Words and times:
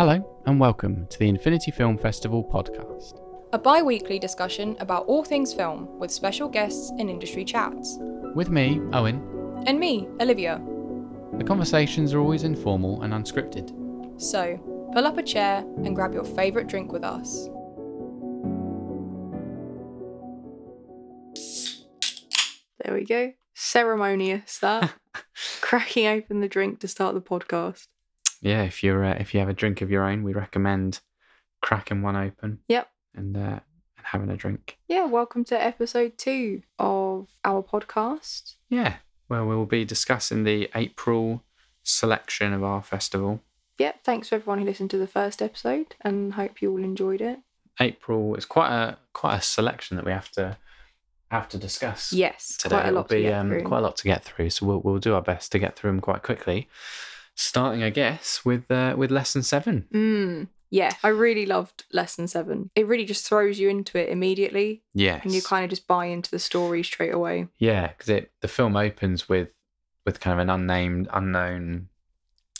Hello, 0.00 0.42
and 0.46 0.58
welcome 0.58 1.06
to 1.08 1.18
the 1.18 1.28
Infinity 1.28 1.70
Film 1.70 1.98
Festival 1.98 2.42
podcast. 2.42 3.20
a 3.52 3.58
bi 3.58 3.82
weekly 3.82 4.18
discussion 4.18 4.74
about 4.80 5.04
all 5.04 5.22
things 5.22 5.52
film 5.52 5.98
with 5.98 6.10
special 6.10 6.48
guests 6.48 6.88
and 6.98 7.10
industry 7.10 7.44
chats. 7.44 7.98
With 8.34 8.48
me, 8.48 8.80
Owen, 8.94 9.62
And 9.66 9.78
me, 9.78 10.08
Olivia. 10.18 10.58
the 11.36 11.44
conversations 11.44 12.14
are 12.14 12.18
always 12.18 12.44
informal 12.44 13.02
and 13.02 13.12
unscripted. 13.12 13.74
So, 14.18 14.56
pull 14.94 15.06
up 15.06 15.18
a 15.18 15.22
chair 15.22 15.66
and 15.84 15.94
grab 15.94 16.14
your 16.14 16.24
favourite 16.24 16.66
drink 16.66 16.92
with 16.92 17.04
us. 17.04 17.50
There 22.82 22.94
we 22.94 23.04
go. 23.04 23.34
Ceremonious 23.54 24.60
that. 24.60 24.94
Cracking 25.60 26.06
open 26.06 26.40
the 26.40 26.48
drink 26.48 26.80
to 26.80 26.88
start 26.88 27.14
the 27.14 27.20
podcast. 27.20 27.88
Yeah, 28.40 28.62
if 28.62 28.82
you're 28.82 29.04
uh, 29.04 29.16
if 29.18 29.34
you 29.34 29.40
have 29.40 29.48
a 29.48 29.54
drink 29.54 29.82
of 29.82 29.90
your 29.90 30.04
own, 30.04 30.22
we 30.22 30.32
recommend 30.32 31.00
cracking 31.60 32.02
one 32.02 32.16
open. 32.16 32.60
Yep. 32.68 32.88
And 33.14 33.36
uh, 33.36 33.60
and 33.96 34.04
having 34.04 34.30
a 34.30 34.36
drink. 34.36 34.78
Yeah, 34.88 35.06
welcome 35.06 35.44
to 35.44 35.62
episode 35.62 36.16
two 36.16 36.62
of 36.78 37.28
our 37.44 37.62
podcast. 37.62 38.54
Yeah. 38.68 38.96
Well, 39.28 39.46
we'll 39.46 39.66
be 39.66 39.84
discussing 39.84 40.44
the 40.44 40.70
April 40.74 41.42
selection 41.82 42.52
of 42.52 42.64
our 42.64 42.82
festival. 42.82 43.42
Yep, 43.78 44.04
thanks 44.04 44.28
for 44.28 44.34
everyone 44.34 44.58
who 44.58 44.64
listened 44.64 44.90
to 44.90 44.98
the 44.98 45.06
first 45.06 45.40
episode 45.40 45.94
and 46.00 46.34
hope 46.34 46.60
you 46.60 46.70
all 46.70 46.82
enjoyed 46.82 47.20
it. 47.20 47.38
April 47.78 48.34
is 48.34 48.44
quite 48.44 48.70
a 48.70 48.98
quite 49.12 49.36
a 49.36 49.42
selection 49.42 49.96
that 49.96 50.04
we 50.06 50.12
have 50.12 50.30
to 50.32 50.56
have 51.30 51.48
to 51.50 51.58
discuss. 51.58 52.12
Yes, 52.12 52.56
today. 52.56 52.76
quite 52.76 52.84
a 52.84 52.88
It'll 52.88 52.96
lot 53.00 53.08
to 53.10 53.14
be 53.14 53.22
get 53.22 53.34
um, 53.34 53.64
quite 53.64 53.78
a 53.78 53.82
lot 53.82 53.96
to 53.96 54.04
get 54.04 54.24
through, 54.24 54.48
so 54.50 54.64
we'll 54.66 54.80
we'll 54.80 54.98
do 54.98 55.14
our 55.14 55.22
best 55.22 55.52
to 55.52 55.58
get 55.58 55.76
through 55.76 55.90
them 55.90 56.00
quite 56.00 56.22
quickly. 56.22 56.68
Starting, 57.40 57.82
I 57.82 57.88
guess, 57.90 58.44
with 58.44 58.70
uh, 58.70 58.94
with 58.98 59.10
lesson 59.10 59.42
seven. 59.42 59.86
Mm, 59.94 60.48
yeah, 60.70 60.92
I 61.02 61.08
really 61.08 61.46
loved 61.46 61.84
lesson 61.90 62.28
seven. 62.28 62.70
It 62.74 62.86
really 62.86 63.06
just 63.06 63.26
throws 63.26 63.58
you 63.58 63.70
into 63.70 63.98
it 63.98 64.10
immediately, 64.10 64.82
Yes, 64.92 65.22
and 65.24 65.34
you 65.34 65.40
kind 65.40 65.64
of 65.64 65.70
just 65.70 65.86
buy 65.86 66.04
into 66.06 66.30
the 66.30 66.38
story 66.38 66.82
straight 66.82 67.14
away. 67.14 67.48
yeah, 67.58 67.88
because 67.88 68.10
it 68.10 68.30
the 68.42 68.48
film 68.48 68.76
opens 68.76 69.26
with 69.28 69.48
with 70.04 70.20
kind 70.20 70.34
of 70.34 70.38
an 70.40 70.50
unnamed, 70.50 71.08
unknown 71.14 71.88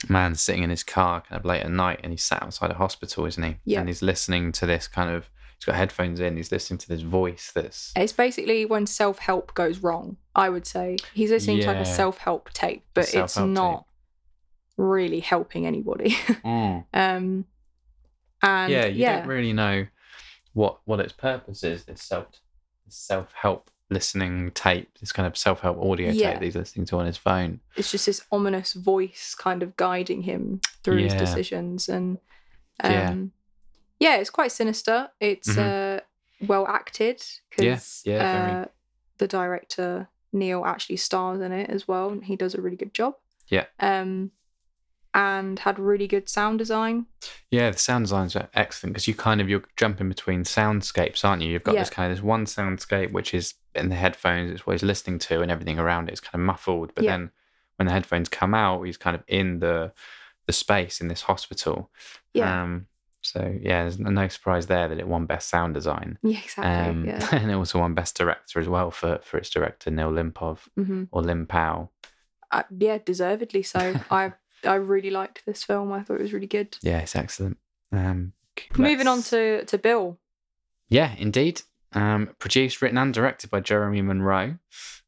man 0.09 0.35
sitting 0.35 0.63
in 0.63 0.71
his 0.71 0.83
car, 0.83 1.21
kind 1.21 1.39
of 1.39 1.45
late 1.45 1.63
at 1.63 1.71
night, 1.71 2.01
and 2.03 2.11
he's 2.13 2.25
sat 2.25 2.43
outside 2.43 2.71
a 2.71 2.75
hospital, 2.75 3.27
isn't 3.27 3.43
he? 3.43 3.57
Yeah. 3.67 3.81
and 3.81 3.89
he's 3.89 4.01
listening 4.03 4.51
to 4.53 4.67
this 4.67 4.89
kind 4.89 5.11
of. 5.11 5.29
He's 5.59 5.67
got 5.67 5.75
headphones 5.75 6.21
in. 6.21 6.39
He's 6.39 6.51
listening 6.51 6.79
to 6.79 6.89
this 6.89 7.03
voice 7.03 7.53
that's 7.55 7.93
It's 7.95 8.15
basically 8.15 8.65
when 8.65 8.87
self 8.87 9.19
help 9.19 9.53
goes 9.53 9.81
wrong. 9.81 10.17
I 10.35 10.49
would 10.49 10.67
say 10.67 10.97
he's 11.13 11.31
listening 11.31 11.61
to 11.61 11.67
like 11.67 11.77
a 11.77 11.85
self 11.85 12.17
help 12.17 12.51
tape, 12.55 12.83
but 12.95 13.03
it's 13.03 13.13
self-help 13.13 13.51
not 13.51 13.85
really 14.81 15.21
helping 15.21 15.67
anybody. 15.67 16.17
um, 16.45 17.45
and 18.43 18.73
yeah, 18.73 18.87
you 18.87 19.01
yeah, 19.01 19.19
don't 19.19 19.29
really 19.29 19.53
know 19.53 19.87
what 20.55 20.81
what 20.85 21.01
its 21.01 21.13
purpose 21.13 21.63
is. 21.63 21.85
This 21.85 22.03
self 22.03 22.27
self 22.89 23.33
help 23.35 23.71
listening 23.91 24.51
tape, 24.53 24.89
this 25.01 25.13
kind 25.13 25.27
of 25.27 25.37
self 25.37 25.61
help 25.61 25.79
audio 25.83 26.11
Yeah. 26.13 26.31
tape 26.31 26.39
that 26.39 26.45
he's 26.45 26.57
listening 26.57 26.87
to 26.87 26.99
on 26.99 27.07
his 27.07 27.17
phone. 27.17 27.61
it's 27.77 27.91
just 27.91 28.07
this 28.07 28.23
ominous 28.33 28.73
voice 28.73 29.35
kind 29.37 29.63
of 29.63 29.77
guiding 29.77 30.23
him 30.23 30.61
through 30.85 31.03
his 31.03 31.15
decisions 31.15 31.89
and 31.89 32.19
um 32.83 32.93
Yeah. 32.93 33.15
yeah, 33.99 34.17
it's 34.17 34.31
quite 34.31 34.53
sinister 34.53 35.11
it's 35.21 35.59
uh 35.59 36.01
well 36.41 36.67
acted 36.69 37.23
because 37.51 38.03
Yeah, 38.05 38.15
yeah, 38.17 38.63
uh, 38.63 38.69
the 39.19 39.27
director 39.29 40.09
neil 40.33 40.65
actually 40.65 40.97
stars 40.97 41.41
in 41.41 41.53
it 41.53 41.69
as 41.69 41.87
well 41.89 42.11
and 42.11 42.25
he 42.25 42.37
does 42.37 42.55
a 42.55 42.61
really 42.63 42.77
good 42.77 42.95
job 42.95 43.15
Yeah. 43.49 43.67
um 43.81 44.31
and 45.15 45.59
had 45.61 45.79
really 45.79 46.07
good 46.07 46.29
sound 46.29 46.59
design 46.59 47.07
Yeah, 47.51 47.71
the 47.71 47.79
sound 47.79 48.05
designs 48.05 48.37
are 48.37 48.49
excellent 48.55 48.95
because 48.95 49.09
you 49.09 49.15
kind 49.15 49.41
of 49.41 49.49
you're 49.49 49.65
jumping 49.77 50.09
between 50.09 50.45
soundscapes, 50.45 51.25
aren't 51.25 51.43
you? 51.43 51.51
You've 51.51 51.65
got 51.65 51.75
Yeah. 51.75 51.81
this 51.81 51.91
kind 51.91 52.11
of 52.11 52.17
this 52.19 52.25
one 52.25 52.45
soundscape 52.47 53.13
which 53.13 53.35
is 53.35 53.55
in 53.75 53.89
the 53.89 53.95
headphones, 53.97 54.51
it's 54.53 54.67
what 54.67 54.75
he's 54.75 54.83
listening 54.83 55.19
to, 55.21 55.43
and 55.43 55.51
everything 55.51 55.79
around 55.79 56.09
it 56.09 56.13
is 56.13 56.21
kind 56.21 56.41
of 56.41 56.47
muffled. 56.47 56.93
But 56.95 57.05
Yeah. 57.05 57.11
then 57.13 57.31
when 57.77 57.87
the 57.87 57.93
headphones 57.93 58.29
come 58.29 58.55
out, 58.55 58.83
he's 58.83 58.97
kind 58.97 59.17
of 59.17 59.23
in 59.27 59.59
the 59.61 59.93
the 60.47 60.53
space 60.53 61.01
in 61.01 61.09
this 61.09 61.23
hospital. 61.23 61.91
yeah 62.35 62.63
Um, 62.63 62.87
so 63.21 63.57
yeah, 63.61 63.83
there's 63.83 63.99
no 63.99 64.27
surprise 64.29 64.67
there 64.67 64.89
that 64.89 64.99
it 64.99 65.07
won 65.07 65.27
best 65.27 65.49
sound 65.49 65.75
design. 65.75 66.19
yeah 66.23 66.39
exactly 66.43 66.91
Um, 66.91 67.05
yeah 67.07 67.29
and 67.33 67.51
it 67.51 67.55
also 67.55 67.79
won 67.81 67.95
Best 67.95 68.17
Director 68.17 68.59
as 68.61 68.69
well 68.69 68.91
for, 68.91 69.19
for 69.23 69.37
its 69.39 69.51
director 69.51 69.91
Neil 69.91 70.11
Limpov 70.11 70.59
hmm 70.77 71.05
or 71.13 71.23
Lim 71.23 71.47
Powell. 71.47 71.93
uh, 72.51 72.63
yeah 72.77 72.99
deservedly 72.99 73.63
so 73.63 73.95
i 74.11 74.33
i 74.65 74.75
really 74.75 75.11
liked 75.11 75.45
this 75.47 75.63
film 75.65 75.93
i 75.93 76.03
thought 76.03 76.15
it 76.21 76.23
was 76.23 76.33
really 76.33 76.47
good 76.47 76.77
Yeah, 76.83 76.99
it's 76.99 77.17
excellent. 77.17 77.59
Um, 77.93 78.33
moving 78.77 79.07
on 79.09 79.23
to 79.25 79.65
to 79.65 79.79
bill 79.79 80.19
yeah, 80.89 81.15
indeed. 81.19 81.63
Um, 81.93 82.31
produced, 82.39 82.83
written, 82.83 82.99
and 82.99 83.13
directed 83.15 83.49
by 83.51 83.61
Jeremy 83.61 84.03
Monroe, 84.03 84.59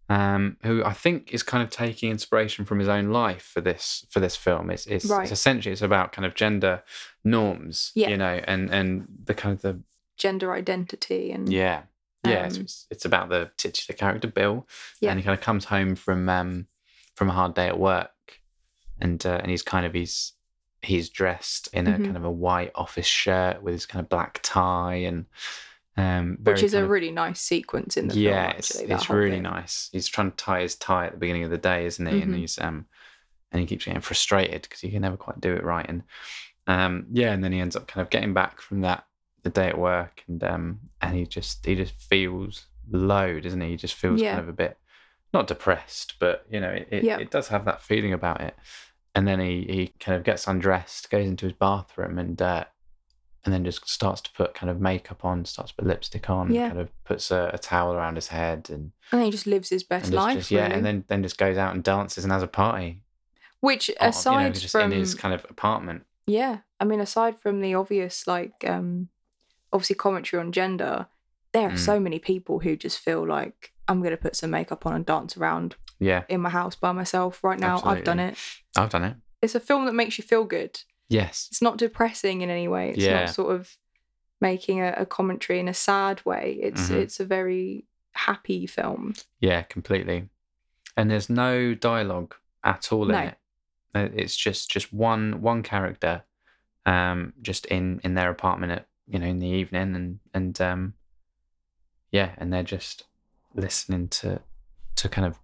um, 0.08 0.56
who 0.64 0.82
I 0.84 0.92
think 0.92 1.32
is 1.34 1.42
kind 1.42 1.62
of 1.62 1.70
taking 1.70 2.10
inspiration 2.10 2.64
from 2.64 2.78
his 2.80 2.88
own 2.88 3.10
life 3.10 3.42
for 3.42 3.60
this 3.60 4.04
for 4.10 4.20
this 4.20 4.36
film. 4.36 4.70
It's 4.70 4.86
it's, 4.86 5.04
Right. 5.06 5.22
it's 5.22 5.32
essentially 5.32 5.72
it's 5.72 5.82
about 5.82 6.12
kind 6.12 6.24
of 6.26 6.34
gender 6.34 6.82
norms, 7.24 7.92
Yeah. 7.94 8.08
you 8.10 8.16
know, 8.16 8.40
and 8.46 8.70
and 8.70 9.06
the 9.24 9.34
kind 9.34 9.54
of 9.54 9.62
the 9.62 9.80
gender 10.16 10.52
identity 10.52 11.32
and 11.32 11.52
Yeah. 11.52 11.82
Yeah. 12.24 12.46
Um, 12.46 12.60
it's, 12.60 12.86
it's 12.90 13.04
about 13.04 13.28
the 13.28 13.50
titular 13.56 13.96
character, 13.96 14.28
Bill. 14.28 14.66
Yeah. 15.00 15.10
And 15.10 15.19
he 15.19 15.24
kind 15.24 15.36
of 15.36 15.44
comes 15.44 15.64
home 15.66 15.96
from 15.96 16.28
um, 16.28 16.66
from 17.14 17.28
a 17.28 17.32
hard 17.32 17.54
day 17.54 17.66
at 17.66 17.78
work. 17.78 18.10
And 19.02 19.24
uh, 19.26 19.38
and 19.42 19.50
he's 19.50 19.62
kind 19.62 19.84
of 19.86 19.92
he's 19.92 20.32
he's 20.80 21.10
dressed 21.10 21.68
in 21.72 21.86
a 21.86 21.92
Mhm. 21.98 22.04
kind 22.04 22.16
of 22.16 22.24
a 22.24 22.30
white 22.30 22.72
office 22.74 23.06
shirt 23.06 23.62
with 23.62 23.74
his 23.74 23.86
kind 23.86 24.02
of 24.02 24.08
black 24.08 24.40
tie 24.42 24.96
and 25.10 25.26
um 25.96 26.38
which 26.42 26.62
is 26.62 26.74
a 26.74 26.82
of- 26.82 26.88
really 26.90 27.10
nice 27.10 27.40
sequence 27.40 27.96
in 27.96 28.08
the 28.08 28.16
yeah, 28.18 28.46
film. 28.48 28.58
it's, 28.58 28.70
Actually, 28.80 28.94
it's 28.94 29.10
really 29.10 29.30
thing. 29.36 29.42
nice. 29.42 29.90
He's 29.92 30.08
trying 30.08 30.30
to 30.30 30.36
tie 30.36 30.62
his 30.62 30.74
tie 30.76 31.06
at 31.06 31.12
the 31.12 31.18
beginning 31.18 31.44
of 31.44 31.50
the 31.50 31.58
day, 31.58 31.84
isn't 31.86 32.06
he? 32.06 32.20
And 32.22 32.32
Mhm. 32.32 32.38
he's 32.38 32.58
um, 32.58 32.86
and 33.52 33.60
he 33.60 33.66
keeps 33.66 33.84
getting 33.84 34.00
frustrated 34.00 34.62
because 34.62 34.80
he 34.80 34.90
can 34.90 35.02
never 35.02 35.16
quite 35.19 35.40
do 35.40 35.52
it 35.54 35.62
right. 35.62 35.86
And 35.88 36.02
um, 36.66 37.06
yeah, 37.12 37.32
and 37.32 37.42
then 37.44 37.52
he 37.52 37.60
ends 37.60 37.76
up 37.76 37.86
kind 37.86 38.02
of 38.02 38.08
getting 38.10 38.32
back 38.34 38.60
from 38.60 38.80
that 38.82 39.04
the 39.42 39.50
day 39.50 39.69
at 39.69 39.76
work, 39.78 40.22
and 40.28 40.42
um, 40.44 40.80
and 41.02 41.14
he 41.16 41.26
just 41.26 41.66
he 41.66 41.74
just 41.74 41.94
feels 42.00 42.66
low, 42.90 43.38
doesn't 43.40 43.60
he? 43.60 43.70
He 43.70 43.76
just 43.76 43.94
feels 43.94 44.20
Yeah. 44.22 44.30
kind 44.36 44.42
of 44.42 44.48
a 44.48 44.52
bit 44.64 44.78
not 45.34 45.46
depressed, 45.46 46.14
but 46.19 46.46
you 46.50 46.60
know, 46.60 46.70
it 46.70 46.88
it, 46.90 47.04
Yeah. 47.04 47.19
it 47.19 47.30
does 47.30 47.48
have 47.48 47.64
that 47.66 47.82
feeling 47.82 48.12
about 48.12 48.40
it. 48.40 48.54
And 49.15 49.28
then 49.28 49.41
he 49.41 49.62
he 49.69 49.93
kind 50.00 50.17
of 50.17 50.25
gets 50.25 50.47
undressed, 50.47 51.11
goes 51.11 51.27
into 51.27 51.47
his 51.47 51.53
bathroom, 51.55 52.19
and 52.19 52.41
uh, 52.41 52.65
and 53.45 53.53
then 53.53 53.65
just 53.65 53.89
starts 53.89 54.21
to 54.23 54.31
put 54.33 54.55
kind 54.55 54.71
of 54.71 54.81
makeup 54.81 55.25
on, 55.25 55.45
starts 55.45 55.73
to 55.73 55.77
put 55.77 55.87
lipstick 55.87 56.31
on, 56.31 56.53
Yeah. 56.55 56.69
kind 56.69 56.81
of 56.81 56.89
puts 57.05 57.31
a, 57.33 57.50
a 57.53 57.59
towel 57.59 57.93
around 57.93 58.15
his 58.15 58.28
head, 58.28 58.69
and, 58.71 58.93
And 59.11 59.19
then 59.21 59.23
he 59.25 59.31
just 59.33 59.47
lives 59.49 59.69
his 59.69 59.83
best 59.83 60.05
and 60.06 60.12
just, 60.15 60.25
life. 60.25 60.39
just- 60.39 60.50
yeah, 60.50 60.62
really. 60.65 60.75
and 60.77 60.87
then 60.87 61.05
then 61.09 61.23
just 61.23 61.39
goes 61.39 61.59
out 61.59 61.75
and 61.75 61.83
dances 61.83 62.25
and 62.25 62.33
has 62.33 62.43
a 62.43 62.47
party. 62.47 63.03
which 63.61 63.91
oh, 63.91 63.93
you 63.93 64.05
know, 64.05 64.09
aside 64.09 64.55
just 64.55 64.71
from 64.73 64.93
in 64.93 64.99
his 64.99 65.15
kind 65.15 65.34
of 65.34 65.44
apartment. 65.50 66.06
yeah, 66.27 66.59
I 66.81 66.84
mean, 66.84 67.00
aside 67.00 67.41
from 67.41 67.61
the 67.61 67.75
obvious 67.75 68.27
like 68.27 68.65
um, 68.67 69.09
obviously 69.73 69.97
commentary 69.97 70.41
on 70.41 70.53
gender, 70.53 71.06
there 71.53 71.69
are 71.69 71.73
Mm. 71.73 71.79
so 71.79 72.00
many 72.00 72.19
people 72.19 72.61
who 72.61 72.77
just 72.77 72.99
feel 72.99 73.27
like 73.27 73.73
I'm 73.89 74.03
gonna 74.03 74.17
put 74.17 74.37
some 74.37 74.50
makeup 74.50 74.87
on 74.87 74.94
and 74.94 75.05
dance 75.05 75.37
around 75.37 75.75
Yeah, 76.02 76.24
in 76.28 76.40
my 76.40 76.50
house 76.50 76.74
by 76.76 76.92
myself 76.92 77.42
right 77.44 77.58
now. 77.58 77.80
I've 77.84 78.04
done 78.04 78.18
it. 78.18 78.36
I've 78.76 78.90
done 78.90 79.04
it. 79.04 79.16
It's 79.40 79.54
a 79.54 79.60
film 79.60 79.86
that 79.86 79.92
makes 79.94 80.18
you 80.18 80.24
feel 80.24 80.44
good. 80.44 80.80
Yes. 81.08 81.48
It's 81.50 81.62
not 81.62 81.78
depressing 81.78 82.40
in 82.42 82.50
any 82.50 82.68
way. 82.68 82.90
It's 82.90 82.98
Yeah. 82.98 83.20
not 83.24 83.30
sort 83.34 83.54
of 83.54 83.76
making 84.40 84.80
a, 84.80 84.92
a 84.96 85.06
commentary 85.06 85.58
in 85.60 85.68
a 85.68 85.74
sad 85.74 86.24
way. 86.24 86.58
It's 86.60 86.88
Mhm. 86.88 86.96
it's 87.02 87.20
a 87.20 87.24
very 87.24 87.86
happy 88.14 88.66
film. 88.66 89.14
Yeah, 89.40 89.62
completely. 89.62 90.28
And 90.96 91.10
there's 91.10 91.30
no 91.30 91.74
dialogue 91.74 92.34
at 92.64 92.92
all 92.92 93.04
in 93.04 93.12
No. 93.12 93.20
it. 93.20 93.38
Uh, 93.94 94.08
It's 94.14 94.36
just 94.36 94.70
just 94.70 94.92
one 94.92 95.40
one 95.42 95.62
character, 95.62 96.24
um, 96.87 97.32
just 97.43 97.66
in 97.66 98.00
in 98.05 98.14
their 98.14 98.31
apartment 98.31 98.72
at 98.72 98.88
you 99.06 99.19
know 99.19 99.26
in 99.26 99.38
the 99.38 99.48
evening, 99.60 99.94
and 99.94 100.20
and 100.34 100.60
um, 100.60 100.94
yeah, 102.10 102.34
and 102.38 102.52
they're 102.52 102.62
just 102.62 103.05
listening 103.55 104.08
to 104.08 104.40
to 104.96 105.08
kind 105.08 105.26
of 105.26 105.38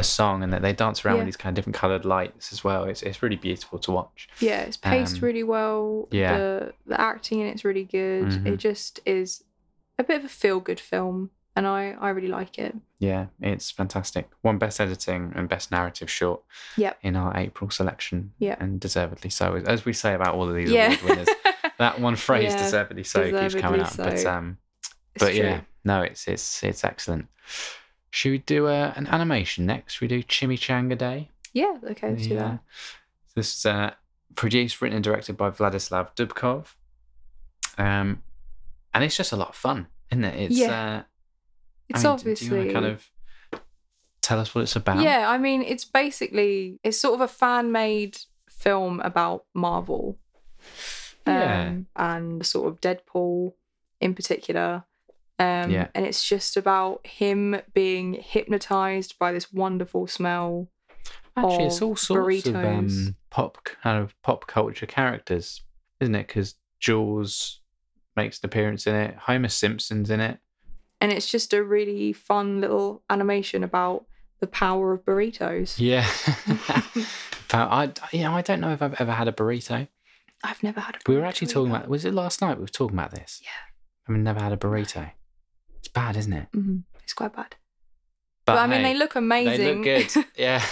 a 0.00 0.04
song, 0.04 0.42
and 0.42 0.52
that 0.52 0.62
they 0.62 0.72
dance 0.72 1.04
around 1.04 1.16
Yeah. 1.16 1.20
with 1.20 1.26
these 1.28 1.36
kind 1.36 1.52
of 1.52 1.56
different 1.56 1.76
coloured 1.76 2.04
lights 2.04 2.52
as 2.52 2.64
well. 2.64 2.84
It's 2.84 3.02
it's 3.02 3.22
really 3.22 3.36
beautiful 3.36 3.78
to 3.80 3.90
watch. 3.92 4.28
Yeah, 4.40 4.60
it's 4.62 4.76
paced 4.76 5.16
Um, 5.16 5.20
really 5.26 5.44
well. 5.44 6.08
yeah. 6.10 6.36
The 6.36 6.72
the 6.86 7.00
acting 7.00 7.40
in 7.40 7.46
it's 7.46 7.64
really 7.64 7.84
good. 7.84 8.24
Mhm. 8.26 8.46
It 8.46 8.56
just 8.56 9.00
is 9.06 9.44
a 9.98 10.02
bit 10.04 10.16
of 10.18 10.24
a 10.24 10.28
feel 10.28 10.60
good 10.60 10.80
film 10.80 11.30
and 11.56 11.66
I, 11.66 11.94
I 12.00 12.10
really 12.10 12.28
like 12.28 12.58
it. 12.58 12.74
Yeah, 13.00 13.26
it's 13.40 13.70
fantastic. 13.70 14.28
One 14.42 14.56
best 14.58 14.80
editing 14.80 15.32
and 15.34 15.48
best 15.48 15.70
narrative 15.70 16.08
short. 16.10 16.42
Yep. 16.76 16.98
In 17.02 17.16
our 17.16 17.36
April 17.36 17.70
selection. 17.70 18.32
Yeah. 18.38 18.56
And 18.60 18.80
deservedly 18.80 19.30
so, 19.30 19.56
as 19.66 19.84
we 19.84 19.92
say 19.92 20.14
about 20.14 20.34
all 20.34 20.48
of 20.48 20.54
these 20.54 20.70
Yeah. 20.70 20.86
award 20.86 21.02
winners. 21.18 21.28
that 21.78 22.00
one 22.00 22.16
phrase 22.16 22.52
Yeah, 22.52 22.62
deservedly 22.62 23.04
so 23.04 23.22
keeps 23.24 23.54
coming 23.56 23.80
deservedly 23.80 23.82
up. 23.82 24.24
But 24.24 24.26
um, 24.26 24.58
but 25.18 25.34
yeah, 25.34 25.60
no, 25.84 26.02
it's 26.02 26.26
it's 26.28 26.62
it's 26.62 26.84
excellent. 26.84 27.26
Should 28.10 28.30
we 28.32 28.38
do 28.38 28.66
uh, 28.66 28.92
an 28.96 29.06
animation 29.06 29.66
next? 29.66 29.94
Should 29.94 30.02
we 30.02 30.08
do 30.08 30.22
Chimichanga 30.22 30.96
Day? 30.98 31.30
Yeah, 31.52 31.76
okay, 31.90 32.10
let's 32.10 32.26
do 32.26 32.36
that. 32.36 32.60
This 33.34 33.56
is 33.58 33.66
uh, 33.66 33.92
produced, 34.34 34.80
written, 34.80 34.96
and 34.96 35.04
directed 35.04 35.36
by 35.36 35.50
Vladislav 35.50 36.14
Dubkov. 36.16 36.74
Um, 37.78 38.22
and 38.92 39.04
it's 39.04 39.16
just 39.16 39.32
a 39.32 39.36
lot 39.36 39.50
of 39.50 39.54
fun, 39.56 39.86
isn't 40.10 40.24
it? 40.24 40.40
It's 40.50 40.56
Yeah. 40.58 40.96
uh, 40.98 41.02
It's 41.88 42.04
I 42.04 42.08
mean, 42.16 42.18
do- 42.18 42.34
do 42.34 42.72
kind 42.72 42.86
of 42.86 43.08
tell 44.20 44.38
us 44.40 44.54
what 44.54 44.62
it's 44.62 44.76
about. 44.76 45.02
Yeah, 45.02 45.28
I 45.28 45.38
mean, 45.38 45.62
it's 45.62 45.84
basically 45.84 46.78
it's 46.84 47.00
sort 47.00 47.14
of 47.14 47.20
a 47.20 47.28
fan 47.28 47.72
made 47.72 48.18
film 48.50 49.00
about 49.00 49.44
Marvel. 49.54 50.18
Yeah. 51.26 51.68
Um, 51.68 51.86
and 51.96 52.44
sort 52.46 52.72
of 52.72 52.80
Deadpool 52.80 53.52
in 54.00 54.14
particular. 54.14 54.84
Um, 55.40 55.70
Yeah. 55.70 55.88
and 55.94 56.04
it's 56.04 56.22
just 56.28 56.56
about 56.56 57.04
him 57.06 57.60
being 57.74 58.12
hypnotized 58.14 59.18
by 59.18 59.32
this 59.32 59.52
wonderful 59.52 60.06
smell. 60.06 60.68
Actually, 61.36 61.64
it's 61.64 61.80
all 61.80 61.96
sorts 61.96 62.46
of 62.46 62.52
burritos. 62.54 63.06
um, 63.08 63.16
pop 63.30 63.64
kind 63.64 64.02
of 64.02 64.20
pop 64.22 64.46
culture 64.46 64.84
characters, 64.86 65.62
isn't 66.00 66.14
it? 66.14 66.26
Because 66.26 66.56
Jaws 66.78 67.60
makes 68.16 68.40
an 68.40 68.46
appearance 68.46 68.86
in 68.86 68.94
it. 68.94 69.14
Homer 69.16 69.48
Simpson's 69.48 70.10
in 70.10 70.20
it. 70.20 70.38
And 71.00 71.10
it's 71.10 71.30
just 71.30 71.54
a 71.54 71.64
really 71.64 72.12
fun 72.12 72.60
little 72.60 73.02
animation 73.08 73.64
about 73.64 74.04
the 74.40 74.46
power 74.46 74.92
of 74.92 75.04
burritos. 75.06 75.76
Yeah. 75.78 76.06
I, 77.52 77.90
you 78.12 78.22
know, 78.24 78.32
I 78.34 78.42
don't 78.42 78.60
know 78.60 78.72
if 78.72 78.82
I've 78.82 79.00
ever 79.00 79.12
had 79.12 79.26
a 79.28 79.32
burrito. 79.32 79.88
I've 80.44 80.62
never 80.62 80.80
had 80.80 80.96
a 80.96 80.98
burrito. 80.98 81.08
We 81.08 81.16
were 81.16 81.24
actually 81.24 81.48
talking 81.48 81.70
about. 81.70 81.88
Was 81.88 82.04
it 82.04 82.12
last 82.12 82.40
night 82.42 82.56
we 82.58 82.62
were 82.62 82.68
talking 82.68 82.96
about 82.98 83.12
this? 83.12 83.40
Yeah. 83.42 83.48
I've 84.08 84.16
never 84.20 84.40
had 84.40 84.52
a 84.52 84.56
burrito. 84.56 85.12
It's 85.80 85.88
bad, 85.88 86.16
isn't 86.16 86.32
it? 86.32 86.46
Mhm. 86.54 86.84
It's 87.02 87.12
quite 87.12 87.34
bad. 87.34 87.56
But, 88.46 88.58
I 88.58 88.66
mean, 88.66 88.80
hey, 88.80 88.92
they 88.94 88.98
look 88.98 89.14
amazing. 89.16 89.82
They 89.82 89.96
look 89.98 90.12
good. 90.14 90.24
Yeah. 90.36 90.64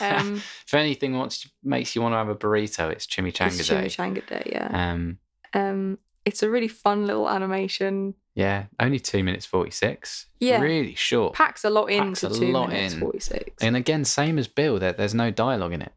um, 0.00 0.36
if 0.66 0.74
anything 0.74 1.16
wants 1.16 1.48
makes 1.62 1.94
you 1.94 2.02
want 2.02 2.12
to 2.12 2.16
have 2.18 2.28
a 2.28 2.34
burrito, 2.34 2.90
it's 2.90 3.06
chimichanga 3.06 3.58
it's 3.58 3.68
day. 3.68 3.86
chimichanga 3.86 4.26
day, 4.26 4.50
yeah. 4.52 4.92
Um, 4.92 5.18
Um, 5.54 5.98
it's 6.24 6.42
a 6.42 6.50
really 6.50 6.68
fun 6.68 7.06
little 7.06 7.28
animation. 7.28 8.14
yeah, 8.34 8.64
only 8.80 8.98
two 9.00 9.22
minutes 9.24 9.46
forty 9.46 9.70
six. 9.70 10.26
Yeah. 10.40 10.60
really 10.60 10.94
short. 10.94 11.34
Packs 11.34 11.64
a 11.64 11.70
lot 11.70 11.88
Packs 11.88 12.22
into 12.22 12.34
a 12.34 12.38
two 12.38 12.52
lot 12.52 12.68
minutes 12.70 12.94
in. 12.94 13.00
forty 13.00 13.20
six. 13.20 13.62
And 13.62 13.76
again, 13.76 14.04
same 14.04 14.38
as 14.38 14.46
Bill. 14.48 14.78
There, 14.78 14.92
there's 14.92 15.14
no 15.14 15.30
dialogue 15.30 15.72
in 15.72 15.82
it, 15.82 15.92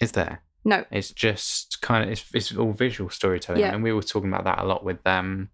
is 0.00 0.12
there? 0.12 0.42
No, 0.64 0.84
It's 0.90 1.10
just 1.10 1.80
kind 1.80 2.04
of 2.04 2.10
it's, 2.10 2.24
it's 2.34 2.54
all 2.54 2.72
visual 2.72 3.08
storytelling, 3.10 3.60
Yeah. 3.62 3.72
and 3.74 3.82
we 3.82 3.92
were 3.92 4.02
talking 4.02 4.28
about 4.30 4.44
that 4.44 4.58
a 4.58 4.64
lot 4.66 4.84
with 4.84 5.04
um, 5.06 5.48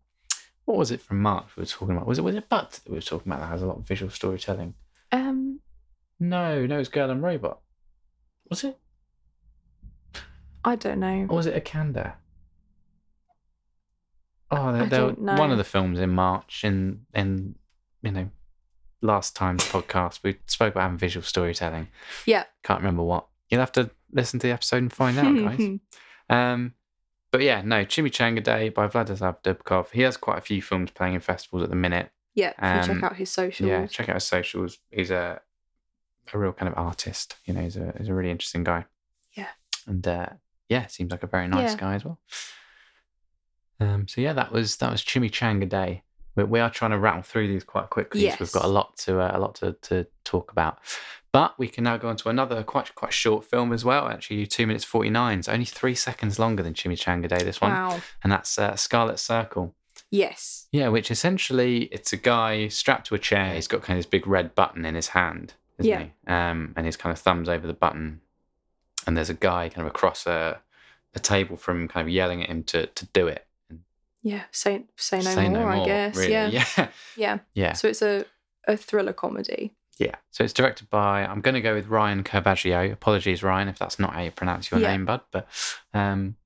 what 0.66 0.76
was 0.76 0.90
it 0.90 1.00
from 1.00 1.22
March? 1.22 1.46
We 1.56 1.62
were 1.62 1.66
talking 1.66 1.96
about 1.96 2.06
was 2.06 2.18
it 2.18 2.22
was 2.22 2.34
it 2.34 2.48
Butt 2.48 2.72
that 2.84 2.90
we 2.90 2.96
were 2.96 3.00
talking 3.02 3.32
about 3.32 3.40
that 3.40 3.48
has 3.48 3.62
a 3.62 3.66
lot 3.66 3.78
of 3.78 3.86
visual 3.86 4.10
storytelling. 4.10 4.74
um, 5.12 5.60
No, 6.20 6.66
no, 6.66 6.78
it's 6.78 6.88
Girl 6.90 7.10
and 7.10 7.22
Robot. 7.22 7.60
Was 8.50 8.62
it? 8.64 8.78
I 10.64 10.76
don't 10.76 11.00
know. 11.00 11.26
Or 11.30 11.36
was 11.36 11.46
it 11.46 11.64
Akanda? 11.64 12.14
Oh, 14.50 14.56
I 14.66 14.72
they 14.72 14.84
they 14.84 14.96
don't 14.96 15.18
one 15.20 15.50
of 15.50 15.58
the 15.58 15.64
films 15.64 15.98
in 15.98 16.10
March 16.10 16.62
in 16.64 17.06
in 17.14 17.56
you 18.02 18.12
know 18.12 18.28
last 19.02 19.36
time's 19.36 19.64
podcast 19.64 20.20
we 20.22 20.36
spoke 20.46 20.72
about 20.74 20.82
having 20.82 20.98
visual 20.98 21.22
storytelling. 21.24 21.88
Yeah. 22.26 22.44
Can't 22.62 22.80
remember 22.80 23.02
what. 23.02 23.26
You'll 23.50 23.60
have 23.60 23.72
to 23.72 23.90
listen 24.12 24.38
to 24.40 24.46
the 24.46 24.52
episode 24.52 24.78
and 24.82 24.92
find 24.92 25.18
out, 25.18 25.34
guys. 25.34 25.78
Um, 26.28 26.74
but 27.36 27.44
yeah, 27.44 27.60
no, 27.64 27.84
Chimichanga 27.84 28.42
Day 28.42 28.70
by 28.70 28.88
Vladislav 28.88 29.42
Dubkov. 29.42 29.90
He 29.90 30.00
has 30.02 30.16
quite 30.16 30.38
a 30.38 30.40
few 30.40 30.62
films 30.62 30.90
playing 30.90 31.14
in 31.14 31.20
festivals 31.20 31.62
at 31.62 31.68
the 31.70 31.76
minute. 31.76 32.10
yeah, 32.34 32.52
Um, 32.58 32.82
check 32.94 33.02
out 33.02 33.16
his 33.16 33.30
socials. 33.30 33.68
Yeah, 33.68 33.86
check 33.86 34.08
out 34.08 34.14
his 34.16 34.24
socials. 34.24 34.78
He's 34.90 35.10
a 35.10 35.40
a 36.32 36.38
real 36.38 36.52
kind 36.52 36.72
of 36.72 36.78
artist. 36.78 37.36
You 37.44 37.54
know, 37.54 37.60
he's 37.60 37.76
a 37.76 37.94
he's 37.98 38.08
a 38.08 38.14
really 38.14 38.30
interesting 38.30 38.64
guy. 38.64 38.86
Yeah. 39.36 39.48
And 39.86 40.06
uh, 40.08 40.28
yeah, 40.68 40.86
seems 40.86 41.10
like 41.10 41.22
a 41.22 41.26
very 41.26 41.46
nice 41.48 41.72
Yeah. 41.72 41.76
guy 41.78 41.94
as 41.96 42.04
well. 42.04 42.18
Um, 43.78 44.08
so 44.08 44.20
yeah, 44.20 44.32
that 44.32 44.52
was 44.52 44.76
that 44.78 44.90
was 44.90 45.02
Chimichanga 45.02 45.68
Day. 45.68 46.02
We, 46.34 46.44
we 46.44 46.60
are 46.60 46.70
trying 46.70 46.92
to 46.92 46.98
rattle 46.98 47.22
through 47.22 47.48
these 47.48 47.64
quite 47.64 47.90
quickly. 47.90 48.28
'cause 48.30 48.40
We've 48.40 48.52
got 48.52 48.64
a 48.64 48.68
lot 48.68 48.96
to 48.98 49.20
uh, 49.20 49.30
a 49.34 49.38
lot 49.38 49.54
to, 49.56 49.72
to 49.82 50.06
talk 50.24 50.50
about. 50.52 50.78
But 51.38 51.58
we 51.58 51.68
can 51.68 51.84
now 51.84 51.96
go 51.98 52.08
on 52.08 52.16
to 52.16 52.28
another 52.30 52.62
quite 52.62 52.94
quite 52.94 53.12
short 53.12 53.44
film 53.44 53.72
as 53.72 53.84
well. 53.84 54.08
Actually, 54.08 54.46
two 54.46 54.66
minutes 54.66 54.84
forty 54.84 55.10
nine. 55.10 55.38
It's 55.40 55.48
only 55.48 55.66
three 55.66 55.94
seconds 55.94 56.38
longer 56.38 56.62
than 56.62 56.72
Chimichanga 56.72 57.28
Day. 57.28 57.42
This 57.44 57.60
one, 57.60 57.72
Wow. 57.72 58.00
and 58.22 58.32
that's 58.32 58.58
uh, 58.58 58.74
Scarlet 58.76 59.18
Circle. 59.18 59.74
Yes. 60.10 60.66
Yeah, 60.72 60.88
which 60.88 61.10
essentially 61.10 61.84
it's 61.96 62.12
a 62.12 62.16
guy 62.16 62.68
strapped 62.68 63.06
to 63.08 63.14
a 63.14 63.18
chair. 63.18 63.54
He's 63.54 63.68
got 63.68 63.82
kind 63.82 63.98
of 63.98 64.04
this 64.04 64.10
big 64.10 64.26
red 64.26 64.54
button 64.54 64.84
in 64.86 64.94
his 64.94 65.08
hand, 65.08 65.54
isn't 65.78 65.90
Yeah. 65.90 66.04
he? 66.04 66.10
Um, 66.32 66.72
and 66.76 66.86
his 66.86 66.96
kind 66.96 67.12
of 67.12 67.18
thumbs 67.18 67.48
over 67.50 67.66
the 67.66 67.74
button. 67.74 68.20
And 69.06 69.14
there's 69.16 69.30
a 69.30 69.34
guy 69.34 69.68
kind 69.68 69.86
of 69.86 69.92
across 69.94 70.26
a, 70.26 70.60
a 71.14 71.18
table 71.18 71.56
from 71.56 71.82
him, 71.82 71.88
kind 71.88 72.06
of 72.08 72.12
yelling 72.12 72.42
at 72.42 72.48
him 72.48 72.62
to 72.64 72.86
to 72.86 73.06
do 73.12 73.26
it. 73.28 73.46
And 73.68 73.80
Yeah. 74.22 74.44
Say 74.52 74.84
say 74.96 75.18
no, 75.18 75.34
say 75.34 75.48
more, 75.50 75.68
I 75.68 75.84
guess. 75.84 76.16
really. 76.16 76.32
Yeah. 76.32 76.48
yeah, 76.78 76.88
Yeah. 77.16 77.38
yeah, 77.52 77.72
So 77.74 77.88
it's 77.88 78.00
a 78.00 78.24
a 78.66 78.76
thriller 78.76 79.12
comedy. 79.12 79.74
Yeah. 79.98 80.14
So 80.30 80.44
it's 80.44 80.52
directed 80.52 80.90
by 80.90 81.24
I'm 81.24 81.40
going 81.40 81.54
to 81.54 81.60
go 81.60 81.74
with 81.74 81.86
Ryan 81.88 82.22
Carbaggio. 82.22 82.92
Apologies, 82.92 83.42
Ryan, 83.42 83.68
if 83.68 83.78
that's 83.78 83.98
not 83.98 84.12
how 84.14 84.22
you 84.22 84.30
pronounce 84.30 84.70
your 84.70 84.80
Yeah. 84.80 84.92
name, 84.92 85.04
bud. 85.06 85.20
But 85.30 85.48
um, 85.94 86.36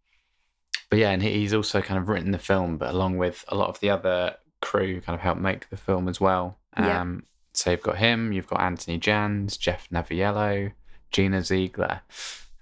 but 0.88 0.98
yeah, 0.98 1.10
and 1.10 1.22
he's 1.22 1.54
also 1.54 1.80
kind 1.80 1.98
of 2.00 2.08
written 2.08 2.30
the 2.32 2.38
film, 2.38 2.76
but 2.76 2.90
along 2.90 3.16
with 3.18 3.44
a 3.48 3.54
lot 3.56 3.68
of 3.68 3.80
the 3.80 3.90
other 3.90 4.36
crew, 4.60 5.00
kind 5.00 5.14
of 5.14 5.20
helped 5.20 5.40
make 5.40 5.68
the 5.70 5.76
film 5.76 6.08
as 6.08 6.20
well. 6.20 6.58
Yeah. 6.78 7.00
Um, 7.00 7.24
so 7.52 7.70
you've 7.70 7.82
got 7.82 7.98
him, 7.98 8.32
you've 8.32 8.46
got 8.46 8.60
Anthony 8.60 8.98
Jans, 8.98 9.56
Jeff 9.56 9.88
Naviello, 9.90 10.72
Gina 11.10 11.42
Ziegler, 11.42 12.00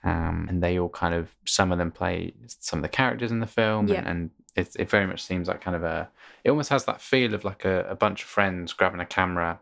um, 0.05 0.47
and 0.49 0.63
they 0.63 0.79
all 0.79 0.89
kind 0.89 1.15
of 1.15 1.29
some 1.45 1.73
of 1.73 1.79
them 1.79 1.91
play 1.91 2.33
some 2.47 2.79
of 2.79 2.83
the 2.83 2.89
characters 2.89 3.31
in 3.31 3.41
the 3.41 3.47
film, 3.47 3.89
Yeah. 3.89 3.97
and, 3.99 4.07
and 4.09 4.31
it, 4.57 4.75
it 4.79 4.89
very 4.91 5.07
much 5.07 5.23
seems 5.23 5.49
like 5.49 5.61
kind 5.61 5.77
of 5.77 5.83
a. 5.85 6.09
It 6.45 6.51
almost 6.51 6.71
has 6.71 6.85
that 6.87 7.01
feel 7.01 7.35
of 7.35 7.45
like 7.45 7.65
a, 7.65 7.85
a 7.89 7.95
bunch 7.95 8.23
of 8.23 8.29
friends 8.29 8.73
grabbing 8.73 9.01
a 9.01 9.07
camera, 9.07 9.59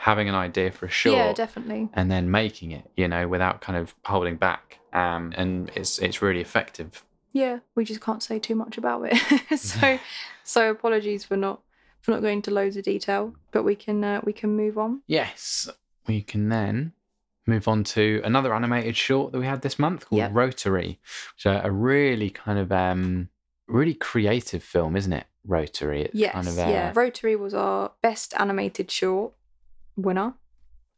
having 0.00 0.28
an 0.30 0.34
idea 0.34 0.70
for 0.70 0.86
a 0.86 0.90
short, 0.90 1.16
Yeah, 1.18 1.32
definitely. 1.34 1.90
and 1.92 2.10
then 2.10 2.30
making 2.30 2.70
it, 2.72 2.90
you 2.96 3.06
know, 3.06 3.28
without 3.28 3.60
kind 3.60 3.76
of 3.78 3.94
holding 4.06 4.36
back. 4.36 4.78
Um, 4.92 5.32
and 5.36 5.70
it's 5.76 5.98
it's 5.98 6.22
really 6.22 6.40
effective. 6.40 7.04
Yeah, 7.32 7.58
we 7.76 7.84
just 7.84 8.00
can't 8.00 8.22
say 8.22 8.38
too 8.38 8.54
much 8.54 8.76
about 8.78 9.02
it. 9.10 9.58
so 9.58 9.98
so 10.42 10.70
apologies 10.70 11.24
for 11.24 11.36
not 11.36 11.60
for 12.00 12.12
not 12.12 12.22
going 12.22 12.38
into 12.38 12.50
loads 12.50 12.76
of 12.76 12.84
detail, 12.84 13.34
but 13.52 13.62
we 13.62 13.74
can 13.76 14.02
uh, 14.02 14.20
we 14.24 14.32
can 14.32 14.56
move 14.56 14.78
on. 14.78 15.02
Yes, 15.06 15.68
we 16.06 16.22
can 16.22 16.48
then 16.48 16.92
move 17.46 17.68
on 17.68 17.84
to 17.84 18.20
another 18.24 18.54
animated 18.54 18.96
short 18.96 19.32
that 19.32 19.38
we 19.38 19.46
had 19.46 19.62
this 19.62 19.78
month 19.78 20.06
called 20.08 20.18
Yep. 20.18 20.30
Rotary, 20.34 20.98
which 21.34 21.46
is 21.46 21.60
a 21.62 21.70
really 21.70 22.30
kind 22.30 22.58
of 22.58 22.72
um 22.72 23.28
really 23.68 23.94
creative 23.94 24.62
film, 24.64 24.96
isn't 24.96 25.12
it? 25.12 25.26
Rotary. 25.46 26.02
It's 26.02 26.14
Yes, 26.14 26.32
kind 26.32 26.48
of 26.48 26.58
uh, 26.58 26.70
yeah. 26.70 26.92
Rotary 26.94 27.36
was 27.36 27.54
our 27.54 27.92
best 28.02 28.34
animated 28.38 28.90
short 28.90 29.32
winner, 29.96 30.34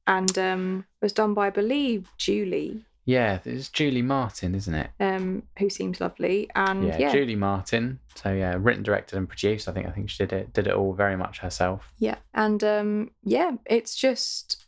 and 0.06 0.36
um, 0.38 0.84
was 1.00 1.12
done 1.12 1.34
by 1.34 1.46
I 1.46 1.50
believe 1.50 2.08
Julie, 2.18 2.84
yeah. 3.04 3.40
It's 3.44 3.68
Julie 3.68 4.02
Martin, 4.02 4.54
isn't 4.54 4.74
it? 4.74 4.90
um, 5.00 5.42
who 5.58 5.68
seems 5.70 6.00
lovely, 6.00 6.48
and 6.54 6.84
Yeah, 6.84 6.98
yeah, 6.98 7.12
Julie 7.12 7.36
Martin. 7.36 7.98
So 8.14 8.32
yeah, 8.32 8.56
written, 8.58 8.82
directed, 8.82 9.16
and 9.16 9.28
produced. 9.28 9.68
I 9.68 9.72
think 9.72 9.86
I 9.86 9.90
think 9.90 10.10
she 10.10 10.24
did 10.24 10.32
it 10.32 10.52
did 10.52 10.66
it 10.66 10.74
all 10.74 10.92
very 10.92 11.16
much 11.16 11.38
herself. 11.38 11.92
yeah, 11.98 12.16
and 12.34 12.62
um, 12.62 13.10
yeah, 13.24 13.52
it's 13.66 13.94
just 13.96 14.64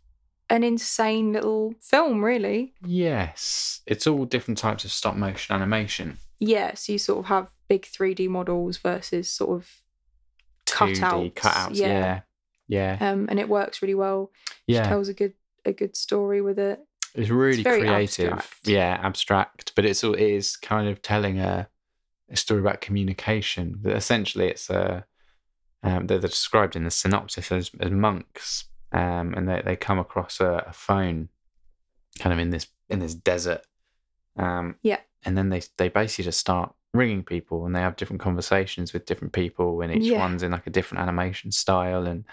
an 0.50 0.62
insane 0.62 1.32
little 1.32 1.74
film, 1.80 2.22
really. 2.24 2.74
Yes, 2.84 3.80
it's 3.86 4.06
all 4.06 4.24
different 4.24 4.58
types 4.58 4.84
of 4.84 4.92
stop 4.92 5.16
motion 5.16 5.54
animation. 5.54 6.18
Yeah, 6.38 6.74
so 6.74 6.92
you 6.92 6.98
sort 6.98 7.20
of 7.20 7.24
have 7.26 7.48
big 7.68 7.86
three 7.86 8.14
D 8.14 8.28
models 8.28 8.76
versus 8.76 9.30
sort 9.30 9.50
of 9.58 9.70
2D 10.66 10.96
Cutouts, 10.98 11.34
cutouts. 11.34 11.70
yeah. 11.76 11.88
Yeah, 11.88 12.20
yeah, 12.68 12.97
um, 13.00 13.26
and 13.28 13.38
it 13.38 13.49
works 13.49 13.83
really 13.83 13.94
well. 13.94 14.30
She 14.68 14.75
yeah. 14.75 14.88
tells 14.88 15.09
a 15.09 15.14
good 15.14 15.35
a 15.64 15.73
good 15.73 15.97
story 15.97 16.40
with 16.40 16.59
it. 16.59 16.80
It's 17.14 17.30
really 17.30 17.62
very 17.62 17.80
creative. 17.80 18.33
abstract. 18.33 18.66
Yeah, 18.68 18.99
abstract, 19.02 19.73
but 19.76 19.85
it's 19.85 20.02
all 20.02 20.14
it 20.14 20.21
is 20.21 20.56
kind 20.56 20.88
of 20.88 21.00
telling 21.00 21.38
a, 21.38 21.68
a 22.30 22.37
story 22.37 22.61
about 22.61 22.80
communication. 22.80 23.78
But 23.80 23.92
essentially, 23.92 24.49
it's 24.49 24.68
a 24.71 25.06
um, 25.83 26.06
they're, 26.06 26.18
they're 26.18 26.28
described 26.30 26.76
in 26.76 26.85
the 26.85 26.90
synopsis 26.90 27.52
as, 27.52 27.71
as 27.78 27.90
monks, 27.90 28.64
um, 28.92 29.35
and 29.35 29.49
they, 29.49 29.62
they 29.64 29.76
come 29.76 29.99
across 29.99 30.40
a, 30.40 30.64
a 30.66 30.73
phone, 30.73 31.28
kind 32.18 32.33
of 32.33 32.38
in 32.38 32.50
this 32.50 32.66
in 32.88 32.99
this 33.00 33.14
desert. 33.14 33.62
Um, 34.37 34.76
Yeah. 34.83 35.00
and 35.25 35.37
then 35.38 35.50
they 35.50 35.62
they 35.76 35.88
basically 35.88 36.25
just 36.25 36.40
start 36.40 36.75
ringing 36.94 37.23
people, 37.23 37.66
and 37.66 37.76
they 37.76 37.80
have 37.80 37.97
different 37.97 38.23
conversations 38.23 38.92
with 38.92 39.06
different 39.06 39.33
people, 39.33 39.83
and 39.83 39.92
each 39.92 40.11
Yeah. 40.11 40.18
one's 40.21 40.42
in 40.42 40.50
like 40.52 40.66
a 40.66 40.71
different 40.71 41.02
animation 41.02 41.52
style, 41.52 42.06
and 42.06 42.25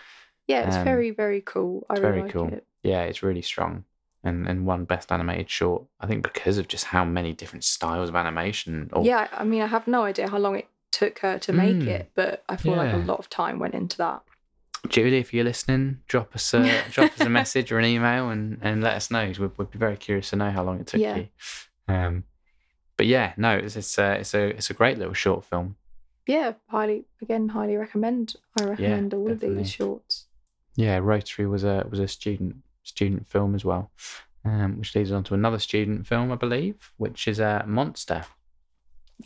Yeah, 0.51 0.67
it's 0.67 0.75
Um, 0.77 0.83
very 0.83 1.11
very 1.11 1.41
cool. 1.41 1.85
I 1.89 1.93
it's 1.93 2.01
really 2.01 2.11
very 2.11 2.21
like 2.23 2.33
cool. 2.33 2.47
it. 2.53 2.65
yeah, 2.83 3.01
it's 3.03 3.21
really 3.23 3.41
strong. 3.41 3.85
And 4.23 4.47
and 4.47 4.65
one 4.67 4.85
best 4.85 5.11
animated 5.11 5.49
short. 5.49 5.83
I 5.99 6.05
think 6.07 6.21
because 6.23 6.57
of 6.59 6.67
just 6.67 6.85
how 6.85 7.03
many 7.05 7.33
different 7.33 7.63
styles 7.63 8.09
of 8.09 8.15
animation. 8.15 8.89
Or, 8.93 9.03
Yeah, 9.03 9.27
I 9.33 9.43
mean, 9.43 9.61
I 9.61 9.67
have 9.67 9.87
no 9.87 10.03
idea 10.03 10.27
how 10.29 10.37
long 10.37 10.55
it 10.57 10.67
took 10.91 11.19
her 11.19 11.39
to 11.39 11.53
make 11.53 11.77
Mm. 11.77 11.87
it, 11.87 12.11
but 12.15 12.43
I 12.49 12.55
feel 12.57 12.75
like 12.75 12.93
a 12.93 12.97
lot 12.97 13.17
of 13.19 13.29
time 13.29 13.57
went 13.59 13.73
into 13.73 13.97
that. 13.97 14.21
Julie, 14.87 15.19
if 15.19 15.33
you're 15.33 15.43
listening, 15.45 16.01
drop 16.07 16.35
us 16.35 16.53
a 16.53 16.61
drop 16.91 17.11
us 17.13 17.21
a 17.21 17.29
message 17.29 17.71
or 17.71 17.79
an 17.79 17.85
email 17.85 18.29
and, 18.29 18.57
and 18.61 18.83
let 18.83 18.93
us 18.95 19.09
know. 19.11 19.25
We'd, 19.39 19.57
we'd 19.57 19.71
be 19.71 19.79
very 19.79 19.97
curious 19.97 20.29
to 20.31 20.35
know 20.35 20.51
how 20.51 20.63
long 20.63 20.79
it 20.79 20.87
took 20.87 20.99
Yeah. 21.01 21.15
you. 21.17 21.27
Um, 21.87 22.23
but 22.97 23.05
yeah, 23.07 23.33
no, 23.37 23.57
it's 23.57 23.75
it's 23.75 23.97
a 23.97 24.13
it's 24.19 24.33
a 24.33 24.43
it's 24.57 24.69
a 24.69 24.73
great 24.73 24.97
little 24.99 25.13
short 25.13 25.45
film. 25.45 25.75
Yeah, 26.27 26.53
highly 26.67 27.05
again 27.21 27.49
highly 27.49 27.75
recommend. 27.77 28.35
I 28.59 28.65
recommend 28.65 29.13
all 29.15 29.31
of 29.31 29.39
these 29.39 29.71
shorts. 29.71 30.25
Yeah, 30.75 30.97
Rotary 30.97 31.47
was 31.47 31.63
a 31.63 31.85
was 31.89 31.99
a 31.99 32.07
student 32.07 32.57
student 32.83 33.27
film 33.27 33.55
as 33.55 33.63
well, 33.65 33.91
um, 34.45 34.77
which 34.79 34.95
leads 34.95 35.11
on 35.11 35.23
to 35.25 35.33
another 35.33 35.59
student 35.59 36.07
film, 36.07 36.31
I 36.31 36.35
believe, 36.35 36.91
which 36.97 37.27
is 37.27 37.39
a 37.39 37.63
uh, 37.63 37.67
Monster 37.67 38.25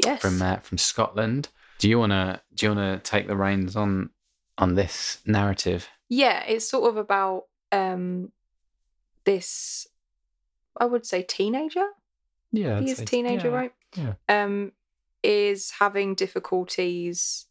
Yes. 0.04 0.22
from 0.22 0.42
uh, 0.42 0.58
from 0.58 0.78
Scotland. 0.78 1.50
Do 1.80 1.88
you 1.90 2.00
wanna 2.00 2.42
do 2.54 2.66
you 2.66 2.70
wanna 2.72 3.00
take 3.00 3.28
the 3.28 3.36
reins 3.38 3.76
on 3.76 4.10
on 4.58 4.76
this 4.76 5.20
narrative? 5.26 5.88
yeah, 6.10 6.44
it's 6.44 6.70
sort 6.70 6.90
of 6.90 6.98
about 6.98 7.44
um 7.72 8.32
this 9.24 9.88
I 10.80 10.86
would 10.86 11.06
say 11.06 11.24
teenager. 11.24 11.86
Yeah, 12.52 12.80
he 12.80 12.92
is 12.92 13.00
a 13.00 13.06
teenager, 13.06 13.50
right? 13.52 13.74
yeah. 13.96 14.14
Um 14.30 14.72
is 15.24 15.72
having 15.80 16.14
difficulties 16.16 17.46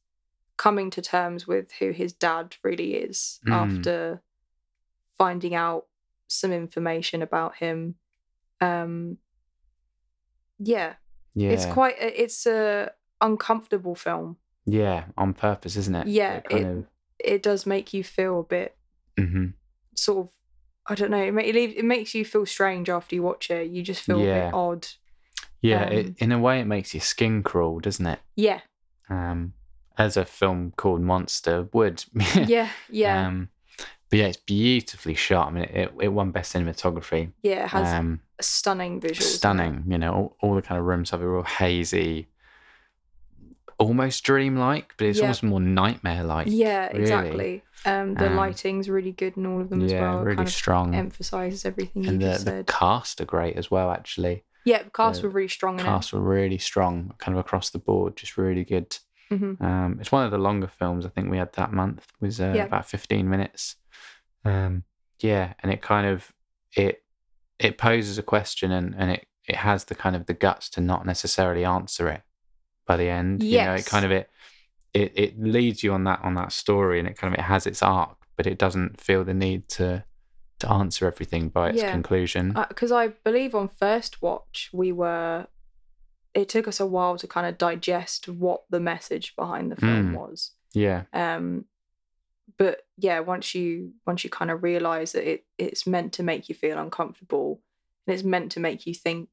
coming 0.57 0.91
to 0.91 1.03
terms 1.03 1.47
with 1.47 1.73
who 1.79 1.91
his 1.91 2.13
dad 2.13 2.57
really 2.63 2.95
is 2.95 3.41
Mm. 3.47 3.53
after 3.53 4.23
finding 5.19 5.55
out 5.55 5.87
some 6.29 6.53
information 6.53 7.23
about 7.23 7.57
him. 7.57 7.97
Um 8.61 9.19
yeah, 10.59 10.95
Yeah, 11.35 11.51
it's 11.51 11.67
quite 11.67 11.97
a- 11.99 12.23
it's 12.23 12.47
a 12.47 12.93
uncomfortable 13.21 13.95
film. 13.95 14.37
yeah, 14.67 15.07
on 15.19 15.35
purpose, 15.35 15.77
isn't 15.77 15.95
it? 15.95 16.07
Yeah, 16.07 16.37
It 16.37 16.47
it- 16.51 16.65
of. 16.67 16.87
It 17.19 17.43
does 17.43 17.65
make 17.65 17.95
you 17.95 18.03
feel 18.05 18.41
a 18.41 18.45
bit 18.45 18.77
hmm 19.19 19.49
sort 19.97 20.27
of 20.27 20.33
I 20.87 20.95
don't 20.95 21.11
know. 21.11 21.23
It, 21.23 21.33
ma- 21.33 21.41
it, 21.41 21.83
makes 21.85 22.15
you 22.15 22.27
feel 22.27 22.45
strange 22.45 22.91
after 22.91 23.15
you 23.15 23.23
watch 23.23 23.51
it. 23.51 23.71
You 23.71 23.83
just 23.83 24.03
feel 24.03 24.21
a 24.21 24.25
bit 24.25 24.55
odd. 24.55 24.87
Yeah, 25.63 25.87
Um, 25.87 25.93
it, 25.93 26.19
in 26.19 26.31
a 26.31 26.39
way, 26.39 26.61
it 26.61 26.67
makes 26.67 26.93
your 26.93 27.01
skin 27.01 27.43
crawl, 27.43 27.81
doesn't 27.81 28.05
it? 28.05 28.19
Yeah, 28.37 28.61
Um, 29.09 29.55
as 29.97 30.17
a 30.17 30.25
film 30.25 30.73
called 30.77 31.01
Monster 31.01 31.69
would. 31.73 32.05
yeah, 32.47 32.69
yeah, 32.91 33.27
Um, 33.29 33.49
but 34.11 34.19
yeah, 34.19 34.27
it's 34.27 34.37
beautifully 34.39 35.15
shot. 35.15 35.49
I 35.49 35.51
mean, 35.51 35.65
it, 35.65 35.93
it 36.01 36.09
won 36.09 36.31
best 36.31 36.53
cinematography. 36.55 37.33
yeah. 37.43 37.65
It 37.65 37.69
has 37.69 37.93
Um, 37.95 38.21
a 38.39 38.43
stunning 38.43 39.01
visuals. 39.01 39.23
stunning. 39.23 39.85
You 39.87 39.99
know, 39.99 40.13
all, 40.13 40.37
all 40.41 40.55
the 40.55 40.63
kind 40.63 40.79
of 40.79 40.85
rooms 40.87 41.11
have 41.11 41.21
a 41.23 41.29
real 41.29 41.43
hazy, 41.45 42.29
almost 43.79 44.25
dreamlike, 44.25 44.95
but 44.97 45.07
it's 45.09 45.19
Yeah. 45.19 45.25
almost 45.25 45.43
more 45.43 45.61
nightmare-like. 45.61 46.47
Yeah, 46.51 46.89
really. 46.89 47.01
exactly. 47.01 47.63
Um, 47.85 48.15
the 48.15 48.27
Um, 48.29 48.37
lighting's 48.37 48.89
really 48.89 49.13
good 49.13 49.37
in 49.37 49.47
all 49.47 49.61
of 49.61 49.69
them 49.69 49.83
as 49.83 49.93
yeah, 49.93 50.01
well. 50.01 50.23
really 50.25 50.37
kind 50.37 50.49
strong. 50.49 50.95
emphasizes 50.95 51.65
everything 51.65 52.05
you 52.05 52.09
and 52.11 52.21
the, 52.23 52.27
just 52.33 52.45
the 52.47 52.65
cast 52.67 53.21
are 53.21 53.25
great 53.27 53.57
as 53.57 53.71
well. 53.71 53.91
Actually, 53.91 54.45
yeah, 54.65 54.85
the 54.85 54.91
cast 54.91 55.21
the 55.21 55.29
were 55.29 55.35
really 55.35 55.49
strong 55.49 55.79
in 55.79 55.85
cast 55.85 56.13
were 56.13 56.21
really 56.21 56.57
strong, 56.59 57.13
kind 57.19 57.37
of 57.37 57.45
across 57.45 57.71
the 57.71 57.79
board, 57.79 58.17
just 58.17 58.39
really 58.39 58.65
good. 58.65 58.97
It. 59.35 59.39
hmm 59.59 59.65
Um, 59.65 59.99
it's 60.01 60.13
one 60.13 60.25
of 60.25 60.31
the 60.31 60.39
longer 60.39 60.67
films 60.69 61.05
I 61.07 61.09
think 61.11 61.31
we 61.31 61.39
had 61.39 61.53
that 61.55 61.73
month. 61.73 62.07
It 62.21 62.25
was 62.25 62.41
uh, 62.41 62.53
Yeah. 62.55 62.65
about 62.65 62.89
fifteen 62.89 63.29
minutes. 63.29 63.77
Um, 64.45 64.85
yeah, 65.21 65.55
and 65.63 65.73
it 65.73 65.83
kind 65.83 66.07
of 66.07 66.33
it 66.77 67.03
it 67.59 67.79
poses 67.79 68.19
a 68.19 68.23
question 68.23 68.73
and 68.73 68.95
and 68.99 69.11
it 69.11 69.27
it 69.47 69.57
has 69.57 69.85
the 69.85 69.95
kind 69.95 70.17
of 70.17 70.27
the 70.27 70.35
guts 70.35 70.69
to 70.71 70.81
not 70.81 71.07
necessarily 71.07 71.65
answer 71.65 72.09
it 72.09 72.23
by 72.87 72.97
the 72.97 73.09
end. 73.09 73.43
You 73.43 73.59
know, 73.59 73.75
it 73.75 73.87
kind 73.87 74.05
of 74.05 74.11
it 74.11 74.31
it 74.93 75.13
it 75.17 75.41
leads 75.43 75.83
you 75.83 75.93
on 75.93 76.05
that 76.05 76.21
on 76.23 76.35
that 76.35 76.53
story 76.53 76.99
and 76.99 77.09
it 77.09 77.17
kind 77.17 77.33
of 77.33 77.39
it 77.39 77.43
has 77.45 77.67
its 77.67 77.83
arc, 77.83 78.17
but 78.37 78.47
it 78.47 78.59
doesn't 78.59 79.01
feel 79.01 79.25
the 79.25 79.35
need 79.35 79.69
to 79.69 80.05
to 80.61 80.71
answer 80.71 81.07
everything 81.07 81.49
by 81.49 81.71
its 81.71 81.83
Yeah. 81.83 81.91
conclusion. 81.91 82.53
Because 82.69 82.93
I 82.93 83.09
believe 83.09 83.55
on 83.55 83.69
first 83.69 84.23
watch 84.23 84.71
we 84.73 84.93
were. 84.93 85.47
It 86.35 86.49
took 86.49 86.67
us 86.69 86.81
a 86.81 86.87
while 86.87 87.17
to 87.19 87.27
kind 87.27 87.47
of 87.47 87.59
digest 87.59 88.29
what 88.29 88.65
the 88.71 88.81
message 88.81 89.37
behind 89.37 89.71
the 89.71 89.77
film 89.77 90.13
Mm. 90.13 90.19
was. 90.19 90.51
yeah. 90.73 91.03
um 91.13 91.65
but 92.59 92.83
yeah 92.99 93.21
once 93.21 93.55
you 93.55 93.93
once 94.07 94.23
you 94.23 94.29
kind 94.31 94.51
of 94.51 94.63
realize 94.63 95.13
that 95.13 95.27
it 95.29 95.45
it's 95.59 95.87
meant 95.87 96.13
to 96.13 96.23
make 96.23 96.49
you 96.49 96.55
feel 96.55 96.79
uncomfortable 96.79 97.61
and 98.07 98.13
it's 98.15 98.23
meant 98.23 98.53
to 98.53 98.61
make 98.61 98.87
you 98.87 98.93
think 98.95 99.29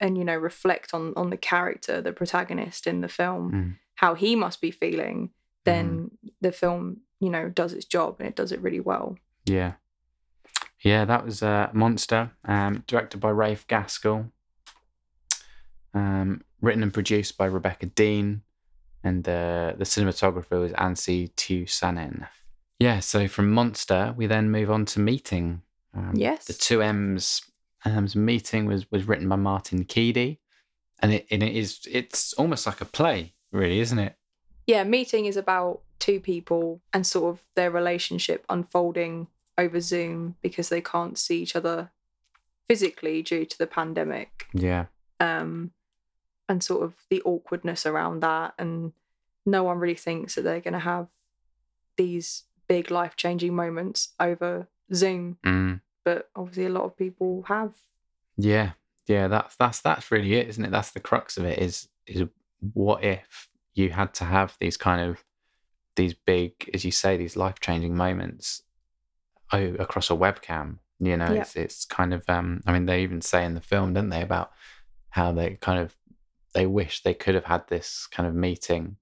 and 0.00 0.16
you 0.16 0.24
know 0.24 0.36
reflect 0.36 0.94
on 0.94 1.12
on 1.16 1.30
the 1.30 1.36
character 1.36 2.00
the 2.00 2.12
protagonist 2.12 2.86
in 2.86 3.00
the 3.00 3.08
film 3.08 3.52
Mm. 3.52 3.76
how 3.96 4.14
he 4.14 4.36
must 4.36 4.60
be 4.60 4.70
feeling 4.70 5.30
then 5.64 6.10
the 6.40 6.52
film 6.52 6.98
you 7.20 7.28
know 7.28 7.48
does 7.48 7.72
its 7.72 7.84
job 7.84 8.16
and 8.20 8.28
it 8.28 8.36
does 8.36 8.52
it 8.52 8.60
really 8.62 8.80
well 8.80 9.16
Yeah. 9.44 9.72
Yeah, 10.80 11.04
that 11.06 11.24
was 11.24 11.42
uh, 11.42 11.70
Monster, 11.72 12.30
um, 12.44 12.84
directed 12.86 13.18
by 13.18 13.30
Rafe 13.30 13.66
Gaskell, 13.66 14.30
um, 15.98 16.42
written 16.60 16.82
and 16.82 16.94
produced 16.94 17.36
by 17.36 17.46
Rebecca 17.46 17.86
Dean, 17.86 18.42
and 19.04 19.28
uh, 19.28 19.74
the 19.76 19.84
cinematographer 19.84 20.60
was 20.60 20.72
Ansi 20.72 21.32
Tusanen. 21.34 22.26
Yeah, 22.78 23.00
so 23.00 23.26
from 23.28 23.50
Monster, 23.50 24.14
we 24.16 24.26
then 24.26 24.50
move 24.50 24.70
on 24.70 24.84
to 24.86 25.00
Meeting. 25.00 25.62
Um, 25.94 26.12
yes 26.14 26.44
The 26.44 26.52
two 26.52 26.82
M's 26.82 27.42
um, 27.84 28.06
Meeting 28.14 28.66
was, 28.66 28.90
was 28.90 29.08
written 29.08 29.28
by 29.28 29.36
Martin 29.36 29.84
Keedy, 29.84 30.38
and 31.00 31.14
it, 31.14 31.26
and 31.30 31.42
it 31.42 31.56
is 31.56 31.80
it's 31.90 32.32
almost 32.34 32.66
like 32.66 32.80
a 32.80 32.84
play, 32.84 33.34
really, 33.52 33.80
isn't 33.80 33.98
it? 33.98 34.14
yeah 34.68 34.84
meeting 34.84 35.24
is 35.24 35.36
about 35.36 35.80
two 35.98 36.20
people 36.20 36.80
and 36.92 37.04
sort 37.04 37.34
of 37.34 37.42
their 37.56 37.72
relationship 37.72 38.44
unfolding 38.48 39.26
over 39.56 39.80
zoom 39.80 40.36
because 40.42 40.68
they 40.68 40.80
can't 40.80 41.18
see 41.18 41.42
each 41.42 41.56
other 41.56 41.90
physically 42.68 43.22
due 43.22 43.44
to 43.44 43.58
the 43.58 43.66
pandemic 43.66 44.46
Yeah, 44.52 44.84
um, 45.18 45.72
and 46.48 46.62
sort 46.62 46.82
of 46.82 46.94
the 47.10 47.22
awkwardness 47.22 47.86
around 47.86 48.20
that. 48.20 48.54
And 48.58 48.92
no 49.44 49.64
one 49.64 49.78
really 49.78 49.94
thinks 49.94 50.34
that 50.34 50.42
they're 50.42 50.60
going 50.60 50.72
to 50.74 50.78
have 50.80 51.08
these 51.96 52.44
big 52.68 52.90
life 52.90 53.16
changing 53.16 53.54
moments 53.54 54.10
over 54.20 54.68
Zoom, 54.94 55.38
mm. 55.44 55.80
but 56.04 56.30
obviously 56.36 56.66
a 56.66 56.70
lot 56.70 56.84
of 56.84 56.96
people 56.96 57.44
have. 57.48 57.74
Yeah, 58.36 58.72
yeah, 59.06 59.28
that's 59.28 59.56
that's 59.56 59.80
that's 59.80 60.10
really 60.10 60.34
it, 60.34 60.48
isn't 60.48 60.64
it? 60.64 60.70
That's 60.70 60.90
the 60.92 61.00
crux 61.00 61.36
of 61.36 61.44
it. 61.44 61.58
Is 61.58 61.88
is 62.06 62.24
what 62.72 63.02
if 63.02 63.48
you 63.74 63.90
had 63.90 64.14
to 64.14 64.24
have 64.24 64.56
these 64.60 64.76
kind 64.76 65.10
of 65.10 65.24
these 65.96 66.14
big, 66.14 66.70
as 66.72 66.84
you 66.84 66.92
say, 66.92 67.16
these 67.16 67.36
life 67.36 67.58
changing 67.60 67.96
moments 67.96 68.62
oh, 69.52 69.74
across 69.78 70.10
a 70.10 70.14
webcam? 70.14 70.78
You 71.00 71.16
know, 71.16 71.32
Yeah. 71.32 71.40
it's 71.42 71.56
it's 71.56 71.84
kind 71.84 72.14
of. 72.14 72.28
Um, 72.28 72.62
I 72.66 72.72
mean, 72.72 72.86
they 72.86 73.02
even 73.02 73.20
say 73.20 73.44
in 73.44 73.54
the 73.54 73.60
film, 73.60 73.94
don't 73.94 74.10
they, 74.10 74.22
about 74.22 74.52
how 75.10 75.32
they 75.32 75.56
kind 75.60 75.80
of 75.80 75.96
they 76.54 76.66
wish 76.66 77.02
they 77.02 77.14
could 77.14 77.34
have 77.34 77.44
had 77.44 77.68
this 77.68 78.06
kind 78.10 78.26
of 78.28 78.34
meeting 78.34 78.96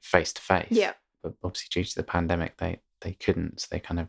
face 0.00 0.32
to 0.32 0.42
face. 0.42 0.68
Yeah. 0.70 0.92
but 1.22 1.34
obviously 1.44 1.68
due 1.70 1.84
to 1.84 1.94
the 1.94 2.02
pandemic, 2.02 2.56
they 2.58 2.80
they 3.00 3.12
couldn't. 3.12 3.60
So 3.60 3.68
they 3.70 3.80
kind 3.80 4.00
of 4.00 4.08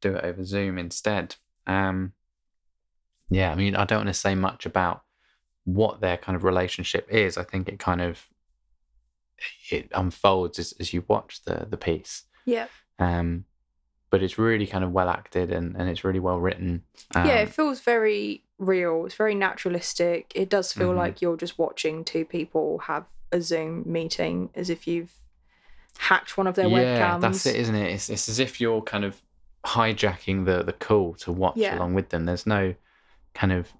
do 0.00 0.14
it 0.14 0.24
over 0.24 0.44
Zoom 0.44 0.78
instead. 0.78 1.36
Um, 1.66 2.12
yeah, 3.30 3.50
I 3.50 3.54
mean, 3.54 3.74
I 3.74 3.84
don't 3.84 4.00
want 4.00 4.08
to 4.08 4.14
say 4.14 4.34
much 4.34 4.66
about 4.66 5.02
what 5.64 6.00
their 6.00 6.16
kind 6.16 6.36
of 6.36 6.44
relationship 6.44 7.08
is. 7.10 7.38
I 7.38 7.44
think 7.44 7.68
it 7.68 7.78
kind 7.78 8.00
of 8.00 8.26
it 9.70 9.88
unfolds 9.94 10.58
as, 10.58 10.74
as 10.78 10.92
you 10.92 11.04
watch 11.08 11.42
the 11.44 11.66
the 11.68 11.76
piece. 11.76 12.24
Yeah. 12.44 12.66
Um, 12.98 13.46
but 14.14 14.22
it's 14.22 14.38
really 14.38 14.64
kind 14.64 14.84
of 14.84 14.92
well 14.92 15.08
acted 15.08 15.50
and, 15.50 15.74
and 15.76 15.88
it's 15.90 16.04
really 16.04 16.20
well 16.20 16.38
written. 16.38 16.82
Um, 17.16 17.26
yeah, 17.26 17.38
it 17.40 17.48
feels 17.48 17.80
very 17.80 18.44
real. 18.60 19.06
It's 19.06 19.16
very 19.16 19.34
naturalistic. 19.34 20.30
It 20.36 20.48
does 20.48 20.72
feel 20.72 20.92
Mhm. 20.92 20.96
like 21.02 21.20
you're 21.20 21.36
just 21.36 21.58
watching 21.58 22.04
two 22.04 22.24
people 22.24 22.78
have 22.90 23.06
a 23.32 23.40
Zoom 23.40 23.82
meeting 23.84 24.50
as 24.54 24.70
if 24.70 24.86
you've 24.86 25.12
hacked 25.98 26.38
one 26.38 26.46
of 26.46 26.54
their 26.54 26.68
yeah, 26.68 26.78
webcams. 27.16 27.20
that's 27.22 27.46
it, 27.46 27.56
isn't 27.56 27.74
it? 27.74 27.90
It's, 27.92 28.08
it's 28.08 28.28
as 28.28 28.38
if 28.38 28.60
you're 28.60 28.82
kind 28.82 29.04
of 29.04 29.20
hijacking 29.66 30.44
the 30.44 30.62
the 30.62 30.72
call 30.74 31.14
to 31.14 31.32
watch 31.32 31.56
Yeah. 31.56 31.76
along 31.76 31.94
with 31.94 32.10
them. 32.10 32.24
There's 32.24 32.46
no 32.46 32.74
kind 33.34 33.52
of 33.52 33.72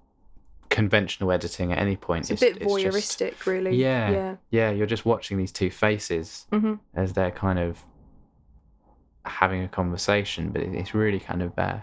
conventional 0.69 1.31
editing 1.31 1.71
at 1.71 1.77
any 1.79 1.95
point. 1.95 2.29
It's 2.29 2.41
a 2.41 2.45
bit 2.45 2.59
just- 2.59 2.69
voyeuristic, 2.69 3.45
really. 3.45 3.77
Yeah. 3.77 4.09
Yeah. 4.11 4.35
yeah, 4.49 4.71
you're 4.71 4.87
just 4.95 5.05
watching 5.05 5.37
these 5.37 5.53
two 5.53 5.69
faces 5.71 6.45
hmm 6.51 6.73
as 6.93 7.13
they're 7.13 7.31
kind 7.31 7.59
of 7.59 7.83
having 9.25 9.63
a 9.63 9.67
conversation, 9.67 10.49
but 10.49 10.61
it's 10.61 10.93
really 10.93 11.19
kind 11.19 11.41
of 11.41 11.57
uh, 11.57 11.79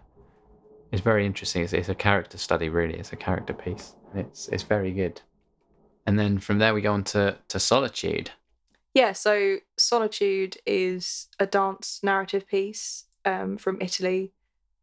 it's 0.93 1.03
very 1.03 1.25
interesting. 1.25 1.63
It's, 1.63 1.73
it's 1.73 1.89
a 1.89 1.95
character 1.95 2.39
study, 2.39 2.69
really. 2.69 2.95
It's 2.95 3.13
a 3.13 3.17
character 3.17 3.55
piece. 3.55 3.95
It's 4.15 4.49
it's 4.49 4.63
very 4.63 4.93
good. 4.93 5.21
And 6.07 6.19
then 6.19 6.39
from 6.39 6.59
there 6.59 6.75
we 6.75 6.81
go 6.81 6.93
on 6.93 7.05
to 7.05 7.39
to 7.49 7.59
Solitude. 7.59 8.31
Yeah, 8.95 9.13
so 9.13 9.57
Solitude 9.79 10.59
is 10.67 11.29
a 11.39 11.47
dance 11.47 12.01
narrative 12.03 12.47
piece 12.47 13.07
um, 13.25 13.57
from 13.57 13.81
Italy 13.81 14.33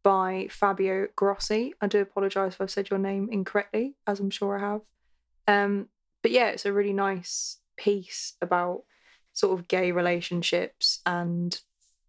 by 0.02 0.48
Fabio 0.50 1.06
Grossi. 1.14 1.74
I 1.80 1.86
do 1.86 2.00
apologise 2.00 2.54
if 2.54 2.60
I've 2.60 2.70
said 2.70 2.90
your 2.90 2.98
name 2.98 3.28
incorrectly, 3.30 3.94
as 4.06 4.18
I'm 4.18 4.30
sure 4.30 4.58
I 4.58 4.60
have. 4.60 4.80
Um, 5.46 5.88
but 6.22 6.32
yeah, 6.32 6.48
it's 6.48 6.66
a 6.66 6.72
really 6.72 6.92
nice 6.92 7.58
piece 7.76 8.34
about 8.42 8.82
sort 9.32 9.58
of 9.58 9.68
gay 9.68 9.92
relationships 9.92 11.00
and 11.06 11.60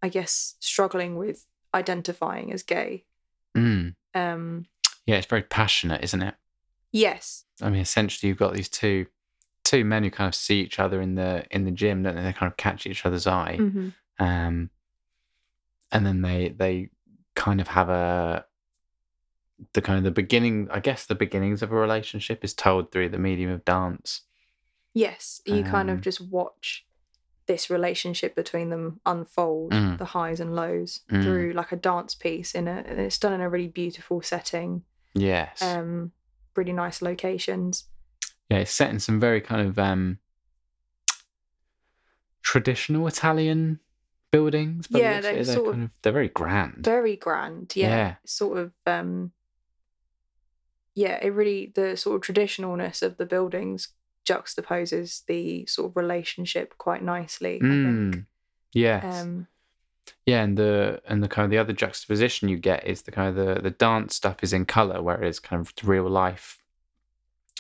I 0.02 0.10
guess 0.10 0.56
struggling 0.60 1.16
with 1.16 1.46
identifying 1.74 2.52
as 2.52 2.64
gay. 2.64 3.06
Mm. 3.56 3.96
Um, 4.14 4.66
Yeah, 5.06 5.18
it's 5.18 5.28
very 5.28 5.44
passionate, 5.44 6.04
isn't 6.04 6.22
it? 6.22 6.36
Yes. 6.92 7.46
I 7.62 7.70
mean, 7.70 7.82
essentially, 7.82 8.28
you've 8.30 8.38
got 8.38 8.54
these 8.54 8.70
two 8.70 9.06
two 9.64 9.86
men 9.86 10.04
who 10.04 10.10
kind 10.12 10.28
of 10.28 10.36
see 10.36 10.60
each 10.62 10.80
other 10.80 11.02
in 11.02 11.16
the 11.16 11.46
in 11.52 11.66
the 11.66 11.72
gym, 11.72 12.04
don't 12.04 12.16
they? 12.16 12.24
They 12.24 12.34
kind 12.34 12.52
of 12.52 12.58
catch 12.58 12.86
each 12.86 13.06
other's 13.06 13.28
eye, 13.28 13.56
hmm 13.58 13.90
um, 14.20 14.70
and 15.92 16.06
then 16.06 16.22
they 16.22 16.50
they 16.50 16.90
kind 17.36 17.62
of 17.62 17.68
have 17.70 17.90
a 17.90 18.46
the 19.74 19.82
kind 19.82 19.98
of 19.98 20.04
the 20.04 20.12
beginning. 20.12 20.68
I 20.72 20.80
guess 20.80 21.06
the 21.06 21.16
beginnings 21.16 21.62
of 21.62 21.72
a 21.72 21.76
relationship 21.76 22.44
is 22.44 22.54
told 22.54 22.92
through 22.92 23.10
the 23.10 23.18
medium 23.18 23.52
of 23.52 23.64
dance. 23.64 24.22
Yes. 24.94 25.42
You 25.46 25.64
kind 25.64 25.90
Um, 25.90 25.96
of 25.98 26.02
just 26.02 26.20
watch 26.20 26.86
this 27.52 27.70
relationship 27.70 28.32
between 28.36 28.70
them 28.70 28.86
unfold, 29.06 29.72
Mm. 29.74 29.98
the 29.98 30.06
highs 30.18 30.40
and 30.40 30.56
lows, 30.56 31.02
Mm. 31.12 31.24
through 31.24 31.54
like 31.54 31.72
a 31.72 31.76
dance 31.90 32.14
piece 32.16 32.56
in 32.60 32.68
a 32.68 32.78
and 32.88 33.00
it's 33.00 33.18
done 33.20 33.34
in 33.34 33.42
a 33.42 33.50
really 33.50 33.68
beautiful 33.68 34.22
setting. 34.22 34.84
Yes, 35.14 35.62
Um, 35.62 36.12
really 36.56 36.74
nice 36.74 37.02
locations. 37.02 37.72
yeah, 38.50 38.60
it's 38.60 38.72
set 38.80 38.90
in 38.90 39.00
some 39.00 39.20
very 39.20 39.42
kind 39.42 39.62
of 39.68 39.78
um 39.78 40.20
traditional 42.42 43.08
Italian 43.08 43.80
buildings. 44.32 44.88
the 44.88 45.00
Yeah, 45.00 45.22
they're 45.22 45.34
it. 45.34 45.46
they're 45.46 45.56
sort 45.56 45.76
of 45.76 45.82
of 45.84 45.90
they're 46.02 46.14
very 46.14 46.30
grand. 46.30 46.84
Very 46.84 47.16
grand. 47.16 47.74
Yeah. 47.76 47.88
Yeah. 47.96 48.16
Sort 48.26 48.58
of 48.58 48.72
um 48.88 49.32
yeah, 50.96 51.20
it 51.22 51.30
really 51.30 51.72
the 51.76 51.96
sort 51.98 52.16
of 52.18 52.22
traditionalness 52.36 53.02
of 53.02 53.18
the 53.18 53.26
buildings 53.26 53.90
juxtaposes 54.26 55.26
the 55.26 55.66
sort 55.66 55.90
of 55.92 55.96
relationship 55.96 56.78
quite 56.78 57.04
nicely, 57.04 57.56
I 57.56 57.60
think. 57.68 58.16
Mm, 58.16 58.26
yes. 58.74 59.22
Um 59.24 59.48
Yeah, 60.26 60.44
and 60.44 60.58
the 60.58 61.02
and 61.08 61.24
the 61.24 61.28
kind 61.28 61.46
of 61.46 61.52
the 61.52 61.58
other 61.58 61.74
juxtaposition 61.74 62.50
you 62.50 62.58
get 62.58 62.86
is 62.86 63.02
the 63.04 63.12
kind 63.12 63.30
of 63.30 63.36
the 63.36 63.62
the 63.62 63.72
dance 63.72 64.16
stuff 64.16 64.38
is 64.44 64.54
in 64.54 64.66
color, 64.66 65.02
whereas 65.02 65.40
kind 65.40 65.60
of 65.66 65.74
the 65.76 65.88
real 65.88 66.10
life 66.10 66.58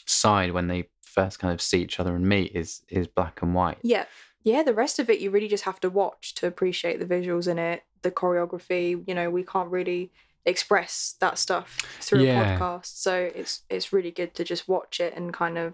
side 0.05 0.51
when 0.51 0.67
they 0.67 0.89
first 1.01 1.39
kind 1.39 1.53
of 1.53 1.61
see 1.61 1.81
each 1.81 1.99
other 1.99 2.15
and 2.15 2.25
meet 2.27 2.51
is 2.55 2.81
is 2.89 3.07
black 3.07 3.41
and 3.41 3.53
white. 3.53 3.77
yeah. 3.83 4.05
Yeah, 4.43 4.63
the 4.63 4.73
rest 4.73 4.97
of 4.97 5.07
it 5.07 5.19
you 5.19 5.29
really 5.29 5.47
just 5.47 5.65
have 5.65 5.79
to 5.81 5.89
watch 5.91 6.33
to 6.35 6.47
appreciate 6.47 6.97
the 6.99 7.05
visuals 7.05 7.47
in 7.47 7.59
it, 7.59 7.83
the 8.01 8.09
choreography, 8.09 9.03
you 9.07 9.13
know, 9.13 9.29
we 9.29 9.43
can't 9.43 9.69
really 9.69 10.11
express 10.47 11.15
that 11.19 11.37
stuff 11.37 11.77
through 11.99 12.23
Yeah. 12.23 12.55
a 12.55 12.59
podcast. 12.59 12.87
So 13.03 13.29
it's 13.35 13.61
it's 13.69 13.93
really 13.93 14.09
good 14.09 14.33
to 14.33 14.43
just 14.43 14.67
watch 14.67 14.99
it 14.99 15.13
and 15.15 15.31
kind 15.31 15.59
of 15.59 15.73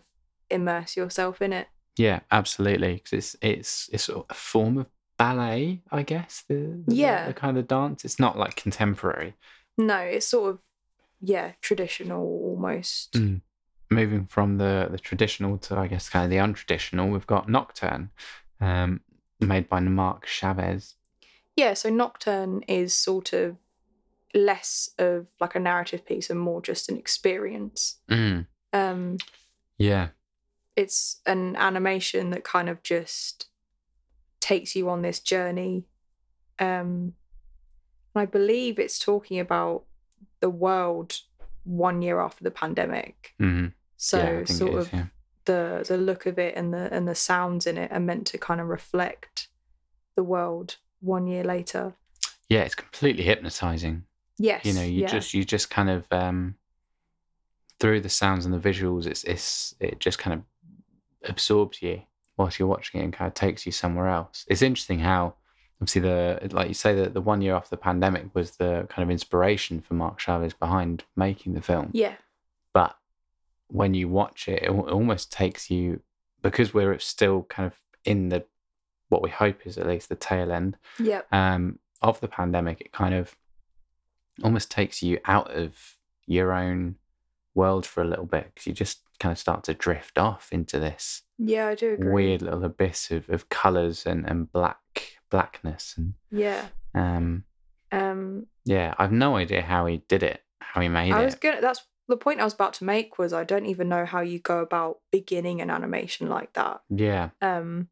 immerse 0.50 0.96
yourself 0.98 1.42
in 1.42 1.54
it. 1.54 1.68
Yeah, 1.98 2.20
absolutely. 2.32 2.96
Because 2.96 3.14
it's 3.14 3.36
it's 3.42 3.90
it's 3.92 4.04
sort 4.04 4.20
of 4.20 4.26
a 4.30 4.34
form 4.34 4.78
of 4.78 4.88
ballet, 5.18 5.82
I 5.92 6.04
guess. 6.04 6.44
The, 6.48 6.84
the 6.88 6.96
Yeah. 6.96 7.28
the 7.28 7.34
kind 7.34 7.58
of 7.58 7.68
dance. 7.68 8.06
It's 8.06 8.20
not 8.20 8.38
like 8.38 8.56
contemporary. 8.56 9.34
No, 9.78 9.98
it's 9.98 10.28
sort 10.28 10.52
of 10.52 10.60
yeah, 11.22 11.54
traditional 11.62 12.24
almost. 12.24 13.14
Mm. 13.14 13.42
Moving 13.90 14.26
from 14.26 14.58
the 14.58 14.88
the 14.92 15.00
traditional 15.00 15.58
to 15.60 15.78
I 15.78 15.88
guess 15.88 16.10
kind 16.10 16.26
of 16.26 16.30
the 16.30 16.38
untraditional, 16.38 17.12
we've 17.12 17.26
got 17.28 17.50
Nocturne, 17.50 18.10
um, 18.62 19.02
made 19.40 19.68
by 19.70 19.80
Mark 19.80 20.26
Chavez. 20.28 20.96
Yeah, 21.56 21.74
so 21.74 21.90
Nocturne 21.90 22.62
is 22.68 22.94
sort 22.94 23.34
of 23.34 23.56
less 24.36 24.90
of 25.00 25.28
like 25.40 25.56
a 25.56 25.60
narrative 25.60 26.06
piece 26.06 26.30
and 26.30 26.40
more 26.40 26.62
just 26.62 26.90
an 26.90 26.98
experience. 26.98 27.98
Mm. 28.12 28.46
Um, 28.74 29.18
Yeah. 29.80 30.10
It's 30.78 31.20
an 31.26 31.56
animation 31.56 32.30
that 32.30 32.44
kind 32.44 32.70
of 32.70 32.84
just 32.84 33.48
takes 34.40 34.76
you 34.76 34.90
on 34.90 35.02
this 35.02 35.20
journey. 35.20 35.86
Um, 36.60 37.14
and 38.14 38.22
I 38.22 38.26
believe 38.26 38.80
it's 38.80 39.00
talking 39.00 39.40
about 39.40 39.84
the 40.40 40.52
world 40.52 41.18
one 41.64 42.02
year 42.02 42.22
after 42.22 42.44
the 42.44 42.52
pandemic. 42.52 43.34
hmm 43.40 43.68
So 43.98 44.20
yeah, 44.20 44.46
sort 44.46 44.76
is, 44.76 44.88
of 44.88 44.94
yeah. 44.94 45.06
the 45.46 45.86
the 45.86 45.98
look 45.98 46.28
of 46.28 46.38
it 46.38 46.56
and 46.56 46.74
the 46.74 46.94
and 46.94 47.08
the 47.08 47.16
sounds 47.16 47.66
in 47.68 47.78
it 47.78 47.92
are 47.92 48.00
meant 48.00 48.28
to 48.28 48.38
kind 48.38 48.62
of 48.62 48.68
reflect 48.68 49.48
the 50.16 50.24
world 50.24 50.78
one 51.02 51.26
year 51.28 51.44
later. 51.44 51.94
Yeah, 52.50 52.62
it's 52.62 52.76
completely 52.76 53.24
hypnotizing. 53.24 54.04
Yes. 54.40 54.66
you 54.66 54.74
know 54.74 54.84
you 54.84 55.02
yeah. 55.02 55.08
just 55.08 55.34
you 55.34 55.44
just 55.44 55.72
kind 55.72 55.90
of 55.90 56.06
um 56.12 56.56
through 57.80 58.02
the 58.02 58.10
sounds 58.10 58.46
and 58.46 58.54
the 58.54 58.70
visuals 58.70 59.08
it's 59.08 59.24
it's 59.24 59.74
it 59.80 60.00
just 60.00 60.20
kind 60.20 60.36
of 60.36 60.42
absorbs 61.30 61.82
you 61.82 62.02
whilst 62.38 62.60
you're 62.60 62.68
watching 62.68 63.02
it 63.02 63.04
and 63.04 63.14
kind 63.14 63.28
of 63.28 63.34
takes 63.34 63.66
you 63.66 63.72
somewhere 63.72 64.08
else 64.08 64.46
it's 64.48 64.62
interesting 64.62 65.00
how 65.00 65.34
obviously 65.82 66.02
the 66.02 66.40
like 66.52 66.68
you 66.68 66.74
say 66.74 66.94
that 66.96 67.14
the 67.14 67.22
one 67.22 67.42
year 67.42 67.56
after 67.56 67.70
the 67.70 67.78
pandemic 67.78 68.34
was 68.34 68.52
the 68.58 68.86
kind 68.90 69.04
of 69.04 69.10
inspiration 69.12 69.82
for 69.82 69.94
mark 69.94 70.20
chavez 70.20 70.54
behind 70.54 71.04
making 71.16 71.54
the 71.54 71.62
film 71.62 71.90
Yeah. 71.94 72.16
but 72.74 72.96
when 73.68 73.94
you 73.94 74.08
watch 74.08 74.48
it 74.48 74.64
it 74.64 74.70
almost 74.70 75.32
takes 75.32 75.70
you 75.70 76.02
because 76.42 76.74
we're 76.74 76.98
still 77.00 77.44
kind 77.44 77.68
of 77.68 77.78
in 78.06 78.30
the 78.30 78.46
what 79.10 79.22
we 79.22 79.30
hope 79.30 79.66
is 79.66 79.78
at 79.78 79.88
least 79.88 80.10
the 80.10 80.16
tail 80.16 80.52
end 80.52 80.78
Yeah. 81.00 81.22
um, 81.32 81.80
of 82.02 82.20
the 82.20 82.28
pandemic, 82.28 82.82
it 82.82 82.92
kind 82.92 83.16
of 83.16 83.36
almost 84.44 84.70
takes 84.70 85.02
you 85.02 85.18
out 85.26 85.50
of 85.52 85.76
your 86.28 86.52
own 86.54 86.96
world 87.56 87.86
for 87.86 88.02
a 88.02 88.06
little 88.08 88.26
bit 88.26 88.52
because 88.54 88.68
you 88.68 88.74
just 88.74 89.00
kind 89.20 89.32
of 89.32 89.38
start 89.40 89.64
to 89.66 89.74
drift 89.74 90.18
off 90.18 90.50
into 90.52 90.80
this 90.80 91.24
Yeah, 91.38 91.68
I 91.68 91.76
do 91.76 91.94
agree. 91.94 92.12
weird 92.12 92.42
little 92.42 92.64
abyss 92.64 93.12
of, 93.12 93.30
of 93.30 93.50
colors 93.50 94.06
and, 94.06 94.26
and 94.30 94.52
black 94.52 94.80
blackness 95.30 95.96
and 95.98 96.14
Yeah. 96.32 96.68
um 96.96 97.44
Um 97.92 98.48
yeah 98.66 98.94
i've 98.98 99.12
no 99.12 99.36
idea 99.38 99.62
how 99.62 99.86
he 99.86 99.98
did 100.08 100.24
it 100.24 100.42
how 100.62 100.82
he 100.82 100.88
made 100.90 101.12
I 101.14 101.22
it 101.22 101.26
was 101.26 101.36
gonna 101.36 101.62
that's 101.62 101.86
the 102.08 102.18
point 102.18 102.40
I 102.40 102.46
was 102.46 102.54
about 102.54 102.74
to 102.76 102.86
make 102.86 103.18
was 103.18 103.34
I 103.34 103.44
don't 103.44 103.66
even 103.66 103.90
know 103.90 104.06
how 104.06 104.22
you 104.22 104.40
go 104.40 104.60
about 104.60 105.00
beginning 105.12 105.60
an 105.62 105.70
animation 105.70 106.30
like 106.30 106.54
that. 106.54 106.82
yeah 106.90 107.30
Um 107.42 107.90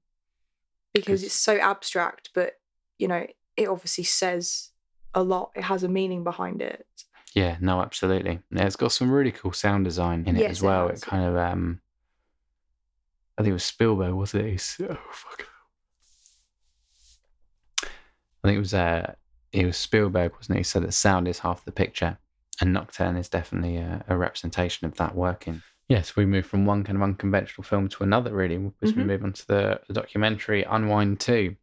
because 0.93 1.23
it's 1.23 1.33
so 1.35 1.57
abstract, 1.57 2.29
but 2.33 2.53
you 2.97 3.09
know, 3.09 3.27
it 3.57 3.67
obviously 3.67 4.05
says 4.05 4.69
a 5.13 5.21
lot. 5.21 5.51
It 5.53 5.63
has 5.65 5.83
a 5.83 5.89
meaning 5.89 6.23
behind 6.23 6.61
it. 6.61 6.87
Yeah 7.35 7.57
no 7.61 7.81
absolutely. 7.81 8.39
Yeah, 8.49 8.65
it's 8.65 8.75
got 8.75 8.91
some 8.91 9.11
really 9.11 9.31
cool 9.31 9.51
sound 9.53 9.85
design 9.85 10.23
in 10.25 10.35
it 10.35 10.39
Yes, 10.41 10.51
as 10.51 10.61
it 10.63 10.65
well. 10.65 10.87
Has, 10.89 11.03
it 11.03 11.05
kind 11.05 11.25
of 11.25 11.35
um 11.37 11.81
i 13.37 13.41
think 13.43 13.51
it 13.51 13.53
was 13.53 13.63
spielberg 13.63 14.13
wasn't 14.13 14.45
it? 14.45 14.51
He's, 14.51 14.81
oh 14.89 14.97
fuck. 15.11 15.45
I 17.83 18.47
think 18.47 18.57
it 18.57 18.59
was 18.59 18.73
uh, 18.73 19.13
it 19.51 19.65
was 19.65 19.75
Spielberg, 19.77 20.33
wasn't 20.35 20.57
it? 20.57 20.59
He 20.59 20.63
said 20.63 20.83
that 20.83 20.91
sound 20.93 21.27
is 21.27 21.39
half 21.39 21.65
the 21.65 21.71
picture, 21.71 22.17
and 22.61 22.73
Nocturne 22.73 23.15
is 23.17 23.27
definitely 23.29 23.77
a, 23.77 24.03
a 24.07 24.15
representation 24.15 24.85
of 24.85 24.95
that 24.97 25.15
working. 25.15 25.63
Yes, 25.89 26.15
we 26.15 26.25
move 26.27 26.45
from 26.45 26.65
one 26.65 26.83
kind 26.83 26.95
of 26.95 27.01
unconventional 27.01 27.63
film 27.63 27.87
to 27.89 28.03
another, 28.03 28.31
really, 28.33 28.55
as 28.83 28.93
we 28.95 29.01
Mhm. 29.03 29.05
move 29.07 29.23
on 29.23 29.33
to 29.33 29.47
the, 29.47 29.81
the 29.87 29.93
documentary 29.93 30.61
Unwind 30.63 31.19
Two, 31.19 31.55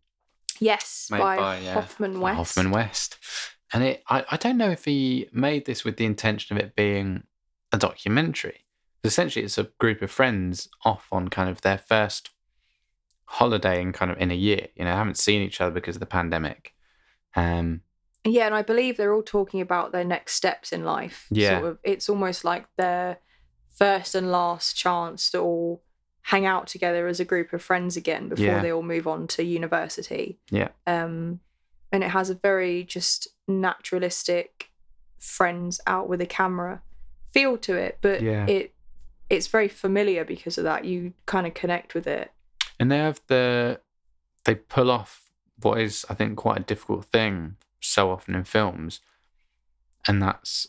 Yes, 0.59 1.07
made 1.11 1.19
by, 1.21 1.37
by, 1.37 1.67
uh, 1.67 1.75
Hoffman 1.75 2.19
by 2.21 2.33
Hoffman 2.33 2.71
West, 2.73 3.19
and 3.73 3.83
it 3.85 4.03
I, 4.09 4.25
I 4.31 4.37
don't 4.37 4.57
know 4.59 4.71
if 4.71 4.85
he 4.85 5.29
made 5.33 5.65
this 5.67 5.85
with 5.85 5.97
the 5.97 6.05
intention 6.07 6.57
of 6.57 6.63
it 6.63 6.77
being 6.77 7.25
a 7.73 7.79
documentary. 7.79 8.61
Essentially, 9.05 9.45
it's 9.45 9.59
a 9.59 9.65
group 9.79 10.03
of 10.03 10.11
friends 10.11 10.69
off 10.85 11.09
on 11.11 11.29
kind 11.29 11.49
of 11.51 11.61
their 11.63 11.79
first 11.79 12.31
holiday 13.25 13.81
in 13.81 13.93
kind 13.93 14.11
of 14.11 14.19
in 14.19 14.31
a 14.31 14.35
year. 14.35 14.69
You 14.77 14.85
know, 14.85 14.93
haven't 14.95 15.19
seen 15.19 15.43
each 15.43 15.61
other 15.61 15.73
because 15.73 15.97
of 15.97 16.01
the 16.01 16.07
pandemic. 16.07 16.75
Um, 17.35 17.81
Yeah, 18.25 18.47
and 18.47 18.55
I 18.55 18.63
believe 18.63 18.97
they're 18.97 19.15
all 19.15 19.23
talking 19.23 19.61
about 19.61 19.91
their 19.93 20.05
next 20.05 20.35
steps 20.35 20.73
in 20.73 20.85
life. 20.85 21.27
Yeah. 21.31 21.59
Sort 21.61 21.71
of 21.73 21.79
it's 21.83 22.09
almost 22.09 22.45
like 22.45 22.67
their 22.77 23.19
first 23.71 24.15
and 24.15 24.31
last 24.31 24.77
chance 24.77 25.31
to 25.31 25.39
all 25.41 25.83
hang 26.25 26.47
out 26.47 26.69
together 26.69 27.09
as 27.09 27.19
a 27.19 27.25
group 27.25 27.53
of 27.53 27.63
friends 27.63 27.97
again 27.97 28.29
before 28.29 28.45
Yeah. 28.45 28.63
they 28.63 28.71
all 28.71 28.83
move 28.83 29.09
on 29.09 29.27
to 29.29 29.43
university. 29.43 30.39
Yeah. 30.51 30.69
Um 30.87 31.41
and 31.93 32.03
it 32.03 32.11
has 32.11 32.31
a 32.31 32.35
very 32.35 32.83
just 32.85 33.29
naturalistic 33.47 34.71
friends 35.19 35.81
out 35.87 36.09
with 36.09 36.21
a 36.21 36.27
camera 36.27 36.83
feel 37.33 37.57
to 37.59 37.77
it, 37.77 37.99
but 38.01 38.23
Yeah. 38.23 38.47
it 38.47 38.75
it's 39.31 39.47
very 39.47 39.69
familiar 39.69 40.25
because 40.25 40.59
of 40.59 40.65
that. 40.65 40.85
You 40.85 41.13
kind 41.27 41.47
of 41.47 41.55
connect 41.55 41.95
with 41.95 42.07
it. 42.07 42.31
and 42.81 42.91
they 42.91 42.99
have 42.99 43.21
the 43.29 43.81
they 44.45 44.55
pull 44.57 44.91
off 44.91 45.31
what 45.63 45.79
is 45.81 46.05
I 46.11 46.15
think 46.15 46.37
quite 46.37 46.59
a 46.59 46.63
difficult 46.65 47.05
thing 47.07 47.57
so 47.81 48.11
often 48.11 48.35
in 48.35 48.45
films, 48.45 49.01
and 50.09 50.21
that's 50.23 50.67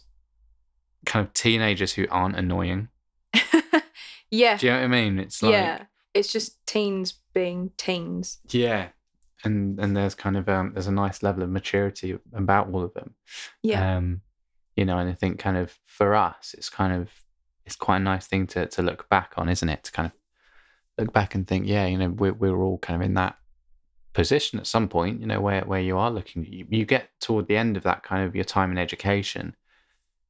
kind 1.05 1.25
of 1.25 1.33
teenagers 1.33 1.93
who 1.93 2.05
aren't 2.09 2.35
annoying. 2.37 2.89
yeah. 4.31 4.57
Do 4.57 4.67
you 4.67 4.71
know 4.71 4.79
what 4.79 4.85
I 4.85 4.87
mean? 4.87 5.19
It's 5.19 5.41
like 5.43 5.51
yeah. 5.53 5.83
It's 6.13 6.31
just 6.31 6.65
teens 6.67 7.15
being 7.33 7.71
teens. 7.77 8.37
yeah, 8.49 8.89
and 9.43 9.79
and 9.79 9.95
there's 9.95 10.15
kind 10.15 10.37
of 10.37 10.47
um 10.49 10.71
there's 10.73 10.87
a 10.87 10.91
nice 10.91 11.21
level 11.23 11.43
of 11.43 11.49
maturity 11.49 12.17
about 12.33 12.69
all 12.71 12.83
of 12.83 12.93
them. 12.93 13.15
Yeah. 13.61 13.97
Um, 13.97 14.21
you 14.75 14.85
know, 14.85 14.97
and 14.97 15.09
I 15.09 15.13
think 15.13 15.39
kind 15.39 15.57
of 15.57 15.77
for 15.85 16.15
us, 16.15 16.55
it's 16.57 16.69
kind 16.69 16.93
of 16.93 17.09
it's 17.65 17.75
quite 17.75 17.97
a 17.97 17.99
nice 18.01 18.27
thing 18.27 18.47
to 18.47 18.65
to 18.67 18.81
look 18.81 19.07
back 19.09 19.33
on, 19.37 19.49
isn't 19.49 19.69
it? 19.69 19.83
To 19.85 19.91
kind 19.91 20.07
of 20.07 20.13
look 20.97 21.13
back 21.13 21.35
and 21.35 21.47
think, 21.47 21.67
yeah, 21.67 21.85
you 21.85 21.97
know, 21.97 22.09
we're 22.09 22.33
we're 22.33 22.61
all 22.61 22.77
kind 22.79 23.01
of 23.01 23.05
in 23.05 23.13
that 23.15 23.35
position 24.13 24.59
at 24.59 24.67
some 24.67 24.87
point, 24.87 25.19
you 25.21 25.27
know, 25.27 25.41
where 25.41 25.61
where 25.61 25.79
you 25.81 25.97
are 25.97 26.11
looking, 26.11 26.45
you, 26.45 26.65
you 26.69 26.85
get 26.85 27.09
toward 27.19 27.47
the 27.47 27.57
end 27.57 27.77
of 27.77 27.83
that 27.83 28.03
kind 28.03 28.25
of 28.25 28.35
your 28.35 28.43
time 28.45 28.71
in 28.71 28.77
education, 28.77 29.55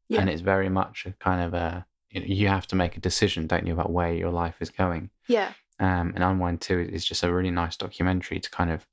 Yeah. 0.10 0.22
and 0.22 0.30
it's 0.30 0.42
very 0.42 0.70
much 0.70 1.06
a 1.06 1.12
kind 1.14 1.42
of 1.42 1.54
a 1.54 1.86
you, 2.10 2.20
know, 2.22 2.26
you 2.28 2.48
have 2.48 2.68
to 2.68 2.76
make 2.76 2.96
a 2.96 3.02
decision, 3.02 3.48
don't 3.48 3.66
you, 3.68 3.74
about 3.74 3.92
where 3.92 4.14
your 4.14 4.32
life 4.32 4.56
is 4.62 4.70
going. 4.70 5.10
Yeah. 5.28 5.52
Um, 5.80 6.14
and 6.16 6.24
Unwind 6.24 6.62
Two 6.62 6.80
is 6.80 7.04
just 7.04 7.24
a 7.24 7.34
really 7.34 7.52
nice 7.52 7.76
documentary 7.76 8.40
to 8.40 8.50
kind 8.50 8.72
of 8.72 8.86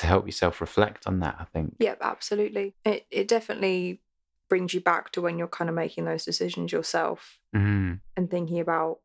to 0.00 0.06
help 0.06 0.26
yourself 0.26 0.60
reflect 0.60 1.06
on 1.06 1.20
that. 1.20 1.36
I 1.38 1.44
think. 1.44 1.76
Yep, 1.78 1.98
absolutely. 2.00 2.74
It 2.84 3.06
it 3.10 3.28
definitely 3.28 4.00
brings 4.48 4.74
you 4.74 4.80
back 4.80 5.12
to 5.12 5.20
when 5.22 5.38
you're 5.38 5.46
kind 5.48 5.68
of 5.70 5.76
making 5.76 6.04
those 6.04 6.24
decisions 6.24 6.72
yourself 6.72 7.38
Mm. 7.54 8.00
and 8.16 8.30
thinking 8.30 8.60
about 8.60 8.98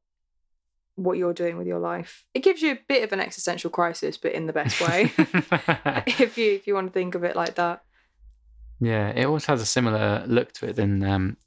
what 0.96 1.18
you're 1.18 1.34
doing 1.34 1.58
with 1.58 1.68
your 1.68 1.80
life. 1.80 2.26
It 2.34 2.42
gives 2.44 2.62
you 2.62 2.72
a 2.74 2.80
bit 2.88 3.04
of 3.04 3.12
an 3.12 3.20
existential 3.20 3.70
crisis, 3.70 4.18
but 4.18 4.32
in 4.34 4.46
the 4.48 4.54
best 4.54 4.80
way. 4.82 5.12
if 6.08 6.38
you 6.38 6.52
if 6.54 6.68
you 6.68 6.74
want 6.74 6.88
to 6.88 6.94
think 6.94 7.16
of 7.16 7.24
it 7.24 7.36
like 7.36 7.56
that. 7.56 7.84
yeah, 8.80 9.10
it 9.10 9.26
always 9.26 9.46
has 9.46 9.62
a 9.62 9.66
similar 9.66 10.24
look 10.28 10.52
to 10.54 10.68
it. 10.70 10.76
Than 10.76 11.04
um, 11.04 11.38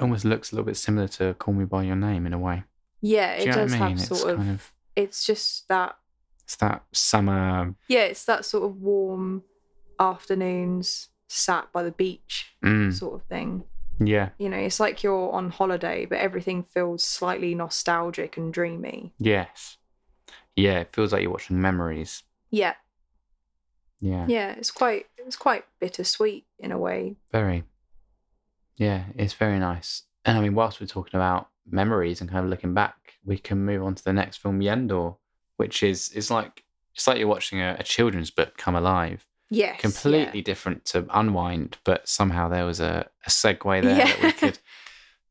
almost 0.00 0.24
looks 0.24 0.50
a 0.50 0.54
little 0.54 0.66
bit 0.66 0.76
similar 0.76 1.08
to 1.08 1.34
Call 1.34 1.54
Me 1.54 1.64
by 1.64 1.82
Your 1.84 1.96
Name 1.96 2.26
in 2.26 2.32
a 2.32 2.38
way. 2.38 2.64
Yeah, 3.00 3.36
Do 3.38 3.50
it 3.50 3.52
does 3.52 3.72
I 3.72 3.78
mean? 3.78 3.82
have 3.90 3.92
It's 3.98 4.08
sort 4.20 4.30
of, 4.30 4.36
kind 4.38 4.50
of 4.50 4.72
it's 4.96 5.24
just 5.26 5.68
that 5.68 5.96
it's 6.44 6.56
that 6.56 6.82
summer. 6.92 7.74
yeah, 7.88 8.04
it's 8.04 8.24
that 8.24 8.44
sort 8.44 8.64
of 8.64 8.76
warm 8.80 9.42
afternoons 9.98 11.08
sat 11.28 11.72
by 11.72 11.82
the 11.82 11.92
beach 11.92 12.54
Mm, 12.62 12.92
sort 12.92 13.14
of 13.14 13.22
thing. 13.26 13.64
yeah, 13.98 14.30
You 14.38 14.48
know, 14.48 14.56
it's 14.58 14.80
like 14.80 15.02
you're 15.02 15.32
on 15.32 15.50
holiday, 15.50 16.04
but 16.06 16.18
everything 16.18 16.62
feels 16.62 17.02
slightly 17.04 17.54
nostalgic 17.54 18.36
and 18.36 18.52
dreamy. 18.52 19.14
yes, 19.18 19.78
yeah. 20.56 20.80
It 20.80 20.92
feels 20.94 21.12
like 21.12 21.22
you're 21.22 21.30
watching 21.30 21.60
memories. 21.60 22.22
Yeah, 22.50 22.74
Yeah, 24.00 24.26
yeah, 24.28 24.50
it's 24.52 24.70
quite 24.70 25.06
it's 25.16 25.36
quite 25.36 25.64
bittersweet 25.80 26.44
in 26.58 26.72
a 26.72 26.78
way. 26.78 27.16
very. 27.30 27.64
Yeah, 28.76 29.04
it's 29.16 29.34
very 29.34 29.58
nice. 29.58 30.02
And 30.24 30.36
I 30.36 30.40
mean, 30.40 30.54
whilst 30.54 30.80
we're 30.80 30.86
talking 30.86 31.14
about 31.18 31.48
memories 31.70 32.20
and 32.20 32.28
kind 32.30 32.44
of 32.44 32.50
looking 32.50 32.74
back, 32.74 32.96
we 33.24 33.38
can 33.38 33.64
move 33.64 33.82
on 33.82 33.94
to 33.94 34.04
the 34.04 34.12
next 34.12 34.38
film, 34.38 34.60
Yendor, 34.60 35.16
which 35.62 35.82
is 35.82 36.08
is 36.10 36.30
like 36.30 36.64
it's 36.94 37.06
like 37.06 37.18
you're 37.18 37.28
watching 37.28 37.60
a, 37.60 37.76
a 37.78 37.82
children's 37.84 38.30
book 38.30 38.56
come 38.56 38.74
alive. 38.74 39.26
Yes, 39.48 39.80
completely 39.80 40.40
yeah. 40.40 40.44
different 40.44 40.84
to 40.86 41.06
Unwind, 41.10 41.76
but 41.84 42.08
somehow 42.08 42.48
there 42.48 42.64
was 42.64 42.80
a, 42.80 43.06
a 43.26 43.30
segue 43.30 43.82
there 43.82 43.94
that 44.06 44.22
we 44.22 44.32
could 44.32 44.58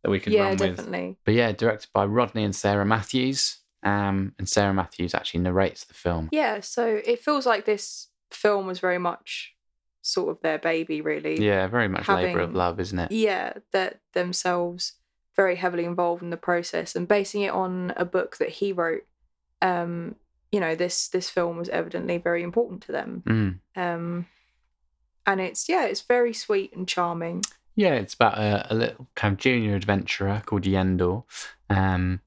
that 0.04 0.10
we 0.10 0.20
could 0.20 0.34
Yeah, 0.38 0.44
run 0.44 0.52
with. 0.52 0.78
definitely. 0.78 1.18
But 1.26 1.34
yeah, 1.34 1.52
directed 1.52 1.90
by 1.94 2.06
Rodney 2.06 2.44
and 2.44 2.56
Sarah 2.56 2.86
Matthews. 2.86 3.58
Um, 3.84 4.34
and 4.38 4.48
Sarah 4.48 4.76
Matthews 4.76 5.16
actually 5.16 5.40
narrates 5.40 5.86
the 5.86 5.96
film. 5.96 6.30
Yeah, 6.32 6.60
so 6.60 7.02
it 7.04 7.20
feels 7.20 7.48
like 7.48 7.66
this 7.66 8.10
film 8.30 8.68
was 8.68 8.80
very 8.80 9.00
much 9.00 9.56
sort 10.04 10.30
of 10.30 10.40
their 10.42 10.60
baby, 10.60 11.02
really. 11.02 11.44
Yeah, 11.44 11.66
very 11.68 11.88
much 11.88 12.08
labour 12.08 12.42
of 12.42 12.54
love, 12.54 12.80
isn't 12.80 13.00
it? 13.00 13.12
yeah, 13.12 13.54
that 13.72 14.00
themselves 14.14 14.94
very 15.36 15.56
heavily 15.56 15.86
involved 15.86 16.22
in 16.22 16.30
the 16.30 16.38
process 16.38 16.96
and 16.96 17.08
basing 17.08 17.42
it 17.42 17.52
on 17.52 17.92
a 17.98 18.06
book 18.06 18.38
that 18.38 18.50
he 18.50 18.72
wrote. 18.72 19.04
Um, 19.64 20.16
you 20.52 20.60
know, 20.60 20.76
this 20.76 21.08
this 21.08 21.30
film 21.30 21.58
was 21.58 21.70
evidently 21.70 22.18
very 22.18 22.44
important 22.44 22.84
to 22.84 22.92
them. 22.92 23.24
Mm. 23.26 23.60
Um, 23.76 24.26
and 25.26 25.40
it's 25.42 25.70
yeah, 25.70 25.86
it's 25.86 26.02
very 26.02 26.34
sweet 26.34 26.74
and 26.76 26.88
charming. 26.88 27.44
Yeah, 27.76 27.94
it's 27.94 28.14
about 28.14 28.38
a, 28.38 28.74
a 28.74 28.76
little 28.76 29.08
kind 29.16 29.34
of 29.34 29.40
junior 29.40 29.76
adventurer 29.76 30.42
called 30.46 30.64
Yendor, 30.64 31.24
um, 31.70 32.20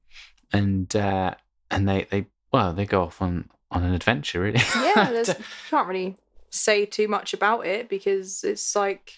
and 0.51 0.93
uh, 0.95 1.35
and 1.69 1.87
they 1.87 2.07
they 2.09 2.25
well 2.51 2.73
they 2.73 2.85
go 2.85 3.03
off 3.03 3.21
on 3.21 3.49
on 3.71 3.83
an 3.83 3.93
adventure 3.93 4.41
really. 4.41 4.61
Yeah, 4.75 5.11
there's 5.11 5.35
can't 5.69 5.87
really 5.87 6.17
say 6.49 6.85
too 6.85 7.07
much 7.07 7.33
about 7.33 7.65
it 7.65 7.89
because 7.89 8.43
it's 8.43 8.75
like 8.75 9.13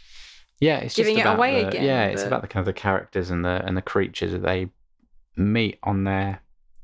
yeah, 0.60 0.78
it's 0.80 0.96
giving 0.96 1.18
it 1.18 1.26
away 1.26 1.62
the- 1.62 1.68
again, 1.70 1.84
Yeah, 1.86 2.06
it's 2.08 2.24
about 2.24 2.42
the 2.42 2.48
kind 2.48 2.62
of 2.62 2.66
the 2.66 2.74
characters 2.74 3.30
and 3.30 3.46
the 3.46 3.64
and 3.66 3.78
the 3.78 3.82
creatures 3.82 4.32
that 4.32 4.42
they 4.42 4.70
meet 5.36 5.78
on 5.84 6.04
their 6.04 6.42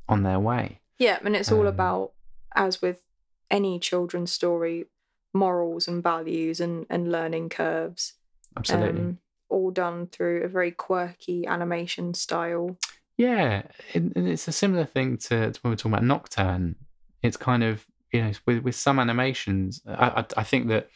on 0.08 0.22
their 0.22 0.38
way. 0.38 0.80
Yeah, 0.98 1.18
and 1.24 1.34
it's 1.34 1.50
all 1.52 1.62
Um, 1.62 1.74
about, 1.74 2.12
as 2.54 2.80
with 2.80 3.02
any 3.50 3.78
children's 3.78 4.32
story, 4.32 4.86
morals 5.32 5.88
and 5.88 6.02
values 6.02 6.60
and, 6.60 6.86
and 6.88 7.10
learning 7.10 7.48
curves. 7.48 8.14
Absolutely. 8.56 9.00
Um, 9.00 9.18
all 9.48 9.70
done 9.70 10.06
through 10.06 10.42
a 10.42 10.48
very 10.48 10.70
quirky 10.70 11.46
animation 11.46 12.14
style. 12.14 12.76
Yeah, 13.16 13.62
and, 13.94 14.12
it's 14.16 14.48
a 14.48 14.52
similar 14.52 14.84
thing 14.84 15.18
to, 15.18 15.52
to 15.52 15.60
when 15.62 15.70
we're 15.72 15.76
talking 15.76 15.92
about 15.92 16.04
Nocturne. 16.04 16.76
It's 17.22 17.36
kind 17.36 17.62
of 17.62 17.86
you 18.12 18.22
know 18.22 18.32
with 18.46 18.62
with 18.62 18.74
some 18.74 18.98
animations, 18.98 19.82
I 19.86 20.20
I, 20.20 20.24
I 20.38 20.44
think 20.44 20.68
that 20.68 20.88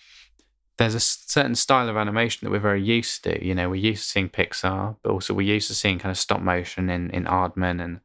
there's 0.77 0.95
a 0.95 1.01
certain 1.01 1.57
style 1.57 1.89
of 1.89 1.97
animation 1.97 2.47
that 2.47 2.53
we're 2.53 2.61
very 2.61 2.83
used 2.83 3.25
to. 3.25 3.45
You 3.45 3.55
know, 3.55 3.69
we're 3.69 3.77
used 3.91 4.05
to 4.05 4.09
seeing 4.09 4.29
Pixar, 4.29 4.97
but 5.03 5.11
also 5.11 5.35
we're 5.35 5.55
used 5.55 5.69
to 5.69 5.75
seeing 5.75 5.99
kind 5.99 6.11
of 6.11 6.19
stop 6.19 6.41
motion 6.41 6.89
in 6.91 7.11
in 7.11 7.25
Aardman 7.25 7.83
and 7.83 8.01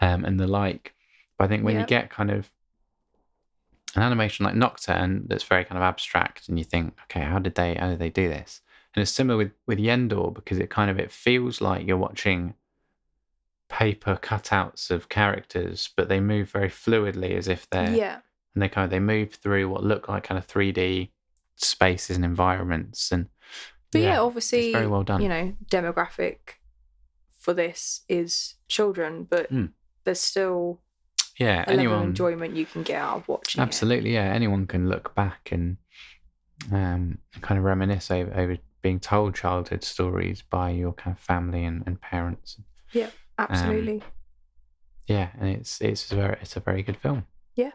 um 0.00 0.24
and 0.24 0.40
the 0.40 0.46
like. 0.46 0.94
But 1.38 1.44
I 1.44 1.48
think 1.48 1.64
when 1.64 1.78
you 1.78 1.86
get 1.86 2.10
kind 2.10 2.30
of 2.30 2.50
an 3.94 4.02
animation 4.02 4.44
like 4.44 4.54
Nocturne 4.54 5.24
that's 5.28 5.44
very 5.44 5.64
kind 5.64 5.78
of 5.78 5.82
abstract, 5.82 6.48
and 6.48 6.58
you 6.58 6.64
think, 6.64 6.98
okay, 7.04 7.20
how 7.20 7.38
did 7.38 7.54
they 7.54 7.74
how 7.74 7.88
did 7.88 8.00
they 8.00 8.10
do 8.10 8.28
this? 8.28 8.60
And 8.94 9.02
it's 9.02 9.10
similar 9.12 9.38
with 9.38 9.52
with 9.66 9.78
Yendor 9.78 10.34
because 10.34 10.58
it 10.58 10.68
kind 10.68 10.90
of 10.90 10.98
it 10.98 11.10
feels 11.12 11.60
like 11.60 11.86
you're 11.86 11.96
watching 11.96 12.54
paper 13.68 14.18
cutouts 14.20 14.90
of 14.90 15.08
characters, 15.08 15.90
but 15.96 16.08
they 16.08 16.20
move 16.20 16.50
very 16.50 16.68
fluidly 16.68 17.36
as 17.36 17.48
if 17.48 17.68
they're 17.70 17.94
yeah. 17.94 18.18
and 18.54 18.62
they 18.62 18.68
kind 18.68 18.84
of 18.84 18.90
they 18.90 19.00
move 19.00 19.34
through 19.34 19.68
what 19.68 19.84
look 19.84 20.08
like 20.08 20.24
kind 20.24 20.38
of 20.38 20.46
3D 20.46 21.10
spaces 21.56 22.16
and 22.16 22.24
environments 22.24 23.12
and 23.12 23.28
But 23.92 24.02
yeah, 24.02 24.20
obviously, 24.20 24.66
it's 24.68 24.72
very 24.72 24.86
well 24.86 25.02
done. 25.02 25.22
you 25.22 25.28
know, 25.28 25.54
demographic 25.70 26.38
for 27.38 27.54
this 27.54 28.02
is 28.08 28.54
children, 28.68 29.24
but 29.24 29.52
Mm. 29.52 29.72
there's 30.04 30.20
still 30.20 30.80
yeah, 31.38 31.64
a 31.66 31.74
level 31.74 31.94
of 31.94 32.02
enjoyment 32.02 32.56
you 32.56 32.66
can 32.66 32.82
get 32.82 33.00
out 33.00 33.18
of 33.18 33.28
watching 33.28 33.60
it. 33.60 33.64
absolutely 33.64 34.14
yeah, 34.14 34.24
anyone 34.24 34.66
can 34.66 34.88
look 34.88 35.14
back 35.14 35.50
and 35.52 35.76
um 36.72 37.18
kind 37.40 37.58
of 37.58 37.64
reminisce 37.64 38.10
over, 38.10 38.32
over 38.34 38.58
being 38.82 39.00
told 39.00 39.34
childhood 39.34 39.82
stories 39.84 40.42
by 40.42 40.70
your 40.70 40.92
kind 40.92 41.16
of 41.16 41.22
family 41.22 41.64
and, 41.64 41.82
and 41.86 42.00
parents. 42.00 42.56
Yeah, 42.92 43.10
absolutely. 43.38 44.02
Yeah, 45.06 45.28
and 45.38 45.48
it's 45.50 45.80
it's 45.80 46.10
a 46.12 46.16
very 46.16 46.38
it's 46.40 46.56
a 46.56 46.60
very 46.60 46.82
good 46.82 46.96
film. 46.96 47.26
Yeah. 47.54 47.72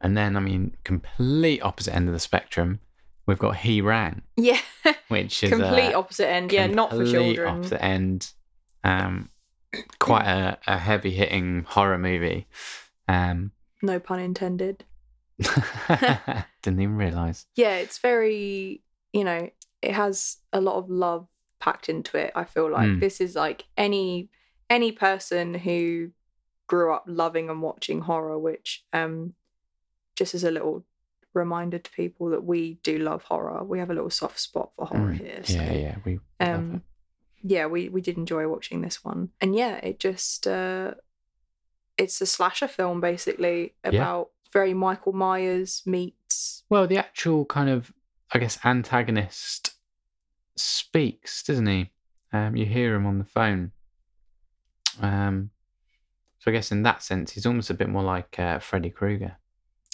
And 0.00 0.16
then 0.16 0.36
I 0.36 0.40
mean, 0.40 0.76
complete 0.84 1.62
opposite 1.62 1.94
end 1.94 2.08
of 2.08 2.14
the 2.14 2.20
spectrum, 2.20 2.80
we've 3.26 3.38
got 3.38 3.56
He 3.56 3.80
Rang, 3.80 4.22
yeah. 4.36 4.60
which 5.08 5.42
is 5.42 5.50
Complete 5.50 5.94
uh, 5.94 5.98
opposite 5.98 6.28
end. 6.28 6.52
Yeah, 6.52 6.66
not 6.66 6.90
for 6.90 6.96
complete 6.96 7.12
children. 7.12 7.58
Opposite 7.58 7.84
end. 7.84 8.32
Um, 8.84 9.30
quite 9.98 10.26
a, 10.26 10.58
a 10.66 10.78
heavy 10.78 11.10
hitting 11.10 11.64
horror 11.68 11.98
movie. 11.98 12.46
Um, 13.08 13.52
No 13.82 13.98
pun 14.00 14.20
intended. 14.20 14.84
didn't 16.62 16.80
even 16.80 16.96
realize. 16.96 17.46
yeah, 17.54 17.76
it's 17.76 17.98
very, 17.98 18.82
you 19.12 19.24
know, 19.24 19.50
it 19.82 19.92
has 19.92 20.38
a 20.52 20.60
lot 20.60 20.76
of 20.76 20.90
love 20.90 21.26
packed 21.60 21.88
into 21.88 22.16
it. 22.18 22.32
I 22.34 22.44
feel 22.44 22.70
like 22.70 22.88
Mm. 22.88 23.00
this 23.00 23.20
is 23.20 23.34
like 23.36 23.64
any 23.76 24.30
any 24.68 24.90
person 24.92 25.54
who 25.54 26.10
grew 26.66 26.92
up 26.92 27.04
loving 27.06 27.48
and 27.50 27.62
watching 27.62 28.00
horror, 28.00 28.38
which 28.38 28.84
um 28.92 29.34
just 30.16 30.34
as 30.34 30.44
a 30.44 30.50
little 30.50 30.84
reminder 31.34 31.78
to 31.78 31.90
people 31.92 32.30
that 32.30 32.42
we 32.44 32.78
do 32.82 32.98
love 32.98 33.22
horror. 33.22 33.62
We 33.62 33.78
have 33.78 33.90
a 33.90 33.94
little 33.94 34.10
soft 34.10 34.40
spot 34.40 34.70
for 34.74 34.86
horror 34.86 35.12
Mm. 35.12 35.18
here. 35.18 35.44
So, 35.44 35.54
Yeah, 35.54 35.72
yeah. 35.72 35.96
We 36.04 36.20
um 36.40 36.82
yeah, 37.42 37.66
we 37.66 37.88
we 37.90 38.00
did 38.00 38.16
enjoy 38.16 38.48
watching 38.48 38.80
this 38.80 39.04
one. 39.04 39.30
And 39.40 39.54
yeah, 39.54 39.76
it 39.76 40.00
just 40.00 40.46
uh 40.46 40.94
it's 41.98 42.20
a 42.20 42.26
slasher 42.26 42.68
film 42.68 43.00
basically 43.00 43.74
about 43.84 44.30
very 44.52 44.74
Michael 44.74 45.12
Myers 45.12 45.82
meets 45.86 46.62
Well, 46.70 46.86
the 46.86 46.98
actual 46.98 47.44
kind 47.44 47.68
of, 47.70 47.92
I 48.32 48.38
guess, 48.38 48.58
antagonist 48.64 49.74
speaks, 50.56 51.42
doesn't 51.42 51.66
he? 51.66 51.90
Um, 52.32 52.56
you 52.56 52.66
hear 52.66 52.94
him 52.94 53.06
on 53.06 53.18
the 53.18 53.24
phone. 53.24 53.72
Um, 55.00 55.50
so 56.38 56.50
I 56.50 56.54
guess 56.54 56.70
in 56.72 56.82
that 56.82 57.02
sense, 57.02 57.32
he's 57.32 57.46
almost 57.46 57.70
a 57.70 57.74
bit 57.74 57.88
more 57.88 58.02
like 58.02 58.38
uh, 58.38 58.58
Freddy 58.58 58.90
Krueger. 58.90 59.36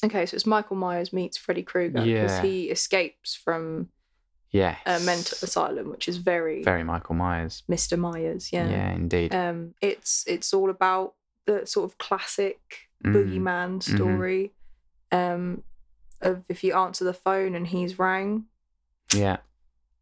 Okay, 0.05 0.27
so 0.27 0.35
it's 0.35 0.47
Michael 0.47 0.77
Myers 0.77 1.13
meets 1.13 1.37
Freddy 1.37 1.63
Krueger 1.63 2.01
because 2.03 2.07
Yeah. 2.33 2.43
he 2.43 2.71
escapes 2.71 3.35
from 3.35 3.89
Yes. 4.51 4.79
a 4.85 5.01
mental 5.01 5.39
asylum, 5.43 5.89
which 5.91 6.09
is 6.09 6.19
very, 6.19 6.63
Very 6.63 6.85
Michael 6.85 7.15
Myers. 7.15 7.63
Mr. 7.71 7.99
Myers. 7.99 8.53
Yeah. 8.53 8.69
Yeah, 8.69 8.93
indeed. 8.93 9.35
Um, 9.35 9.75
it's 9.81 10.25
it's 10.27 10.53
all 10.53 10.69
about 10.71 11.15
the 11.47 11.67
sort 11.67 11.91
of 11.91 11.99
classic 11.99 12.61
Mm. 13.05 13.15
boogeyman 13.15 13.83
story. 13.83 14.53
Um, 15.11 15.65
of 16.21 16.45
if 16.49 16.63
you 16.63 16.73
answer 16.75 17.05
the 17.05 17.13
phone 17.13 17.55
and 17.57 17.67
he's 17.67 17.99
rang, 17.99 18.45
Yeah. 19.13 19.39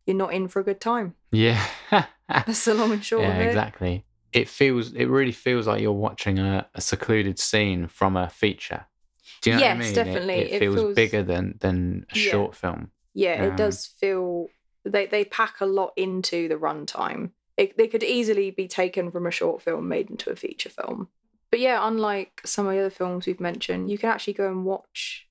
you're 0.07 0.17
not 0.17 0.35
in 0.35 0.49
for 0.49 0.61
a 0.61 0.65
good 0.65 0.81
time. 0.83 1.15
Yeah. 1.33 1.65
That's 2.29 2.65
the 2.67 2.75
long 2.75 2.93
and 2.93 3.03
short 3.05 3.23
yeah, 3.23 3.39
it. 3.39 3.47
exactly. 3.47 4.05
It 4.35 4.49
feels, 4.49 4.93
it 4.93 5.07
really 5.07 5.33
feels 5.33 5.67
like 5.67 5.81
you're 5.81 5.93
watching 5.93 6.39
a, 6.39 6.69
a 6.75 6.81
secluded 6.83 7.39
scene 7.39 7.87
from 7.89 8.17
a 8.19 8.29
feature. 8.29 8.85
Do 9.41 9.51
you 9.51 9.57
know 9.57 9.63
what 9.63 9.71
I 9.71 9.75
Yes, 9.75 9.79
mean? 9.79 9.91
It- 9.91 9.95
definitely. 9.95 10.35
It, 10.35 10.53
It 10.53 10.59
feels, 10.59 10.75
feels- 10.77 10.95
bigger 10.95 11.23
than 11.23 11.57
than 11.61 12.07
a 12.15 12.19
Yeah. 12.19 12.31
short 12.31 12.55
film. 12.55 12.91
Yeah, 13.15 13.43
Um, 13.47 13.53
it 13.53 13.57
does 13.57 13.87
feel 13.87 14.49
they 14.85 15.07
they 15.07 15.25
pack 15.25 15.61
a 15.63 15.67
lot 15.67 15.93
into 15.97 16.49
the 16.49 16.57
runtime. 16.57 17.31
it, 17.57 17.77
they 17.77 17.89
could 17.89 18.03
easily 18.03 18.51
be 18.51 18.67
taken 18.69 19.11
from 19.11 19.27
a 19.27 19.31
short 19.31 19.61
film 19.63 19.89
made 19.89 20.09
into 20.11 20.31
a 20.31 20.37
feature 20.37 20.71
film. 20.71 21.09
But 21.51 21.61
yeah, 21.61 21.87
unlike 21.87 22.41
some 22.45 22.67
of 22.67 22.73
the 22.73 22.79
other 22.81 22.91
films 22.91 23.27
we've 23.27 23.41
mentioned, 23.41 23.91
you 23.91 23.99
can 23.99 24.09
actually 24.11 24.35
go 24.35 24.49
and 24.49 24.65
watch 24.65 25.27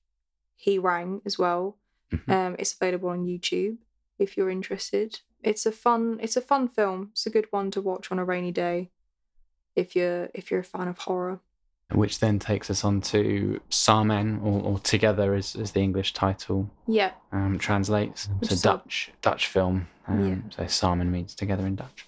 He 0.56 0.78
Rang 0.78 1.22
as 1.24 1.38
well. 1.38 1.78
Mhm. 2.12 2.28
Um, 2.32 2.56
it's 2.58 2.74
available 2.74 3.08
on 3.10 3.24
YouTube 3.26 3.78
if 4.18 4.36
you're 4.36 4.50
interested. 4.50 5.20
It's 5.42 5.64
a 5.64 5.72
fun 5.72 6.18
it's 6.20 6.36
a 6.36 6.40
fun 6.42 6.68
film. 6.68 7.08
It's 7.12 7.24
a 7.26 7.30
good 7.30 7.46
one 7.50 7.70
to 7.70 7.80
watch 7.80 8.10
on 8.12 8.18
a 8.18 8.24
rainy 8.24 8.52
day 8.52 8.90
if 9.74 9.96
you're 9.96 10.28
if 10.34 10.50
you're 10.50 10.60
a 10.60 10.64
fan 10.64 10.88
of 10.88 10.98
horror. 10.98 11.40
Which 11.92 12.20
then 12.20 12.38
takes 12.38 12.70
us 12.70 12.84
on 12.84 13.00
to 13.12 13.60
Samen, 13.68 14.40
or, 14.44 14.62
or 14.62 14.78
Together, 14.78 15.34
as, 15.34 15.56
as 15.56 15.72
the 15.72 15.80
English 15.80 16.12
title 16.12 16.70
Yeah, 16.86 17.10
um, 17.32 17.58
translates. 17.58 18.28
It's 18.42 18.52
a 18.52 18.62
Dutch 18.62 19.10
Dutch 19.22 19.46
film. 19.48 19.88
Um, 20.06 20.50
So 20.50 20.64
Samen 20.64 21.08
means 21.10 21.34
together 21.34 21.66
in 21.66 21.74
Dutch. 21.76 22.06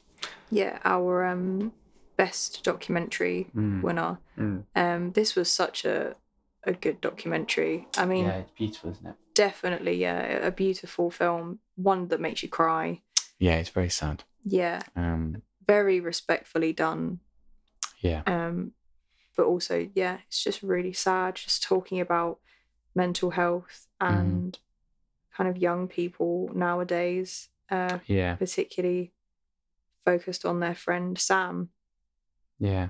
yeah, 0.50 0.78
our 0.84 1.24
um 1.24 1.72
best 2.16 2.62
documentary 2.64 3.46
Mm. 3.54 3.82
winner. 3.82 4.18
Mm. 4.36 4.64
Um, 4.74 5.12
this 5.12 5.34
was 5.36 5.50
such 5.50 5.84
a 5.84 6.16
a 6.64 6.72
good 6.72 7.00
documentary. 7.00 7.88
I 7.96 8.06
mean, 8.06 8.24
Yeah, 8.24 8.36
it's 8.36 8.52
beautiful, 8.52 8.90
isn't 8.92 9.06
it? 9.06 9.16
definitely, 9.34 9.96
yeah, 9.96 10.46
a 10.46 10.52
beautiful 10.52 11.10
film, 11.10 11.58
one 11.74 12.06
that 12.08 12.20
makes 12.20 12.42
you 12.44 12.48
cry. 12.48 13.02
Yeah, 13.40 13.56
it's 13.56 13.70
very 13.70 13.88
sad. 13.90 14.22
Yeah, 14.44 14.82
Um, 14.94 15.42
very 15.66 15.98
respectfully 15.98 16.72
done. 16.72 17.18
yeah, 18.00 18.22
Um, 18.26 18.74
but 19.36 19.46
also, 19.46 19.88
yeah, 19.94 20.18
it's 20.28 20.44
just 20.44 20.62
really 20.62 20.92
sad. 20.92 21.34
Just 21.34 21.64
talking 21.64 22.00
about 22.00 22.38
mental 22.94 23.30
health 23.30 23.88
Mm-hmm. 24.00 24.14
and 24.20 24.58
kind 25.36 25.50
of 25.50 25.56
young 25.56 25.88
people 25.88 26.48
nowadays, 26.54 27.48
uh, 27.70 27.98
yeah, 28.06 28.36
particularly 28.36 29.12
focused 30.04 30.44
on 30.44 30.60
their 30.60 30.74
friend 30.76 31.18
Sam. 31.18 31.70
Yeah. 32.58 32.88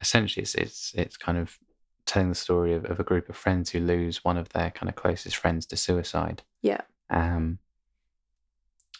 Essentially, 0.00 0.42
it's 0.42 0.54
it's 0.54 0.92
it's 0.94 1.16
kind 1.16 1.38
of 1.38 1.58
telling 2.06 2.28
the 2.28 2.34
story 2.34 2.74
of, 2.74 2.84
of 2.84 3.00
a 3.00 3.04
group 3.04 3.28
of 3.28 3.36
friends 3.36 3.70
who 3.70 3.80
lose 3.80 4.24
one 4.24 4.36
of 4.36 4.50
their 4.50 4.70
kind 4.70 4.88
of 4.90 4.96
closest 4.96 5.36
friends 5.36 5.64
to 5.66 5.76
suicide. 5.76 6.42
Yeah. 6.60 6.82
Um, 7.10 7.58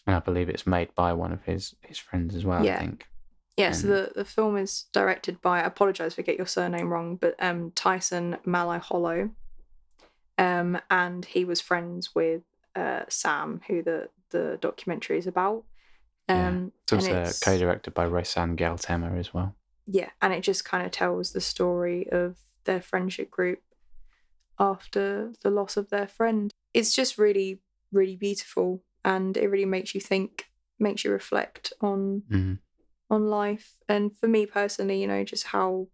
and 0.07 0.17
I 0.17 0.21
believe 0.21 0.49
it's 0.49 0.67
made 0.67 0.95
by 0.95 1.13
one 1.13 1.33
of 1.33 1.43
his 1.45 1.75
his 1.83 1.99
friends 1.99 2.35
as 2.35 2.45
well. 2.45 2.65
Yeah. 2.65 2.77
I 2.77 2.79
think. 2.81 3.07
Yeah, 3.57 3.71
so 3.71 3.87
the, 3.87 4.13
the 4.17 4.25
film 4.25 4.57
is 4.57 4.87
directed 4.93 5.41
by, 5.41 5.61
I 5.61 5.67
apologise 5.67 6.15
if 6.15 6.19
I 6.19 6.23
get 6.23 6.39
your 6.39 6.47
surname 6.49 6.93
wrong, 6.93 7.15
but 7.15 7.37
um, 7.39 7.71
Tyson 7.77 8.37
Malai 8.45 8.81
Hollow. 8.81 9.31
Um, 10.37 10.81
and 10.91 11.25
he 11.25 11.45
was 11.45 11.61
friends 11.61 12.17
with 12.17 12.43
uh, 12.75 13.03
Sam, 13.09 13.61
who 13.69 13.81
the, 13.81 14.09
the 14.31 14.59
documentary 14.61 15.19
is 15.19 15.29
about. 15.29 15.63
Yeah. 16.29 16.49
Um, 16.49 16.73
It's 16.83 16.93
also 16.95 17.11
it's- 17.13 17.39
co-directed 17.39 17.95
by 17.95 18.07
Rosanne 18.07 18.57
Galtema 18.57 19.17
as 19.17 19.33
well. 19.33 19.55
Yeah, 19.87 20.11
and 20.23 20.33
it 20.33 20.41
just 20.43 20.65
kind 20.65 20.85
of 20.85 20.93
tells 20.93 21.33
the 21.33 21.41
story 21.41 22.09
of 22.11 22.37
their 22.65 22.81
friendship 22.81 23.31
group 23.31 23.61
after 24.59 25.33
the 25.43 25.51
loss 25.51 25.77
of 25.77 25.91
their 25.91 26.07
friend. 26.07 26.51
It's 26.73 26.95
just 26.95 27.19
really, 27.19 27.61
really 27.93 28.17
beautiful, 28.17 28.83
and 29.05 29.37
it 29.37 29.49
really 29.49 29.65
makes 29.67 29.95
you 29.95 30.01
think, 30.01 30.47
makes 30.79 31.05
you 31.05 31.11
reflect 31.13 31.73
on 31.81 32.23
Mm. 32.31 32.59
on 33.11 33.29
life, 33.29 33.75
and 33.89 34.17
for 34.17 34.27
me 34.27 34.47
personally, 34.47 35.01
you 35.01 35.07
know, 35.07 35.23
just 35.25 35.49
how 35.49 35.89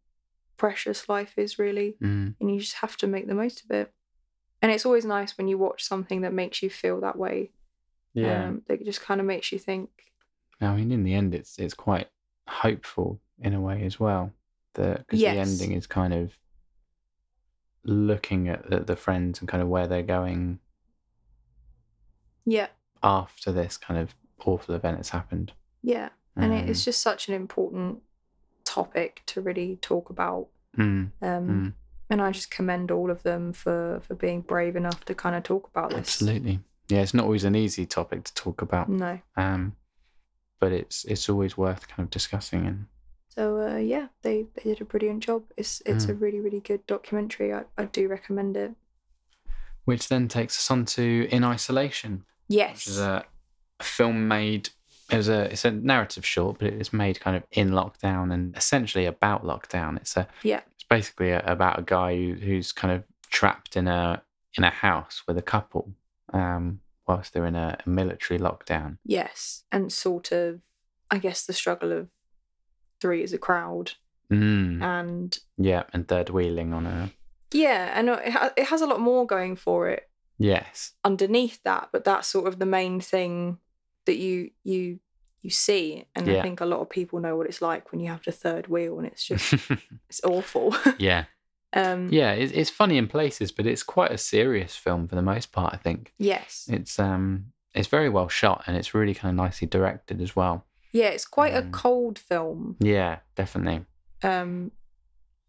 precious 0.56 1.08
life 1.08 1.36
is 1.36 1.58
really, 1.58 1.96
Mm. 2.00 2.36
and 2.40 2.50
you 2.54 2.60
just 2.60 2.74
have 2.74 2.96
to 2.98 3.06
make 3.06 3.26
the 3.26 3.34
most 3.34 3.64
of 3.64 3.70
it. 3.70 3.92
And 4.62 4.70
it's 4.70 4.86
always 4.86 5.04
nice 5.04 5.36
when 5.36 5.48
you 5.48 5.58
watch 5.58 5.82
something 5.82 6.20
that 6.20 6.32
makes 6.32 6.62
you 6.62 6.70
feel 6.70 7.00
that 7.00 7.16
way. 7.18 7.50
um, 8.48 8.62
that 8.66 8.84
just 8.84 9.00
kind 9.00 9.20
of 9.20 9.26
makes 9.26 9.50
you 9.52 9.58
think. 9.58 9.88
I 10.60 10.74
mean, 10.74 10.90
in 10.92 11.04
the 11.04 11.14
end, 11.14 11.34
it's 11.34 11.58
it's 11.58 11.74
quite 11.74 12.08
hopeful 12.48 13.20
in 13.40 13.54
a 13.54 13.60
way 13.60 13.84
as 13.84 13.98
well. 14.00 14.32
Because 14.74 15.04
the 15.10 15.16
Yes. 15.18 15.48
ending 15.48 15.72
is 15.76 15.86
kind 15.86 16.12
of 16.14 16.32
looking 17.84 18.48
at 18.48 18.68
the, 18.70 18.80
the 18.80 18.96
friends 18.96 19.40
and 19.40 19.48
kind 19.48 19.62
of 19.62 19.68
where 19.68 19.86
they're 19.86 20.02
going 20.02 20.58
Yeah, 22.44 22.68
after 23.02 23.52
this 23.52 23.76
kind 23.76 23.98
of 24.00 24.14
awful 24.44 24.74
event 24.74 24.98
has 24.98 25.10
happened. 25.10 25.52
yeah. 25.82 26.10
and 26.36 26.52
Um, 26.52 26.58
it's 26.68 26.84
just 26.84 27.00
such 27.02 27.28
an 27.28 27.34
important 27.34 28.02
topic 28.64 29.22
to 29.26 29.40
really 29.40 29.76
talk 29.82 30.10
about 30.10 30.46
mm, 30.76 31.10
um, 31.22 31.48
mm, 31.48 31.72
and 32.08 32.22
i 32.22 32.30
just 32.30 32.48
commend 32.52 32.90
all 32.92 33.10
of 33.10 33.24
them 33.24 33.52
for 33.52 33.98
for 34.06 34.14
being 34.14 34.40
brave 34.42 34.76
enough 34.76 35.04
to 35.04 35.12
kind 35.14 35.34
of 35.34 35.42
talk 35.42 35.66
about 35.68 35.90
this 35.90 35.98
absolutely. 35.98 36.60
Yeah, 36.88 37.00
it's 37.02 37.14
not 37.14 37.24
always 37.24 37.42
an 37.44 37.56
easy 37.56 37.84
topic 37.86 38.22
to 38.24 38.34
talk 38.34 38.62
about, 38.62 38.88
no 38.88 39.18
um, 39.36 39.74
but 40.60 40.70
it's 40.72 41.04
it's 41.04 41.28
always 41.28 41.56
worth 41.56 41.88
kind 41.88 42.04
of 42.06 42.10
discussing. 42.10 42.64
And 42.66 42.86
so 43.34 43.60
uh, 43.60 43.76
yeah 43.76 44.08
they, 44.22 44.44
they 44.54 44.62
did 44.64 44.80
a 44.80 44.84
brilliant 44.84 45.22
job 45.22 45.42
it's 45.56 45.80
it's 45.86 46.06
Mm. 46.06 46.10
a 46.10 46.14
really 46.14 46.40
really 46.40 46.60
good 46.60 46.86
documentary 46.86 47.54
I, 47.54 47.62
I 47.78 47.84
do 47.86 48.06
recommend 48.08 48.56
it 48.56 48.72
which 49.84 50.08
then 50.08 50.28
takes 50.28 50.56
us 50.58 50.70
on 50.70 50.84
to 50.86 51.26
In 51.30 51.42
Isolation, 51.44 52.24
yes 52.48 52.72
which 52.74 52.86
is 52.88 52.98
a, 52.98 53.24
a 53.80 53.84
film 53.84 54.28
made. 54.28 54.68
It 55.10 55.16
was 55.16 55.28
a 55.28 55.50
it's 55.50 55.64
a 55.64 55.70
narrative 55.72 56.24
short, 56.24 56.58
but 56.58 56.68
it 56.68 56.78
was 56.78 56.92
made 56.92 57.18
kind 57.18 57.36
of 57.36 57.42
in 57.52 57.70
lockdown 57.70 58.32
and 58.32 58.56
essentially 58.56 59.06
about 59.06 59.42
lockdown. 59.44 59.96
It's 59.96 60.16
a 60.16 60.28
Yeah. 60.42 60.60
It's 60.74 60.84
basically 60.84 61.30
a, 61.30 61.40
about 61.44 61.78
a 61.80 61.82
guy 61.82 62.14
who, 62.14 62.34
who's 62.34 62.70
kind 62.72 62.92
of 62.94 63.02
trapped 63.30 63.76
in 63.76 63.88
a 63.88 64.22
in 64.56 64.62
a 64.64 64.70
house 64.70 65.22
with 65.26 65.36
a 65.38 65.42
couple, 65.42 65.92
um, 66.32 66.80
whilst 67.08 67.32
they're 67.32 67.46
in 67.46 67.56
a, 67.56 67.78
a 67.84 67.88
military 67.88 68.38
lockdown. 68.38 68.98
yes 69.04 69.64
and 69.72 69.92
sort 69.92 70.30
of 70.30 70.60
i 71.10 71.18
guess 71.18 71.44
the 71.46 71.52
struggle 71.52 71.90
of 71.92 72.08
three 73.00 73.22
as 73.22 73.32
a 73.32 73.38
crowd 73.38 73.92
Mm, 74.30 74.80
and 74.80 75.38
yeah, 75.58 75.82
and 75.92 76.06
third 76.06 76.30
wheeling 76.30 76.72
on 76.72 76.86
a 76.86 77.10
yeah 77.52 77.90
and 77.98 78.08
it, 78.08 78.28
ha- 78.28 78.52
it 78.56 78.66
has 78.66 78.80
a 78.80 78.86
lot 78.86 79.00
more 79.00 79.26
going 79.26 79.56
for 79.56 79.88
it 79.88 80.08
yes, 80.38 80.92
underneath 81.04 81.60
that 81.64 81.88
but 81.90 82.04
that's 82.04 82.28
sort 82.28 82.46
of 82.46 82.60
the 82.60 82.66
main 82.66 83.00
thing 83.00 83.58
that 84.06 84.18
you 84.18 84.50
you 84.62 85.00
you 85.42 85.50
see 85.50 86.04
and 86.14 86.28
i 86.30 86.42
think 86.42 86.60
a 86.60 86.66
lot 86.66 86.80
of 86.80 86.88
people 86.88 87.18
know 87.18 87.34
what 87.34 87.46
it's 87.46 87.60
like 87.60 87.90
when 87.90 88.00
you 88.00 88.08
have 88.08 88.22
the 88.24 88.30
third 88.30 88.68
wheel 88.68 88.98
and 88.98 89.06
it's 89.08 89.24
just 89.26 89.52
it's 90.08 90.20
awful 90.22 90.76
yeah, 90.98 91.24
um 91.72 92.08
yeah. 92.12 92.32
It's, 92.32 92.52
it's 92.52 92.70
funny 92.70 92.98
in 92.98 93.08
places, 93.08 93.50
but 93.50 93.66
it's 93.66 93.82
quite 93.82 94.12
a 94.12 94.18
serious 94.18 94.76
film 94.76 95.08
for 95.08 95.16
the 95.16 95.22
most 95.22 95.50
part. 95.50 95.74
I 95.74 95.76
think 95.76 96.12
yes 96.18 96.68
it's 96.70 96.98
um 97.00 97.46
it's 97.74 97.88
very 97.88 98.08
well 98.08 98.28
shot 98.28 98.64
and 98.66 98.76
it's 98.76 98.94
really 98.94 99.14
kind 99.14 99.30
of 99.30 99.36
nicely 99.44 99.66
directed 99.66 100.20
as 100.20 100.36
well. 100.36 100.66
Yeah 100.92 101.08
it's 101.08 101.26
quite 101.26 101.54
a 101.54 101.58
Um, 101.62 101.70
cold 101.72 102.18
film 102.18 102.76
Yeah, 102.80 103.18
definitely. 103.36 103.84
um 104.22 104.72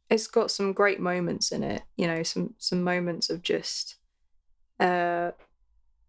it's 0.09 0.27
got 0.27 0.51
some 0.51 0.73
great 0.73 0.99
moments 0.99 1.51
in 1.51 1.63
it 1.63 1.83
you 1.97 2.07
know 2.07 2.23
some 2.23 2.53
some 2.57 2.83
moments 2.83 3.29
of 3.29 3.41
just 3.41 3.95
uh 4.79 5.31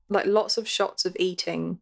like 0.09 0.27
lots 0.27 0.57
of 0.59 0.67
shots 0.69 1.05
of 1.05 1.17
eating 1.19 1.79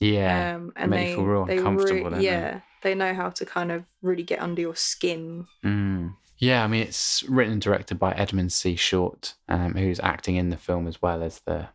Yeah, 0.00 0.54
um 0.56 0.72
and 0.76 0.92
they 0.92 1.14
feel 1.14 1.24
real 1.24 1.44
they 1.46 1.58
uncomfortable, 1.58 2.04
re- 2.04 2.10
don't 2.10 2.18
they? 2.18 2.24
yeah 2.24 2.60
they 2.82 2.94
know 2.94 3.12
how 3.14 3.28
to 3.30 3.44
kind 3.44 3.70
of 3.70 3.84
really 4.02 4.22
get 4.22 4.40
under 4.40 4.60
your 4.62 4.76
skin 4.76 5.46
Mm. 5.64 6.14
Yeah, 6.38 6.64
I 6.64 6.68
mean, 6.68 6.80
it's 6.84 7.22
written 7.24 7.52
and 7.52 7.60
directed 7.60 7.98
by 7.98 8.12
Edmund 8.12 8.50
C. 8.50 8.74
Short, 8.74 9.34
um, 9.46 9.74
who's 9.74 10.00
acting 10.00 10.36
in 10.36 10.48
the 10.48 10.56
film 10.56 10.86
as 10.88 11.02
well 11.02 11.22
as 11.22 11.40
the. 11.40 11.68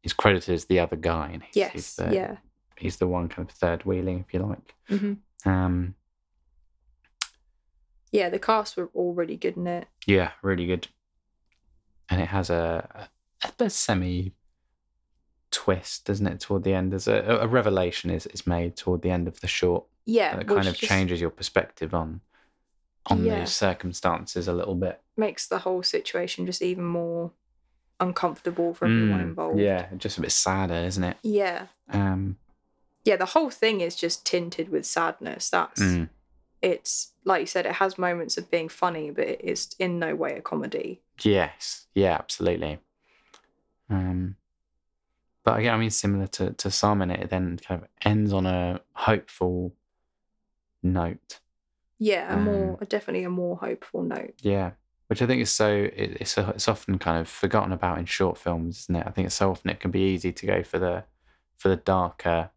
He's 0.00 0.12
credited 0.12 0.54
as 0.54 0.66
the 0.66 0.78
other 0.78 0.94
guy. 0.94 1.30
And 1.32 1.42
he's, 1.42 1.56
yes 1.56 1.72
he's 1.72 1.96
the, 1.96 2.14
yeah 2.14 2.36
He's 2.78 2.96
the 2.96 3.08
one 3.08 3.28
kind 3.28 3.48
of 3.48 3.54
third 3.54 3.84
wheeling, 3.84 4.20
if 4.26 4.34
you 4.34 4.40
like. 4.40 4.74
hmm 4.88 5.14
Um, 5.44 5.94
yeah 8.12 8.28
the 8.28 8.38
cast 8.38 8.76
were 8.76 8.90
all 8.94 9.12
really 9.14 9.36
good 9.36 9.56
in 9.56 9.66
it 9.66 9.88
yeah, 10.06 10.30
really 10.42 10.66
good. 10.66 10.86
And 12.08 12.20
it 12.20 12.28
has 12.28 12.48
a, 12.50 13.08
a, 13.42 13.64
a 13.64 13.68
semi 13.70 14.32
twist, 15.50 16.04
doesn't 16.06 16.26
it, 16.26 16.38
toward 16.40 16.62
the 16.62 16.74
end? 16.74 16.92
There's 16.92 17.08
a, 17.08 17.38
a 17.40 17.48
revelation 17.48 18.10
is, 18.10 18.26
is 18.26 18.46
made 18.46 18.76
toward 18.76 19.02
the 19.02 19.10
end 19.10 19.26
of 19.28 19.40
the 19.40 19.48
short 19.48 19.84
yeah 20.04 20.36
that 20.36 20.46
kind 20.46 20.68
of 20.68 20.74
just 20.76 20.80
changes 20.88 21.20
your 21.20 21.30
perspective 21.30 21.92
on 21.94 22.20
on 23.10 23.24
Yeah. 23.24 23.40
those 23.40 23.52
circumstances 23.52 24.46
a 24.48 24.52
little 24.52 24.74
bit. 24.76 25.00
makes 25.16 25.46
the 25.48 25.58
whole 25.60 25.82
situation 25.82 26.46
just 26.46 26.62
even 26.62 26.84
more 26.84 27.32
uncomfortable 28.00 28.74
for 28.74 28.86
everyone 28.86 29.20
Mm, 29.20 29.28
involved 29.30 29.58
Yeah, 29.58 29.86
just 29.96 30.18
a 30.18 30.20
bit 30.20 30.32
sadder, 30.32 30.74
isn't 30.86 31.02
it? 31.04 31.16
yeah 31.22 31.66
Um, 31.88 32.36
yeah 33.06 33.16
the 33.16 33.24
whole 33.34 33.50
thing 33.50 33.80
is 33.80 33.96
just 33.96 34.26
tinted 34.26 34.68
with 34.68 34.84
sadness 34.84 35.48
that's 35.48 35.80
mm, 35.80 36.08
it's 36.60 37.12
like 37.24 37.40
you 37.40 37.46
said 37.46 37.64
it 37.66 37.72
has 37.76 37.96
moments 37.98 38.36
of 38.36 38.50
being 38.50 38.68
funny 38.68 39.10
but 39.10 39.26
it 39.26 39.40
is 39.42 39.74
in 39.78 39.98
no 39.98 40.14
way 40.14 40.36
a 40.36 40.40
comedy 40.42 41.00
yes, 41.22 41.86
yeah, 41.94 42.12
absolutely. 42.14 42.78
Um, 43.88 44.36
but 45.44 45.58
again, 45.58 45.72
I 45.74 45.78
mean, 45.78 45.90
similar 45.90 46.26
to 46.26 46.52
to 46.52 46.68
Samen, 46.68 47.10
it 47.10 47.30
then 47.30 47.56
kind 47.58 47.82
of 47.82 47.88
ends 48.04 48.32
on 48.32 48.46
a 48.46 48.80
hopeful 48.92 49.72
note. 50.82 51.40
yeah 51.98 52.34
a 52.34 52.36
more 52.36 52.78
Um, 52.80 52.86
definitely 52.88 53.24
a 53.24 53.30
more 53.30 53.56
hopeful 53.56 54.02
note 54.02 54.34
Yeah, 54.42 54.72
which 55.06 55.22
I 55.22 55.26
think 55.26 55.40
is 55.42 55.50
so. 55.52 55.68
It, 55.70 56.18
it's 56.20 56.36
it's 56.36 56.68
often 56.68 56.98
kind 56.98 57.18
of 57.20 57.28
forgotten 57.28 57.72
about 57.72 57.98
in 57.98 58.06
short 58.06 58.36
films, 58.38 58.80
isn't 58.80 58.96
it? 58.96 59.06
I 59.06 59.10
think 59.10 59.26
it's 59.26 59.34
so 59.36 59.50
often 59.50 59.70
it 59.70 59.80
can 59.80 59.90
be 59.90 60.00
easy 60.14 60.32
to 60.32 60.46
go 60.46 60.62
for 60.62 60.78
the 60.78 61.04
for 61.56 61.68
the 61.68 61.76
darker 61.76 62.50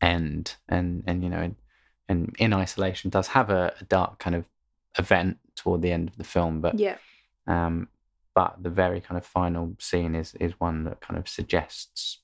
end, 0.00 0.56
and 0.68 1.02
and 1.06 1.22
you 1.22 1.30
know, 1.30 1.38
and, 1.40 1.56
and 2.08 2.34
in 2.38 2.52
isolation 2.52 3.10
does 3.10 3.28
have 3.28 3.50
a, 3.50 3.74
a 3.80 3.84
dark 3.84 4.18
kind 4.18 4.36
of 4.36 4.48
event 4.98 5.38
toward 5.54 5.82
the 5.82 5.92
end 5.92 6.08
of 6.08 6.16
the 6.16 6.24
film, 6.24 6.60
but 6.60 6.78
Yeah. 6.78 6.96
um, 7.46 7.88
but 8.34 8.62
the 8.62 8.70
very 8.70 9.00
kind 9.00 9.18
of 9.18 9.26
final 9.26 9.74
scene 9.78 10.14
is 10.14 10.34
is 10.34 10.52
one 10.60 10.84
that 10.84 11.00
kind 11.00 11.18
of 11.18 11.28
suggests 11.28 12.20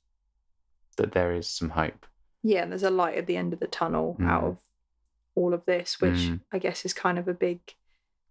that 0.96 1.12
there 1.12 1.32
is 1.32 1.48
some 1.48 1.70
hope. 1.70 2.06
Yeah, 2.42 2.62
and 2.62 2.70
there's 2.70 2.82
a 2.84 2.90
light 2.90 3.16
at 3.18 3.26
the 3.26 3.37
end 3.37 3.52
of 3.52 3.60
the 3.60 3.66
tunnel 3.66 4.16
out 4.22 4.42
Mm. 4.44 4.46
of 4.48 4.58
all 5.34 5.52
of 5.54 5.64
this, 5.64 6.00
which 6.00 6.12
Mm. 6.28 6.40
I 6.52 6.58
guess 6.58 6.84
is 6.84 6.92
kind 6.94 7.18
of 7.18 7.26
a 7.26 7.34
big 7.34 7.58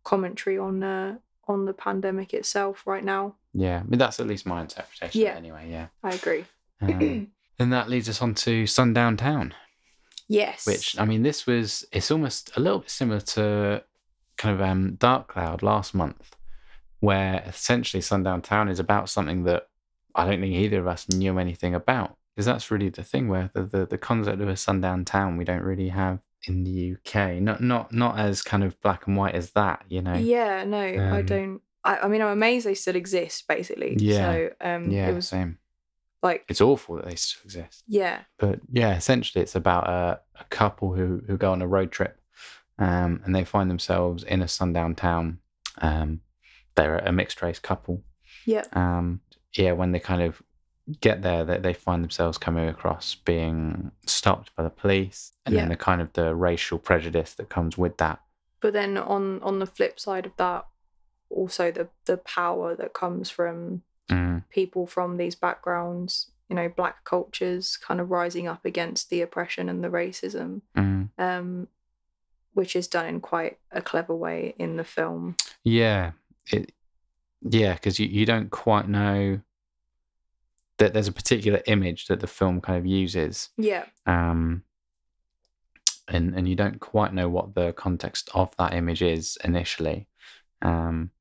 commentary 0.03 0.57
on 0.57 0.83
uh, 0.83 1.17
on 1.47 1.65
the 1.65 1.73
pandemic 1.73 2.33
itself 2.33 2.87
right 2.87 3.03
now. 3.03 3.35
Yeah, 3.53 3.79
I 3.81 3.83
mean 3.83 3.99
that's 3.99 4.19
at 4.19 4.27
least 4.27 4.45
my 4.45 4.61
interpretation. 4.61 5.21
Yeah. 5.21 5.35
anyway, 5.35 5.69
yeah. 5.69 5.87
I 6.03 6.13
agree. 6.13 6.45
Um, 6.81 7.31
and 7.59 7.71
that 7.73 7.89
leads 7.89 8.09
us 8.09 8.21
on 8.21 8.33
to 8.35 8.65
Sundown 8.67 9.17
Town, 9.17 9.53
Yes. 10.27 10.65
which 10.65 10.97
I 10.99 11.05
mean, 11.05 11.23
this 11.23 11.45
was 11.45 11.85
it's 11.91 12.11
almost 12.11 12.51
a 12.55 12.59
little 12.59 12.79
bit 12.79 12.89
similar 12.89 13.19
to 13.21 13.83
kind 14.37 14.55
of 14.55 14.61
um, 14.67 14.95
Dark 14.95 15.27
Cloud 15.27 15.61
last 15.63 15.93
month, 15.93 16.35
where 16.99 17.43
essentially 17.47 18.01
Sundown 18.01 18.41
Town 18.41 18.69
is 18.69 18.79
about 18.79 19.09
something 19.09 19.43
that 19.43 19.67
I 20.15 20.25
don't 20.25 20.39
think 20.41 20.53
either 20.55 20.79
of 20.79 20.87
us 20.87 21.09
knew 21.09 21.37
anything 21.39 21.73
about. 21.75 22.17
Because 22.35 22.47
that's 22.47 22.71
really 22.71 22.89
the 22.89 23.03
thing 23.03 23.27
where 23.27 23.51
the, 23.53 23.61
the, 23.61 23.85
the 23.85 23.97
concept 23.97 24.41
of 24.41 24.47
a 24.49 24.57
sundown 24.57 25.05
town 25.05 25.37
we 25.37 25.43
don't 25.43 25.61
really 25.61 25.89
have 25.89 26.17
in 26.47 26.63
the 26.63 26.95
UK. 26.95 27.33
Not 27.39 27.61
not 27.61 27.93
not 27.93 28.17
as 28.17 28.41
kind 28.41 28.63
of 28.63 28.79
black 28.81 29.05
and 29.05 29.15
white 29.15 29.35
as 29.35 29.51
that, 29.51 29.83
you 29.87 30.01
know. 30.01 30.15
Yeah, 30.15 30.63
no, 30.63 30.79
I 30.79 31.19
Um, 31.19 31.25
don't. 31.27 31.61
I, 31.83 31.97
I 31.99 32.07
mean, 32.07 32.21
I'm 32.23 32.29
amazed 32.29 32.65
they 32.65 32.73
still 32.73 32.95
exist, 32.95 33.47
basically. 33.47 33.97
Yeah. 33.99 34.15
So 34.33 34.49
um, 34.61 34.89
Yeah, 34.89 35.09
it 35.09 35.13
was 35.13 35.27
same. 35.27 35.59
Like, 36.23 36.45
It's 36.47 36.61
awful 36.61 36.95
that 36.95 37.05
they 37.05 37.15
still 37.15 37.41
exist. 37.43 37.83
yeah, 37.87 38.21
but 38.39 38.59
yeah, 38.71 38.95
essentially 38.95 39.41
it's 39.43 39.55
about 39.55 39.87
a, 39.89 40.19
a 40.39 40.43
couple 40.45 40.93
who, 40.93 41.21
who 41.27 41.37
go 41.37 41.51
on 41.51 41.61
a 41.61 41.67
road 41.67 41.91
trip 41.91 42.19
um, 42.79 43.21
and 43.25 43.35
they 43.35 43.43
find 43.43 43.69
themselves 43.69 44.23
in 44.23 44.41
a 44.41 44.47
sundown 44.47 44.95
town. 44.95 45.39
Um, 45.79 46.21
they're 46.75 46.97
a 46.97 47.11
mixed 47.11 47.41
race 47.41 47.59
couple. 47.59 48.01
yeah, 48.45 48.63
Um, 48.73 49.21
yeah, 49.53 49.73
when 49.73 49.91
they 49.91 49.99
kind 49.99 50.21
of 50.23 50.41
get 51.01 51.21
there, 51.21 51.43
they, 51.45 51.57
they 51.59 51.73
find 51.73 52.03
themselves 52.03 52.37
coming 52.37 52.67
across 52.67 53.15
being 53.15 53.91
stopped 54.07 54.55
by 54.55 54.63
the 54.63 54.69
police 54.69 55.33
and 55.45 55.53
Yeah. 55.53 55.61
then 55.61 55.69
the 55.69 55.75
kind 55.77 56.01
of 56.01 56.11
the 56.13 56.33
racial 56.35 56.79
prejudice 56.79 57.33
that 57.35 57.49
comes 57.49 57.77
with 57.77 57.97
that. 57.97 58.19
but 58.61 58.73
then 58.73 58.97
on 58.97 59.41
on 59.43 59.59
the 59.59 59.65
flip 59.65 59.99
side 59.99 60.25
of 60.25 60.31
that, 60.37 60.65
also 61.29 61.71
the 61.71 61.87
the 62.05 62.17
power 62.17 62.75
that 62.75 62.93
comes 62.93 63.29
from 63.29 63.83
Mm, 64.09 64.43
people 64.49 64.85
from 64.85 65.17
these 65.17 65.35
backgrounds, 65.35 66.31
you 66.49 66.55
know, 66.55 66.69
black 66.69 67.03
cultures, 67.05 67.77
kind 67.77 67.99
of 67.99 68.11
rising 68.11 68.47
up 68.47 68.65
against 68.65 69.09
the 69.09 69.21
oppression 69.21 69.69
and 69.69 69.83
the 69.83 69.89
racism, 69.89 70.61
mm. 70.77 71.09
um, 71.17 71.67
which 72.53 72.75
is 72.75 72.87
done 72.87 73.05
in 73.05 73.21
quite 73.21 73.57
a 73.71 73.81
clever 73.81 74.15
way 74.15 74.53
in 74.59 74.75
the 74.75 74.83
film. 74.83 75.35
Yeah, 75.63 76.11
it, 76.51 76.73
yeah, 77.41 77.73
because 77.73 77.99
you, 77.99 78.07
you 78.07 78.25
don't 78.25 78.51
quite 78.51 78.87
know 78.87 79.39
that 80.77 80.93
there's 80.93 81.07
a 81.07 81.13
particular 81.13 81.61
image 81.65 82.07
that 82.07 82.19
the 82.19 82.27
film 82.27 82.59
kind 82.61 82.77
of 82.77 82.85
uses. 82.85 83.49
Yeah, 83.57 83.85
um, 84.05 84.63
and 86.07 86.35
and 86.35 86.47
you 86.47 86.55
don't 86.55 86.79
quite 86.79 87.13
know 87.13 87.29
what 87.29 87.55
the 87.55 87.73
context 87.73 88.29
of 88.33 88.55
that 88.57 88.73
image 88.73 89.01
is 89.01 89.37
initially. 89.43 90.07
Um, 90.61 91.11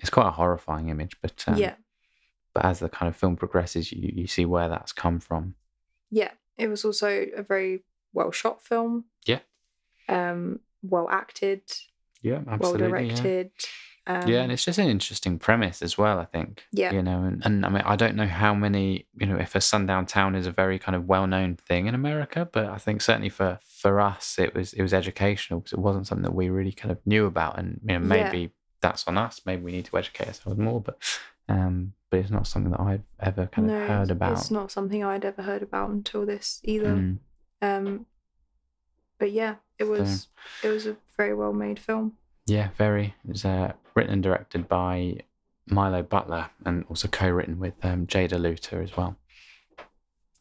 it's 0.00 0.10
quite 0.10 0.28
a 0.28 0.32
horrifying 0.32 0.88
image, 0.88 1.16
but 1.20 1.44
um, 1.46 1.56
yeah, 1.56 1.74
But 2.54 2.64
as 2.64 2.78
the 2.78 2.88
kind 2.88 3.08
of 3.08 3.16
film 3.16 3.36
progresses, 3.36 3.90
you 3.92 4.10
you 4.14 4.26
see 4.26 4.44
where 4.46 4.68
that's 4.68 4.92
come 4.92 5.20
from. 5.20 5.54
yeah. 6.10 6.30
It 6.56 6.68
was 6.68 6.84
also 6.84 7.08
a 7.36 7.42
very 7.42 7.82
well 8.12 8.30
shot 8.30 8.62
film. 8.62 9.06
Yeah. 9.26 9.40
Um, 10.08 10.60
well 10.82 11.08
acted, 11.10 11.62
Yeah, 12.22 12.38
well 12.46 12.54
absolutely. 12.54 12.86
yeah. 13.08 13.14
directed. 13.14 13.50
Um, 14.06 14.28
yeah, 14.28 14.42
and 14.42 14.52
it's 14.52 14.64
just 14.64 14.78
an 14.78 14.88
interesting 14.88 15.38
premise 15.38 15.80
as 15.82 15.96
well. 15.98 16.18
I 16.20 16.26
think. 16.26 16.62
Yeah. 16.70 16.92
You 16.92 17.02
know, 17.02 17.24
and, 17.24 17.42
and 17.44 17.66
I 17.66 17.68
mean, 17.70 17.82
I 17.84 17.96
don't 17.96 18.14
know 18.16 18.26
how 18.28 18.54
many, 18.54 19.06
you 19.18 19.26
know, 19.26 19.36
if 19.36 19.54
a 19.56 19.60
sundown 19.60 20.06
town 20.06 20.34
is 20.36 20.46
a 20.46 20.52
very 20.52 20.78
kind 20.78 20.94
of 20.94 21.06
well-known 21.08 21.56
thing 21.56 21.86
in 21.86 21.94
America, 21.94 22.46
but 22.52 22.66
I 22.66 22.76
think 22.78 23.00
certainly 23.02 23.30
for 23.30 23.58
for 23.66 23.98
us, 24.00 24.38
it 24.38 24.54
was 24.54 24.74
it 24.74 24.82
was 24.82 24.94
educational 24.94 25.58
because 25.60 25.72
it 25.72 25.78
wasn't 25.80 26.06
something 26.06 26.22
that 26.24 26.34
we 26.34 26.50
really 26.50 26.72
kind 26.72 26.92
of 26.92 26.98
knew 27.06 27.26
about, 27.26 27.58
and 27.58 27.80
you 27.82 27.98
know, 27.98 28.14
Yeah. 28.14 28.30
maybe 28.30 28.52
that's 28.80 29.08
on 29.08 29.16
us. 29.18 29.40
Maybe 29.46 29.62
we 29.64 29.72
need 29.72 29.86
to 29.86 29.96
educate 29.98 30.28
ourselves 30.28 30.58
more, 30.58 30.80
but 30.82 30.98
um, 31.48 31.92
but 32.10 32.20
it's 32.20 32.30
not 32.30 32.46
something 32.46 32.72
that 32.72 32.80
I've 32.80 33.02
ever 33.20 33.46
kind 33.46 33.68
no, 33.68 33.80
of 33.80 33.88
heard 33.88 34.10
about. 34.10 34.32
It's 34.32 34.50
not 34.50 34.70
something 34.70 35.02
I'd 35.02 35.24
ever 35.24 35.42
heard 35.42 35.62
about 35.62 35.90
until 35.90 36.24
this 36.24 36.60
either. 36.64 36.94
Mm, 36.94 37.18
Um, 37.60 38.06
but 39.18 39.32
yeah, 39.32 39.56
it 39.78 39.84
was 39.84 40.28
it 40.62 40.68
was 40.68 40.86
a 40.86 40.96
very 41.16 41.34
well 41.34 41.52
made 41.52 41.78
film. 41.78 42.16
yeah, 42.46 42.68
very. 42.76 43.14
It's 43.28 43.44
uh, 43.44 43.72
written 43.94 44.12
and 44.12 44.22
directed 44.22 44.68
by 44.68 45.20
Milo 45.66 46.02
Butler, 46.02 46.50
and 46.64 46.84
also 46.88 47.08
co-written 47.08 47.58
with 47.58 47.74
um, 47.82 48.06
Jada 48.06 48.38
Luter 48.38 48.82
as 48.82 48.96
well. 48.96 49.16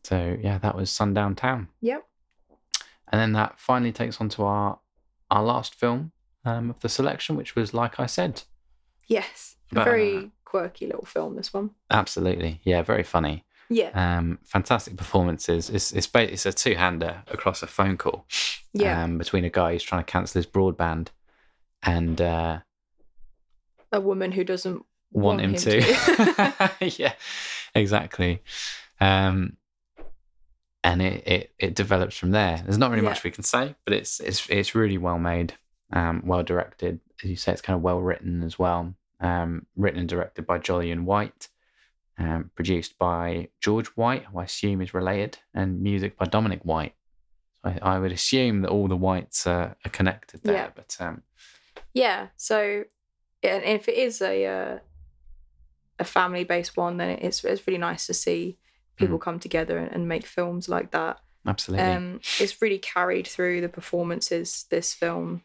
So 0.04 0.38
yeah, 0.42 0.58
that 0.58 0.76
was 0.76 0.89
Sundown 0.92 1.36
Town. 1.36 1.70
Yep. 1.82 2.06
And 3.12 3.22
then 3.22 3.34
that 3.34 3.60
finally 3.60 3.92
takes 3.92 4.20
on 4.20 4.30
to 4.30 4.44
our 4.44 4.80
our 5.32 5.44
last 5.44 5.76
film 5.76 6.12
um, 6.46 6.70
of 6.70 6.80
the 6.82 6.89
selection, 6.89 7.36
which 7.36 7.56
was 7.56 7.74
like 7.74 8.00
I 8.00 8.06
said, 8.06 8.44
Yes. 9.08 9.56
But, 9.72 9.86
very 9.86 10.32
quirky 10.54 10.86
little 10.86 11.06
film. 11.06 11.36
This 11.36 11.52
one. 11.52 11.72
absolutely, 11.89 12.62
yeah, 12.63 12.84
very 12.84 13.02
funny, 13.04 13.44
Yeah. 13.70 13.89
um, 13.96 14.38
fantastic 14.44 14.96
performances. 14.98 15.70
It's 15.70 15.92
it's 15.92 16.08
it's 16.13 16.46
a 16.46 16.54
two 16.54 16.76
hander 16.76 17.24
across 17.28 17.63
a 17.63 17.68
phone 17.68 17.98
call, 17.98 18.26
Yeah. 18.74 19.04
um, 19.04 19.18
between 19.18 19.46
a 19.46 19.50
guy 19.50 19.72
who's 19.72 19.82
trying 19.84 20.04
to 20.06 20.12
cancel 20.12 20.38
his 20.39 20.46
broadband 20.46 21.08
and 21.82 22.22
uh, 22.22 22.60
a 23.92 24.00
woman 24.00 24.32
who 24.32 24.44
doesn't 24.44 24.86
want, 25.12 25.42
him, 25.42 25.56
to. 25.56 25.82
yeah, 27.00 27.13
exactly. 27.74 28.42
Um, 29.00 29.58
and 30.84 31.02
it, 31.02 31.28
it 31.28 31.54
it 31.58 31.76
develops 31.76 32.16
from 32.16 32.30
there. 32.32 32.62
There's 32.63 32.78
not 32.78 32.92
really 32.92 33.02
Yeah. 33.04 33.10
much 33.10 33.24
we 33.24 33.32
can 33.32 33.44
say, 33.44 33.76
but 33.86 33.94
it's 33.96 34.20
it's 34.20 34.48
it's 34.50 34.76
really 34.76 35.00
well 35.00 35.18
made, 35.18 35.56
um, 35.92 36.22
well 36.26 36.44
directed. 36.44 37.00
As 37.24 37.30
you 37.30 37.36
say, 37.38 37.54
it's 37.54 37.62
kind 37.62 37.76
of 37.76 37.82
well 37.82 38.00
written 38.02 38.44
as 38.44 38.60
well. 38.60 38.94
Um, 39.24 39.66
written 39.78 40.00
and 40.02 40.10
directed 40.10 40.46
by 40.46 40.60
Jolyon 40.60 41.06
White, 41.06 41.48
um, 42.20 42.52
produced 42.56 42.98
by 43.00 43.48
George 43.62 43.88
White, 43.96 44.26
who 44.26 44.40
I 44.40 44.44
assume 44.44 44.82
is 44.82 44.94
related, 44.94 45.38
and 45.54 45.82
music 45.82 46.18
by 46.18 46.26
Dominic 46.26 46.60
White. 46.64 46.94
So 47.64 47.70
I, 47.82 47.96
I 47.96 48.00
would 48.00 48.12
assume 48.12 48.62
that 48.64 48.70
all 48.70 48.88
the 48.90 48.98
Whites 48.98 49.48
are, 49.48 49.78
are 49.86 49.90
connected 49.92 50.42
there, 50.44 50.56
Yeah. 50.56 50.70
but 50.76 50.98
um, 51.00 51.22
yeah. 51.94 52.28
So, 52.36 52.84
yeah, 53.42 53.56
and 53.56 53.64
if 53.64 53.88
it 53.88 53.96
is 53.96 54.22
a 54.22 54.46
uh, 54.46 54.80
a 56.00 56.04
family 56.04 56.44
based 56.44 56.76
one, 56.76 56.98
then 56.98 57.10
it's 57.22 57.44
it's 57.46 57.66
really 57.66 57.80
nice 57.80 58.06
to 58.08 58.14
see 58.14 58.58
people 58.98 59.18
come 59.18 59.40
together 59.40 59.78
and, 59.78 59.92
and 59.92 60.08
make 60.08 60.26
films 60.26 60.68
like 60.68 60.92
that. 60.92 61.20
absolutely, 61.48 61.86
Um, 61.88 62.20
it's 62.40 62.62
really 62.62 62.78
carried 62.80 63.26
through 63.28 63.62
the 63.62 63.70
performances. 63.70 64.66
This 64.70 64.94
film. 64.94 65.44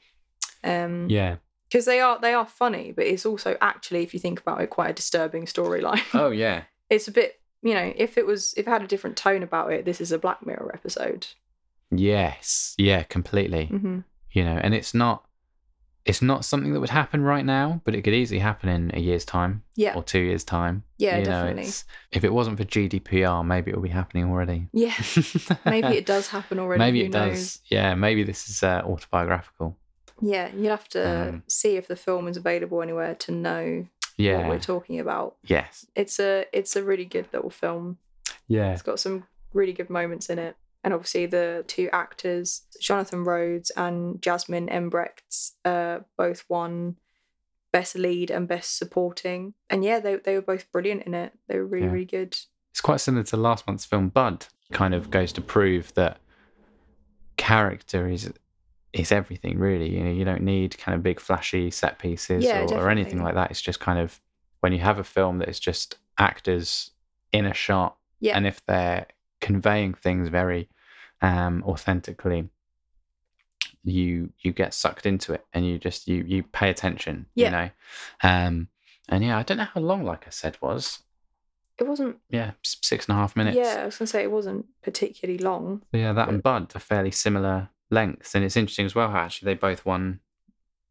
Um, 0.64 1.06
yeah. 1.08 1.36
Because 1.68 1.84
they 1.84 2.00
are 2.00 2.18
they 2.20 2.34
are 2.34 2.46
funny, 2.46 2.92
but 2.92 3.06
it's 3.06 3.26
also 3.26 3.56
actually, 3.60 4.02
if 4.02 4.12
you 4.14 4.20
think 4.20 4.40
about 4.40 4.60
it, 4.60 4.70
quite 4.70 4.90
a 4.90 4.94
disturbing 4.94 5.44
storyline. 5.46 6.02
Oh 6.14 6.30
yeah, 6.30 6.62
it's 6.90 7.08
a 7.08 7.12
bit, 7.12 7.40
you 7.62 7.74
know, 7.74 7.92
if 7.96 8.16
it 8.18 8.26
was 8.26 8.54
if 8.56 8.66
it 8.66 8.70
had 8.70 8.82
a 8.82 8.86
different 8.86 9.16
tone 9.16 9.42
about 9.42 9.72
it, 9.72 9.84
this 9.84 10.00
is 10.00 10.12
a 10.12 10.18
Black 10.18 10.44
Mirror 10.46 10.70
episode. 10.74 11.26
Yes, 11.90 12.74
yeah, 12.78 13.02
completely. 13.04 13.66
hmm 13.66 14.00
You 14.32 14.44
know, 14.44 14.58
and 14.62 14.74
it's 14.74 14.94
not 14.94 15.24
it's 16.04 16.22
not 16.22 16.42
something 16.44 16.72
that 16.72 16.80
would 16.80 16.88
happen 16.90 17.22
right 17.22 17.44
now, 17.44 17.82
but 17.84 17.94
it 17.94 18.00
could 18.02 18.14
easily 18.14 18.38
happen 18.38 18.70
in 18.70 18.90
a 18.94 18.98
year's 19.00 19.26
time 19.26 19.62
Yeah, 19.76 19.94
or 19.94 20.02
two 20.02 20.20
years' 20.20 20.44
time. 20.44 20.84
yeah, 20.96 21.18
you 21.18 21.24
definitely. 21.24 21.70
if 22.12 22.24
it 22.24 22.32
wasn't 22.32 22.56
for 22.56 22.64
GDPR, 22.64 23.44
maybe 23.44 23.70
it 23.70 23.74
would 23.74 23.82
be 23.82 23.90
happening 23.90 24.24
already. 24.30 24.68
Yeah, 24.72 24.94
maybe 25.66 25.88
it 25.88 26.06
does 26.06 26.28
happen 26.28 26.58
already. 26.58 26.78
maybe 26.78 27.02
it 27.02 27.10
knows? 27.12 27.34
does. 27.36 27.60
Yeah, 27.68 27.94
maybe 27.94 28.22
this 28.24 28.48
is 28.48 28.62
uh, 28.62 28.82
autobiographical. 28.86 29.76
Yeah, 30.20 30.50
you'd 30.54 30.70
have 30.70 30.88
to 30.90 31.28
Um, 31.28 31.42
see 31.48 31.76
if 31.76 31.86
the 31.88 31.96
film 31.96 32.26
is 32.28 32.36
available 32.36 32.82
anywhere 32.82 33.14
to 33.16 33.32
know 33.32 33.86
what 33.86 34.24
Yeah. 34.24 34.48
we're 34.48 34.58
talking 34.58 34.98
about. 35.00 35.36
Yes. 35.44 35.86
It's 35.94 36.18
a 36.18 36.44
it's 36.52 36.74
a 36.76 36.82
really 36.82 37.04
good 37.04 37.28
little 37.32 37.50
film. 37.50 37.98
Yeah. 38.48 38.72
It's 38.72 38.82
got 38.82 38.98
some 39.00 39.24
really 39.52 39.72
good 39.72 39.90
moments 39.90 40.28
in 40.28 40.38
it. 40.38 40.56
And 40.84 40.94
obviously 40.94 41.26
the 41.26 41.64
two 41.66 41.88
actors, 41.92 42.62
Jonathan 42.80 43.24
Rhodes 43.24 43.70
and 43.76 44.22
Jasmine 44.22 44.68
Embrechts, 44.68 45.52
uh, 45.64 46.00
both 46.16 46.44
won 46.48 46.96
Best 47.72 47.94
Lead 47.96 48.30
and 48.30 48.48
Best 48.48 48.76
Supporting. 48.78 49.54
And 49.68 49.84
yeah, 49.84 50.00
they, 50.00 50.16
they 50.16 50.34
were 50.34 50.40
both 50.42 50.70
brilliant 50.72 51.02
in 51.02 51.14
it. 51.14 51.32
They 51.48 51.58
were 51.58 51.66
really, 51.66 51.86
Yeah. 51.86 51.92
really 51.92 52.04
good. 52.06 52.38
It's 52.70 52.80
quite 52.80 53.00
similar 53.00 53.24
to 53.24 53.36
last 53.36 53.66
month's 53.66 53.84
film 53.84 54.08
Bud. 54.08 54.46
Kind 54.72 54.94
of 54.94 55.10
goes 55.10 55.32
to 55.34 55.40
prove 55.40 55.92
that 55.94 56.18
character 57.36 58.08
is 58.08 58.32
is 58.92 59.12
everything 59.12 59.58
really. 59.58 59.90
You 59.96 60.04
know, 60.04 60.10
you 60.10 60.24
don't 60.24 60.42
need 60.42 60.76
kind 60.78 60.94
of 60.96 61.02
big 61.02 61.20
flashy 61.20 61.70
set 61.70 61.98
pieces 61.98 62.44
Yeah, 62.44 62.62
or, 62.70 62.86
or 62.86 62.90
anything 62.90 63.22
like 63.22 63.34
that. 63.34 63.50
It's 63.50 63.60
just 63.62 63.80
kind 63.80 63.98
of 63.98 64.20
when 64.60 64.72
you 64.72 64.80
have 64.80 64.98
a 64.98 65.04
film 65.04 65.38
that 65.38 65.48
is 65.48 65.60
just 65.60 65.98
actors 66.18 66.90
in 67.32 67.44
a 67.46 67.54
shot 67.54 67.96
Yeah. 68.20 68.36
and 68.36 68.46
if 68.46 68.64
they're 68.66 69.06
conveying 69.40 69.94
things 69.94 70.28
very 70.28 70.68
um, 71.22 71.62
authentically, 71.66 72.48
you 73.84 74.30
you 74.40 74.52
get 74.52 74.74
sucked 74.74 75.06
into 75.06 75.32
it 75.32 75.44
and 75.52 75.66
you 75.66 75.78
just 75.78 76.08
you 76.08 76.24
you 76.26 76.42
pay 76.42 76.70
attention. 76.70 77.26
Yeah. 77.34 77.46
You 77.46 77.50
know, 77.52 77.70
um, 78.22 78.68
and 79.08 79.24
yeah, 79.24 79.38
I 79.38 79.42
don't 79.42 79.56
know 79.58 79.68
how 79.72 79.80
long, 79.80 80.04
like 80.04 80.26
I 80.26 80.30
said, 80.30 80.56
was 80.60 81.00
It 81.78 81.86
wasn't. 81.86 82.16
yeah 82.30 82.52
six 82.62 83.06
and 83.08 83.16
a 83.16 83.20
half 83.20 83.36
minutes. 83.36 83.56
Yeah, 83.56 83.80
I 83.82 83.84
was 83.86 83.96
gonna 83.98 84.06
say 84.06 84.22
it 84.22 84.30
wasn't 84.30 84.66
particularly 84.82 85.38
long. 85.38 85.82
Yeah, 85.92 86.12
that 86.12 86.28
and 86.28 86.42
Bud 86.42 86.72
are 86.74 86.80
fairly 86.80 87.10
similar 87.10 87.68
lengths, 87.90 88.34
and 88.34 88.44
it's 88.44 88.56
interesting 88.56 88.86
as 88.86 88.94
well 88.94 89.10
how 89.10 89.18
actually 89.18 89.46
they 89.46 89.58
both 89.58 89.84
won 89.86 90.20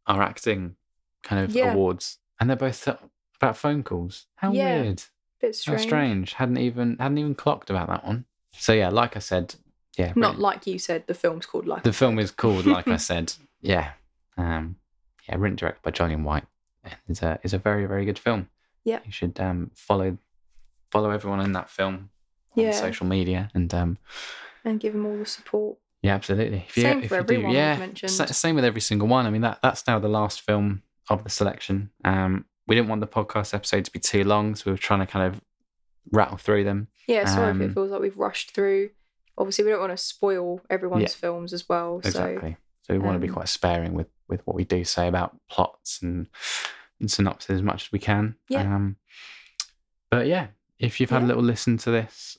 our 0.05 0.21
acting 0.21 0.75
kind 1.23 1.43
of 1.43 1.51
Yeah. 1.51 1.73
awards, 1.73 2.17
and 2.39 2.49
they're 2.49 2.55
both 2.57 2.87
uh, 2.87 2.97
about 3.41 3.57
phone 3.57 3.83
calls. 3.83 4.25
How 4.35 4.51
Yeah, 4.51 4.81
weird! 4.81 5.03
Bit 5.39 5.49
How 5.49 5.51
strange. 5.51 5.81
strange. 5.81 6.33
Hadn't 6.33 6.57
even 6.57 6.97
hadn't 6.99 7.17
even 7.19 7.35
clocked 7.35 7.69
about 7.69 7.87
that 7.89 8.05
one. 8.05 8.25
So 8.53 8.73
yeah, 8.73 8.89
like 8.89 9.15
I 9.15 9.19
said, 9.19 9.55
yeah, 9.97 10.13
Not 10.15 10.29
written- 10.29 10.41
like 10.41 10.65
you 10.67 10.79
said. 10.79 11.05
The 11.07 11.13
film's 11.13 11.45
called 11.45 11.67
Like. 11.67 11.83
the 11.83 11.93
film 11.93 12.17
is 12.19 12.31
called 12.31 12.65
like 12.65 12.87
I 12.87 12.97
said. 13.11 13.33
Yeah, 13.61 13.91
um, 14.37 14.77
yeah, 15.27 15.35
written 15.37 15.55
directed 15.57 15.81
by 15.83 15.91
Johnny 15.91 16.15
White. 16.15 16.45
It's 17.09 17.21
a 17.21 17.39
is 17.43 17.53
a 17.53 17.57
very 17.59 17.85
very 17.85 18.05
good 18.05 18.17
film. 18.17 18.49
Yeah. 18.85 18.99
you 19.05 19.11
should 19.11 19.39
um 19.41 19.71
follow 19.75 20.17
follow 20.91 21.09
everyone 21.11 21.41
in 21.41 21.51
that 21.51 21.69
film 21.69 22.09
on 22.55 22.63
Yeah. 22.63 22.71
social 22.71 23.05
media 23.05 23.51
and 23.53 23.71
um 23.73 23.97
and 24.63 24.79
give 24.79 24.93
them 24.93 25.05
all 25.05 25.17
the 25.17 25.25
support. 25.25 25.77
Yeah, 26.07 26.15
absolutely. 26.15 26.65
If 26.69 26.75
Same 26.75 27.03
if 27.03 27.09
for 27.09 27.15
everyone 27.15 27.49
we've 27.49 27.55
yeah, 27.55 27.91
same 28.07 28.55
with 28.55 28.63
every 28.63 28.81
single 28.81 29.09
one. 29.09 29.25
I 29.25 29.29
mean, 29.29 29.41
that 29.41 29.59
that's 29.61 29.85
now 29.87 29.99
the 29.99 30.07
last 30.07 30.41
film 30.41 30.83
of 31.09 31.23
the 31.25 31.29
selection. 31.29 31.89
Um, 32.05 32.45
we 32.65 32.75
didn't 32.75 32.87
want 32.87 33.01
the 33.01 33.07
podcast 33.07 33.53
episode 33.53 33.83
to 33.85 33.91
be 33.91 33.99
too 33.99 34.23
long, 34.23 34.55
so 34.55 34.63
we 34.67 34.71
were 34.71 34.77
trying 34.77 35.01
to 35.01 35.05
kind 35.05 35.33
of 35.33 35.41
rattle 36.11 36.37
through 36.37 36.63
them. 36.63 36.87
Yeah, 37.07 37.25
sorry 37.25 37.49
if 37.49 37.55
Um, 37.55 37.61
it 37.61 37.73
feels 37.73 37.91
like 37.91 38.01
we've 38.01 38.17
rushed 38.17 38.51
through. 38.51 38.91
Obviously, 39.37 39.65
we 39.65 39.71
don't 39.71 39.81
want 39.81 39.91
to 39.91 39.97
spoil 39.97 40.61
everyone's 40.69 41.13
films 41.13 41.51
as 41.53 41.67
well. 41.67 42.01
So 42.03 42.07
Exactly. 42.07 42.57
So, 42.83 42.93
we 42.93 42.99
want 42.99 43.15
to 43.15 43.19
be 43.19 43.27
um, 43.27 43.33
quite 43.33 43.49
sparing 43.49 43.93
with 43.93 44.07
with 44.29 44.41
what 44.47 44.55
we 44.55 44.63
do 44.63 44.85
say 44.85 45.09
about 45.09 45.37
plots 45.49 46.01
and 46.01 46.27
and 47.01 47.11
synopsis 47.11 47.55
as 47.55 47.61
much 47.61 47.87
as 47.87 47.91
we 47.91 47.99
can. 47.99 48.35
Yeah. 48.47 48.61
Um, 48.61 48.95
but 50.09 50.27
yeah, 50.27 50.47
if 50.79 51.01
you've 51.01 51.09
had 51.09 51.23
a 51.23 51.25
little 51.25 51.43
listen 51.43 51.77
to 51.79 51.91
this 51.91 52.37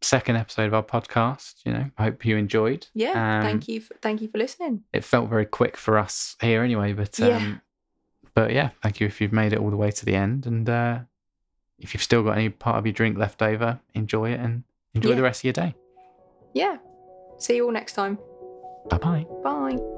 second 0.00 0.36
episode 0.36 0.66
of 0.66 0.74
our 0.74 0.82
podcast, 0.82 1.54
you 1.64 1.72
know, 1.72 1.86
I 1.98 2.04
hope 2.04 2.24
you 2.24 2.36
enjoyed. 2.36 2.86
yeah, 2.94 3.38
Um, 3.38 3.42
thank 3.42 3.68
you. 3.68 3.80
For, 3.80 3.94
thank 4.00 4.22
you 4.22 4.28
for 4.28 4.38
listening. 4.38 4.84
it 4.92 5.02
felt 5.04 5.28
very 5.28 5.46
quick 5.46 5.76
for 5.76 5.98
us 5.98 6.36
here 6.40 6.62
anyway 6.62 6.92
but 6.92 7.18
um 7.20 7.28
Yeah. 7.28 7.54
but 8.34 8.52
yeah 8.52 8.70
thank 8.82 9.00
you 9.00 9.06
if 9.06 9.20
you've 9.20 9.32
made 9.32 9.52
it 9.52 9.58
all 9.58 9.70
the 9.70 9.76
way 9.76 9.90
to 9.90 10.04
the 10.04 10.14
end 10.14 10.46
and 10.46 10.68
uh 10.70 11.00
if 11.78 11.94
you've 11.94 12.02
still 12.02 12.22
got 12.22 12.32
any 12.38 12.48
part 12.48 12.76
of 12.76 12.86
your 12.86 12.92
drink 12.92 13.18
left 13.18 13.42
over 13.42 13.80
enjoy 13.94 14.30
it 14.32 14.40
and 14.40 14.62
enjoy 14.94 15.10
Yeah. 15.10 15.16
the 15.16 15.22
rest 15.22 15.40
of 15.40 15.44
your 15.44 15.52
day 15.54 15.74
Yeah. 16.54 16.76
See 17.38 17.56
you 17.56 17.64
all 17.66 17.72
next 17.72 17.94
time. 17.94 18.18
bye 18.90 18.98
bye 18.98 19.26
Bye. 19.42 19.97